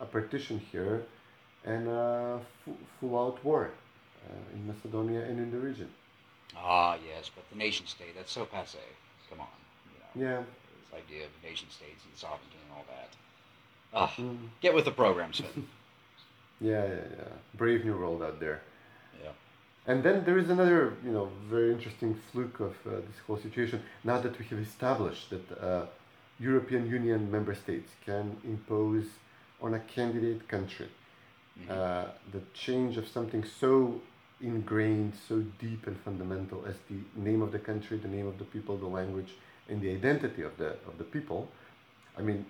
a 0.01 0.07
partition 0.07 0.59
here 0.73 1.05
and 1.65 1.89
a 1.89 2.41
full-out 3.01 3.45
war 3.45 3.71
uh, 3.71 4.55
in 4.55 4.67
Macedonia 4.67 5.23
and 5.23 5.39
in 5.39 5.51
the 5.51 5.59
region. 5.59 5.89
Ah, 6.57 6.97
yes, 7.07 7.31
but 7.35 7.49
the 7.51 7.57
nation 7.57 7.87
state, 7.87 8.15
that's 8.17 8.33
so 8.33 8.45
passe. 8.45 8.79
Come 9.29 9.41
on. 9.41 9.47
You 10.15 10.23
know, 10.23 10.31
Yeah. 10.31 10.43
This 10.91 11.01
idea 11.05 11.25
of 11.25 11.31
nation 11.43 11.69
states 11.71 12.03
and 12.05 12.17
sovereignty 12.17 12.57
and 12.65 12.73
all 12.77 12.85
that. 12.89 13.11
Ah, 13.95 14.13
Mm. 14.21 14.49
get 14.61 14.75
with 14.75 14.85
the 14.85 14.91
program, 14.93 15.33
Sven. 15.33 15.67
Yeah, 16.61 16.85
yeah, 16.87 16.95
yeah. 17.19 17.29
Brave 17.55 17.85
new 17.85 17.97
world 17.97 18.21
out 18.21 18.41
there. 18.41 18.63
yeah. 19.23 19.31
And 19.87 20.03
then 20.03 20.25
there 20.25 20.37
is 20.39 20.51
another, 20.51 20.95
you 21.05 21.13
know, 21.13 21.31
very 21.49 21.71
interesting 21.73 22.21
fluke 22.33 22.59
of 22.59 22.75
uh, 22.85 22.91
this 23.09 23.19
whole 23.27 23.39
situation. 23.39 23.81
Now 24.03 24.21
that 24.21 24.37
we 24.41 24.45
have 24.47 24.59
established 24.59 25.31
that 25.31 25.47
uh, 25.63 25.87
European 26.41 26.85
Union 26.89 27.31
member 27.31 27.55
states 27.55 27.93
can 28.05 28.37
impose 28.45 29.05
on 29.63 29.75
a 29.75 29.79
candidate 29.81 30.49
country 30.49 30.89
Mhm. 31.61 31.71
uh, 31.71 32.07
the 32.33 32.41
change 32.55 32.97
of 32.99 33.07
something 33.09 33.45
so 33.45 34.01
ingrained, 34.41 35.13
so 35.29 35.35
deep 35.61 35.87
and 35.89 35.97
fundamental 36.05 36.65
as 36.67 36.77
the 36.91 36.99
name 37.29 37.41
of 37.43 37.51
the 37.53 37.59
country, 37.59 37.99
the 37.99 38.09
name 38.19 38.27
of 38.29 38.37
the 38.39 38.45
people, 38.45 38.77
the 38.77 38.87
language, 39.01 39.33
and 39.69 39.81
the 39.81 39.91
identity 39.91 40.43
of 40.43 40.57
the 40.57 40.71
of 40.87 40.99
the 40.99 41.05
people. 41.05 41.49
I 42.17 42.23
mean, 42.23 42.47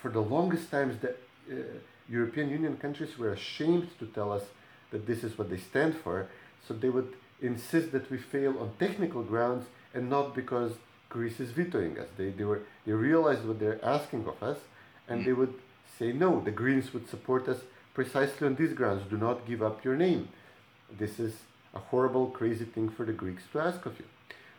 for 0.00 0.10
the 0.10 0.20
longest 0.20 0.70
times, 0.70 0.96
the 1.00 1.10
uh, 1.10 1.64
European 2.08 2.50
Union 2.50 2.76
countries 2.76 3.18
were 3.18 3.32
ashamed 3.32 3.88
to 3.98 4.06
tell 4.06 4.32
us 4.32 4.44
that 4.90 5.06
this 5.06 5.24
is 5.24 5.36
what 5.36 5.50
they 5.50 5.58
stand 5.58 5.96
for, 5.96 6.28
so 6.66 6.74
they 6.74 6.88
would 6.88 7.14
insist 7.40 7.92
that 7.92 8.10
we 8.10 8.18
fail 8.18 8.58
on 8.58 8.72
technical 8.78 9.22
grounds 9.22 9.66
and 9.94 10.08
not 10.08 10.34
because 10.34 10.72
Greece 11.08 11.40
is 11.40 11.50
vetoing 11.50 11.98
us. 11.98 12.08
They, 12.16 12.30
they 12.30 12.44
were 12.44 12.62
they 12.86 12.92
realized 12.92 13.44
what 13.44 13.58
they're 13.58 13.84
asking 13.84 14.26
of 14.26 14.42
us, 14.42 14.58
and 15.08 15.24
they 15.24 15.32
would 15.32 15.54
say 15.98 16.12
no. 16.12 16.40
The 16.40 16.50
Greens 16.50 16.92
would 16.92 17.08
support 17.08 17.48
us 17.48 17.58
precisely 17.94 18.46
on 18.46 18.54
these 18.54 18.72
grounds. 18.72 19.02
Do 19.10 19.16
not 19.16 19.46
give 19.46 19.62
up 19.62 19.84
your 19.84 19.96
name. 19.96 20.28
This 20.98 21.18
is 21.18 21.34
a 21.74 21.78
horrible, 21.78 22.26
crazy 22.26 22.64
thing 22.64 22.88
for 22.88 23.04
the 23.04 23.12
Greeks 23.12 23.42
to 23.52 23.60
ask 23.60 23.84
of 23.86 23.98
you. 23.98 24.04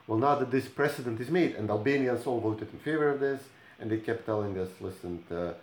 Well, 0.10 0.18
now 0.18 0.34
that 0.34 0.50
this 0.50 0.68
precedent 0.68 1.22
is 1.22 1.30
made, 1.30 1.54
and 1.54 1.70
Albanians 1.70 2.26
all 2.26 2.40
voted 2.40 2.70
in 2.74 2.80
favor 2.80 3.10
of 3.10 3.20
this, 3.20 3.44
and 3.80 3.92
they 3.92 3.98
kept 3.98 4.26
telling 4.26 4.58
us, 4.58 4.70
listen, 4.82 5.24
uh, 5.30 5.54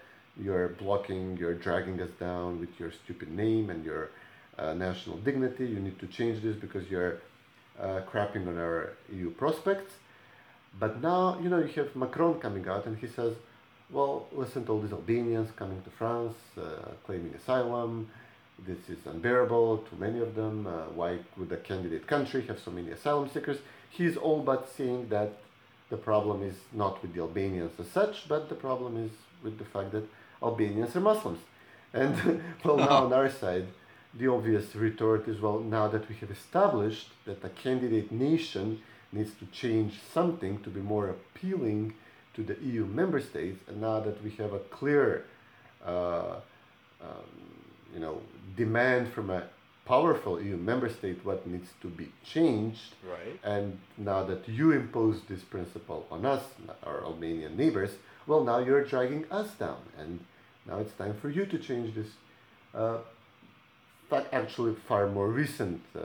you're 0.40 0.68
blocking, 0.68 1.36
you're 1.36 1.54
dragging 1.54 2.00
us 2.00 2.10
down 2.20 2.60
with 2.60 2.78
your 2.78 2.92
stupid 2.92 3.32
name 3.32 3.70
and 3.70 3.84
your 3.84 4.10
uh, 4.56 4.72
national 4.72 5.16
dignity. 5.16 5.66
You 5.66 5.80
need 5.80 5.98
to 5.98 6.06
change 6.06 6.44
this 6.44 6.54
because 6.54 6.88
you're 6.88 7.18
uh, 7.80 8.02
crapping 8.08 8.46
on 8.46 8.56
our 8.56 8.92
EU 9.12 9.30
prospects. 9.30 9.94
But 10.78 11.02
now, 11.02 11.40
you 11.42 11.48
know, 11.48 11.58
you 11.58 11.82
have 11.82 11.96
Macron 11.96 12.38
coming 12.38 12.68
out 12.68 12.86
and 12.86 12.96
he 12.98 13.08
says, 13.08 13.34
well, 13.90 14.28
listen 14.30 14.64
to 14.66 14.70
all 14.70 14.80
these 14.80 14.92
Albanians 14.92 15.50
coming 15.56 15.82
to 15.82 15.90
France, 15.90 16.36
uh, 16.56 16.92
claiming 17.04 17.34
asylum. 17.34 18.08
This 18.64 18.88
is 18.88 19.06
unbearable, 19.06 19.78
too 19.78 19.96
many 19.98 20.20
of 20.20 20.34
them. 20.34 20.66
Uh, 20.66 20.84
why 20.94 21.18
would 21.36 21.52
a 21.52 21.56
candidate 21.58 22.06
country 22.06 22.46
have 22.46 22.58
so 22.58 22.70
many 22.70 22.90
asylum 22.90 23.28
seekers? 23.28 23.58
He's 23.90 24.16
all 24.16 24.40
but 24.40 24.68
saying 24.68 25.08
that 25.10 25.32
the 25.90 25.96
problem 25.96 26.42
is 26.42 26.54
not 26.72 27.00
with 27.02 27.14
the 27.14 27.20
Albanians 27.20 27.72
as 27.78 27.88
such, 27.88 28.28
but 28.28 28.48
the 28.48 28.54
problem 28.54 28.96
is 28.96 29.10
with 29.42 29.58
the 29.58 29.64
fact 29.64 29.92
that 29.92 30.04
Albanians 30.42 30.96
are 30.96 31.00
Muslims. 31.00 31.40
And 31.92 32.42
well, 32.64 32.76
now 32.76 33.04
on 33.04 33.12
our 33.12 33.30
side, 33.30 33.66
the 34.14 34.28
obvious 34.28 34.74
retort 34.74 35.28
is 35.28 35.40
well, 35.40 35.60
now 35.60 35.88
that 35.88 36.08
we 36.08 36.14
have 36.16 36.30
established 36.30 37.10
that 37.26 37.44
a 37.44 37.50
candidate 37.50 38.10
nation 38.10 38.80
needs 39.12 39.32
to 39.34 39.46
change 39.46 40.00
something 40.12 40.60
to 40.62 40.70
be 40.70 40.80
more 40.80 41.08
appealing 41.10 41.94
to 42.34 42.42
the 42.42 42.56
EU 42.62 42.84
member 42.84 43.20
states, 43.20 43.58
and 43.68 43.80
now 43.80 44.00
that 44.00 44.22
we 44.22 44.30
have 44.30 44.52
a 44.52 44.58
clear, 44.58 45.24
uh, 45.84 46.36
um, 47.00 47.28
you 47.94 48.00
know, 48.00 48.20
demand 48.56 49.12
from 49.12 49.30
a 49.30 49.44
powerful 49.84 50.40
EU 50.40 50.56
member 50.56 50.88
state 50.88 51.24
what 51.24 51.46
needs 51.46 51.68
to 51.80 51.88
be 51.88 52.10
changed, 52.24 52.94
Right. 53.08 53.38
and 53.44 53.78
now 53.96 54.24
that 54.24 54.48
you 54.48 54.72
impose 54.72 55.20
this 55.28 55.42
principle 55.42 56.06
on 56.10 56.26
us, 56.26 56.42
our 56.82 57.04
Albanian 57.04 57.56
neighbors, 57.56 57.92
well, 58.26 58.42
now 58.42 58.58
you're 58.58 58.84
dragging 58.84 59.24
us 59.30 59.50
down, 59.54 59.82
and 59.98 60.20
now 60.66 60.78
it's 60.78 60.92
time 60.94 61.14
for 61.22 61.30
you 61.30 61.46
to 61.46 61.58
change 61.58 61.94
this. 61.94 62.08
Uh, 62.74 62.98
fact, 64.10 64.32
actually, 64.32 64.74
far 64.88 65.06
more 65.08 65.28
recent 65.28 65.80
uh, 65.94 66.00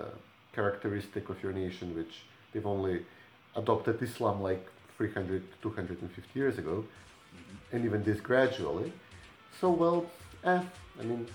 characteristic 0.53 1.29
of 1.29 1.41
your 1.41 1.53
nation, 1.53 1.95
which 1.95 2.21
they've 2.53 2.65
only 2.67 3.05
adopted 3.55 4.01
Islam 4.01 4.41
like 4.41 4.63
300, 4.97 5.43
250 5.61 6.39
years 6.39 6.57
ago, 6.59 6.85
and 7.71 7.83
even 7.85 8.03
this 8.03 8.19
gradually. 8.21 8.93
So, 9.59 9.71
well, 9.71 10.05
eh, 10.43 10.61
I 10.99 11.03
mean, 11.03 11.27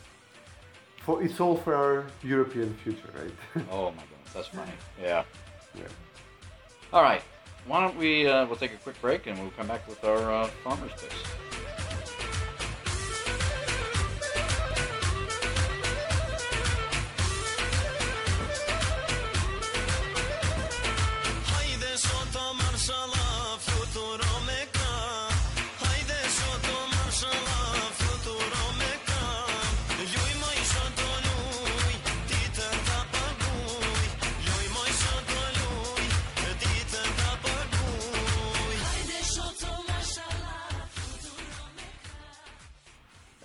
for 1.06 1.22
it's 1.22 1.40
all 1.40 1.56
for 1.56 1.74
our 1.74 2.06
European 2.22 2.74
future, 2.82 3.08
right? 3.14 3.64
Oh 3.70 3.92
my 3.92 4.02
goodness, 4.02 4.32
that's 4.34 4.48
funny. 4.48 4.72
Yeah. 5.00 5.22
yeah. 5.74 5.84
All 6.92 7.02
right. 7.02 7.22
Why 7.66 7.80
don't 7.80 7.96
we? 7.96 8.26
Uh, 8.26 8.46
we'll 8.46 8.56
take 8.56 8.74
a 8.74 8.76
quick 8.76 9.00
break 9.00 9.26
and 9.26 9.38
we'll 9.38 9.50
come 9.52 9.68
back 9.68 9.88
with 9.88 10.04
our 10.04 10.32
uh, 10.32 10.46
farmers 10.62 10.90
quiz. 10.98 11.12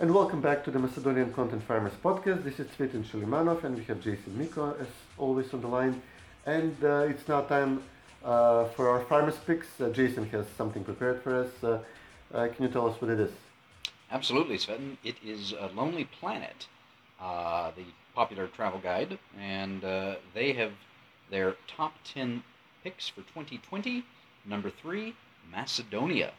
And 0.02 0.12
welcome 0.12 0.40
back 0.40 0.64
to 0.64 0.72
the 0.72 0.80
Macedonian 0.80 1.32
Content 1.32 1.62
Farmers 1.62 1.92
podcast. 2.04 2.42
This 2.42 2.58
is 2.58 2.66
Cvetin 2.76 3.04
Chilimanov, 3.04 3.62
and 3.62 3.76
we 3.76 3.84
have 3.84 4.00
Jason 4.00 4.36
Miko 4.36 4.74
as 4.80 4.88
always 5.16 5.54
on 5.54 5.60
the 5.60 5.68
line. 5.68 6.02
And 6.44 6.74
uh, 6.82 7.06
it's 7.08 7.28
now 7.28 7.42
time 7.42 7.80
uh, 8.24 8.64
for 8.64 8.88
our 8.88 9.04
farmers 9.04 9.36
picks. 9.46 9.80
Uh, 9.80 9.90
Jason 9.90 10.28
has 10.30 10.44
something 10.58 10.82
prepared 10.82 11.22
for 11.22 11.36
us. 11.44 11.50
Uh, 11.62 11.78
uh, 12.34 12.48
can 12.48 12.64
you 12.64 12.68
tell 12.68 12.88
us 12.88 13.00
what 13.00 13.12
it 13.12 13.20
is? 13.20 13.30
Absolutely, 14.10 14.58
Cvetin. 14.58 14.96
It 15.04 15.14
is 15.24 15.54
Lonely 15.72 16.08
Planet, 16.18 16.66
uh, 17.20 17.70
the 17.76 17.84
popular 18.12 18.48
travel 18.48 18.80
guide, 18.80 19.20
and 19.38 19.82
they 20.34 20.52
have 20.54 20.72
their 21.30 21.54
top 21.68 21.92
10 22.12 22.42
picks 22.82 23.08
for 23.08 23.20
2020. 23.20 24.02
Number 24.44 24.68
three, 24.68 25.14
Macedonia. 25.48 26.32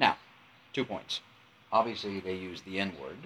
Now, 0.00 0.16
two 0.72 0.84
points. 0.84 1.20
Obviously, 1.74 2.20
they 2.20 2.34
use 2.34 2.62
the 2.62 2.80
N 2.80 2.92
word, 3.02 3.18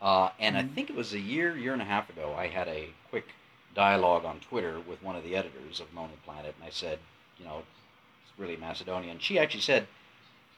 uh, 0.00 0.30
and 0.38 0.56
I 0.56 0.62
think 0.62 0.88
it 0.88 0.96
was 0.96 1.12
a 1.12 1.18
year, 1.18 1.56
year 1.56 1.74
and 1.74 1.82
a 1.82 1.84
half 1.84 2.08
ago, 2.08 2.34
I 2.38 2.46
had 2.46 2.68
a 2.68 2.88
quick 3.10 3.26
dialogue 3.74 4.24
on 4.24 4.40
Twitter 4.40 4.80
with 4.88 5.02
one 5.02 5.16
of 5.16 5.24
the 5.24 5.36
editors 5.36 5.80
of 5.80 5.92
Lonely 5.94 6.16
Planet, 6.24 6.54
and 6.58 6.64
I 6.66 6.70
said, 6.70 6.98
you 7.38 7.44
know, 7.44 7.58
it's 7.58 8.38
really 8.38 8.56
Macedonia. 8.56 9.10
And 9.10 9.20
she 9.20 9.38
actually 9.38 9.62
said, 9.62 9.86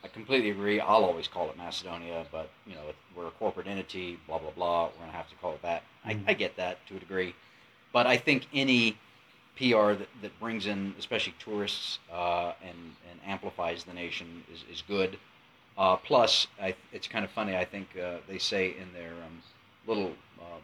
I 0.05 0.09
completely 0.09 0.51
agree. 0.51 0.81
I'll 0.81 1.05
always 1.05 1.29
call 1.29 1.51
it 1.51 1.57
Macedonia, 1.57 2.25
but 2.33 2.51
you 2.67 2.75
know 2.75 2.83
we're 3.15 3.27
a 3.27 3.33
corporate 3.33 3.67
entity. 3.67 4.19
Blah 4.27 4.39
blah 4.39 4.51
blah. 4.51 4.87
We're 4.87 5.01
gonna 5.01 5.13
have 5.13 5.29
to 5.29 5.35
call 5.37 5.53
it 5.53 5.63
that. 5.63 5.83
I, 6.05 6.19
I 6.27 6.35
get 6.35 6.57
that 6.57 6.87
to 6.89 6.97
a 6.97 6.99
degree, 6.99 7.35
but 7.93 8.07
I 8.07 8.17
think 8.17 8.47
any 8.55 8.97
PR 9.57 9.93
that, 9.93 10.09
that 10.23 10.41
brings 10.41 10.67
in 10.67 10.95
especially 10.99 11.35
tourists 11.39 11.99
uh, 12.11 12.53
and 12.63 12.79
and 13.11 13.21
amplifies 13.27 13.85
the 13.85 13.93
nation 13.93 14.43
is, 14.53 14.65
is 14.73 14.83
good. 14.89 15.19
Uh, 15.79 15.97
plus, 15.97 16.47
I, 16.61 16.75
it's 16.93 17.09
kind 17.09 17.25
of 17.25 17.31
funny. 17.31 17.57
I 17.57 17.65
think 17.65 17.89
uh, 17.97 18.19
they 18.29 18.39
say 18.39 18.71
in 18.81 18.93
their 18.93 19.13
um, 19.13 19.43
little 19.87 20.13
uh, 20.41 20.59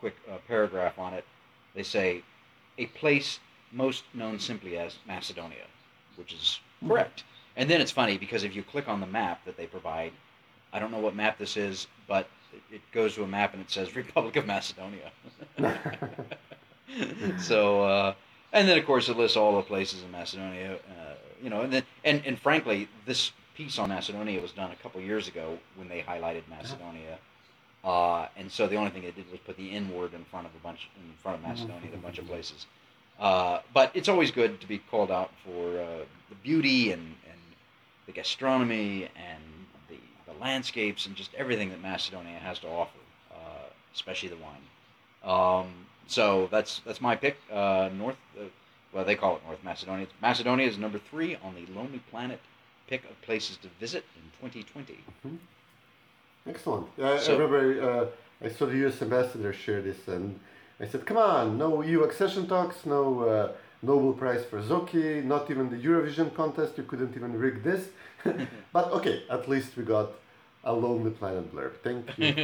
quick 0.00 0.16
uh, 0.30 0.38
paragraph 0.48 0.98
on 0.98 1.14
it, 1.14 1.24
they 1.74 1.82
say 1.82 2.22
a 2.78 2.86
place 2.86 3.38
most 3.72 4.04
known 4.14 4.38
simply 4.38 4.78
as 4.78 4.98
Macedonia, 5.06 5.66
which 6.16 6.32
is 6.32 6.60
correct. 6.86 7.24
And 7.56 7.70
then 7.70 7.80
it's 7.80 7.90
funny 7.92 8.18
because 8.18 8.44
if 8.44 8.54
you 8.54 8.62
click 8.62 8.88
on 8.88 9.00
the 9.00 9.06
map 9.06 9.44
that 9.44 9.56
they 9.56 9.66
provide, 9.66 10.12
I 10.72 10.78
don't 10.78 10.90
know 10.90 10.98
what 10.98 11.14
map 11.14 11.38
this 11.38 11.56
is, 11.56 11.86
but 12.08 12.28
it- 12.52 12.74
it 12.76 12.80
goes 12.92 13.14
to 13.14 13.22
a 13.22 13.26
map 13.26 13.52
and 13.54 13.62
it 13.62 13.70
says 13.70 13.94
Republic 13.96 14.36
of 14.36 14.46
Macedonia. 14.46 15.10
so, 17.38 17.82
uh, 17.82 18.14
and 18.52 18.68
then 18.68 18.78
of 18.78 18.86
course 18.86 19.08
it 19.08 19.16
lists 19.16 19.36
all 19.36 19.56
the 19.56 19.62
places 19.62 20.02
in 20.02 20.10
Macedonia, 20.10 20.74
uh, 20.74 21.14
you 21.42 21.50
know, 21.50 21.62
and 21.62 21.72
then 21.72 21.82
and 22.04 22.22
and 22.26 22.38
frankly, 22.38 22.88
this 23.04 23.32
piece 23.56 23.78
on 23.78 23.88
Macedonia 23.88 24.40
was 24.40 24.52
done 24.52 24.70
a 24.70 24.76
couple 24.76 25.00
years 25.00 25.28
ago 25.28 25.58
when 25.76 25.88
they 25.88 26.02
highlighted 26.02 26.42
Macedonia. 26.48 27.18
Uh, 27.82 28.28
and 28.36 28.50
so 28.50 28.66
the 28.66 28.76
only 28.76 28.90
thing 28.90 29.02
they 29.02 29.10
did 29.12 29.30
was 29.30 29.40
put 29.40 29.56
the 29.56 29.70
N 29.70 29.90
word 29.94 30.12
in 30.14 30.24
front 30.24 30.46
of 30.46 30.54
a 30.54 30.58
bunch 30.58 30.90
in 30.96 31.12
front 31.22 31.38
of 31.38 31.42
Macedonia, 31.42 31.88
in 31.88 31.94
a 31.94 32.02
bunch 32.02 32.18
of 32.18 32.26
places. 32.26 32.66
Uh, 33.18 33.60
but 33.72 33.90
it's 33.94 34.08
always 34.08 34.30
good 34.30 34.60
to 34.60 34.66
be 34.66 34.78
called 34.78 35.10
out 35.10 35.30
for 35.44 35.80
uh, 35.80 36.04
the 36.28 36.34
beauty 36.42 36.92
and, 36.92 37.02
and 37.02 37.40
the 38.06 38.12
gastronomy 38.12 39.04
and 39.04 39.42
the, 39.88 39.96
the 40.30 40.38
landscapes 40.38 41.06
and 41.06 41.16
just 41.16 41.32
everything 41.34 41.70
that 41.70 41.80
Macedonia 41.80 42.38
has 42.38 42.58
to 42.58 42.68
offer, 42.68 42.98
uh, 43.32 43.68
especially 43.94 44.28
the 44.28 44.36
wine. 44.36 44.64
Um, 45.24 45.72
so 46.06 46.48
that's 46.50 46.80
that's 46.84 47.00
my 47.00 47.16
pick. 47.16 47.38
Uh, 47.50 47.88
North, 47.96 48.16
uh, 48.38 48.44
well 48.92 49.04
they 49.04 49.14
call 49.14 49.36
it 49.36 49.42
North 49.46 49.62
Macedonia. 49.64 50.06
Macedonia 50.20 50.66
is 50.66 50.76
number 50.76 50.98
three 50.98 51.36
on 51.36 51.54
the 51.54 51.72
Lonely 51.72 52.00
Planet 52.10 52.40
pick 52.86 53.04
of 53.04 53.20
places 53.22 53.56
to 53.58 53.68
visit 53.80 54.04
in 54.16 54.22
2020. 54.40 55.38
Excellent. 56.48 56.86
Uh, 56.98 57.18
So- 57.18 57.32
I 57.32 57.36
remember 57.36 57.60
uh, 57.90 58.46
I 58.46 58.48
saw 58.50 58.66
the 58.66 58.76
U.S. 58.84 59.00
ambassador 59.02 59.52
share 59.52 59.80
this, 59.82 60.08
and 60.08 60.38
I 60.80 60.86
said, 60.86 61.06
"Come 61.06 61.16
on, 61.16 61.58
no 61.58 61.82
EU 61.82 62.02
accession 62.04 62.46
talks, 62.46 62.84
no 62.86 63.20
uh, 63.20 63.52
Nobel 63.82 64.12
Prize 64.12 64.44
for 64.44 64.60
Zoki, 64.62 65.24
not 65.24 65.50
even 65.50 65.70
the 65.70 65.76
Eurovision 65.76 66.32
contest. 66.34 66.76
You 66.78 66.84
couldn't 66.84 67.16
even 67.16 67.32
rig 67.38 67.62
this." 67.62 67.88
but 68.72 68.92
okay, 68.92 69.22
at 69.30 69.48
least 69.48 69.76
we 69.76 69.84
got 69.84 70.10
a 70.64 70.72
Lonely 70.72 71.10
Planet 71.12 71.52
blurb. 71.54 71.72
Thank 71.82 72.18
you. 72.18 72.34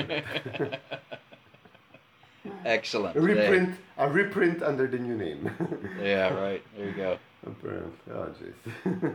Excellent. 2.65 3.17
a 3.17 3.21
reprint, 3.21 3.77
a 3.99 4.09
reprint 4.09 4.63
under 4.63 4.87
the 4.89 4.99
new 4.99 5.17
name. 5.17 5.51
Yeah, 6.03 6.35
right. 6.35 6.63
There 6.77 6.87
you 6.87 6.93
go. 6.93 7.19
Apparently, 7.47 7.93
oh 8.13 8.29
jeez. 8.39 9.15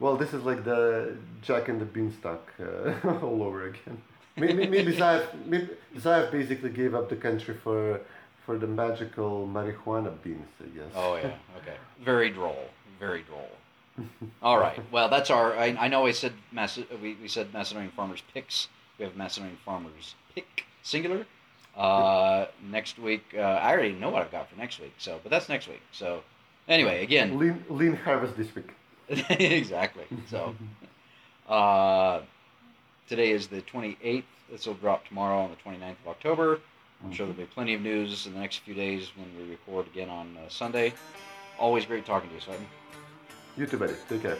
Well, 0.00 0.16
this 0.16 0.32
is 0.34 0.42
like 0.44 0.64
the 0.64 1.16
Jack 1.42 1.68
and 1.68 1.80
the 1.80 1.84
Beanstalk 1.84 2.52
uh, 2.60 3.08
all 3.22 3.42
over 3.42 3.68
again. 3.68 4.00
Maybe, 4.36 4.66
maybe 4.66 4.96
Zaev, 4.96 5.26
maybe 5.46 5.68
Zaev 5.96 6.32
basically 6.32 6.70
gave 6.70 6.94
up 6.94 7.08
the 7.08 7.16
country 7.16 7.54
for 7.54 8.00
for 8.44 8.58
the 8.58 8.66
magical 8.66 9.46
marijuana 9.46 10.12
beans, 10.22 10.48
I 10.60 10.66
guess. 10.76 10.92
Oh 10.94 11.16
yeah. 11.16 11.32
Okay. 11.58 11.76
Very 12.04 12.30
droll. 12.30 12.64
Very 12.98 13.22
droll. 13.22 13.50
All 14.42 14.58
right. 14.58 14.80
Well, 14.90 15.08
that's 15.08 15.30
our. 15.30 15.56
I, 15.56 15.76
I 15.78 15.88
know 15.88 16.06
I 16.06 16.10
said 16.12 16.32
Mace- 16.52 16.78
we, 17.00 17.14
we 17.22 17.28
said 17.28 17.52
Macedonian 17.52 17.92
farmers 17.92 18.22
picks. 18.32 18.68
We 18.98 19.04
have 19.04 19.16
Macedonian 19.16 19.58
farmers 19.64 20.14
pick 20.34 20.64
singular. 20.82 21.26
Uh, 21.76 22.46
next 22.70 22.98
week, 22.98 23.24
uh, 23.36 23.40
I 23.40 23.72
already 23.72 23.92
know 23.92 24.10
what 24.10 24.22
I've 24.22 24.30
got 24.30 24.48
for 24.48 24.56
next 24.56 24.80
week. 24.80 24.94
So, 24.98 25.18
but 25.22 25.30
that's 25.30 25.48
next 25.48 25.66
week. 25.68 25.82
So, 25.90 26.22
anyway, 26.68 27.02
again, 27.02 27.36
Lean, 27.38 27.64
lean 27.68 27.96
harvest 27.96 28.36
this 28.36 28.54
week. 28.54 28.70
exactly. 29.30 30.04
So, 30.30 30.54
uh, 31.48 32.20
today 33.08 33.30
is 33.30 33.48
the 33.48 33.62
28th. 33.62 34.24
This 34.50 34.66
will 34.66 34.74
drop 34.74 35.06
tomorrow 35.06 35.40
on 35.40 35.50
the 35.50 35.56
29th 35.56 35.96
of 36.04 36.08
October. 36.08 36.60
I'm 37.02 37.12
sure 37.12 37.26
there'll 37.26 37.38
be 37.38 37.44
plenty 37.46 37.74
of 37.74 37.82
news 37.82 38.26
in 38.26 38.32
the 38.32 38.40
next 38.40 38.60
few 38.60 38.74
days 38.74 39.10
when 39.16 39.26
we 39.36 39.50
record 39.50 39.86
again 39.86 40.08
on 40.08 40.36
uh, 40.38 40.48
Sunday. 40.48 40.94
Always 41.58 41.84
great 41.84 42.06
talking 42.06 42.28
to 42.30 42.34
you, 42.34 42.40
Sutton. 42.40 42.66
You 43.56 43.66
too, 43.66 43.78
buddy. 43.78 43.94
Take 44.08 44.22
care. 44.22 44.38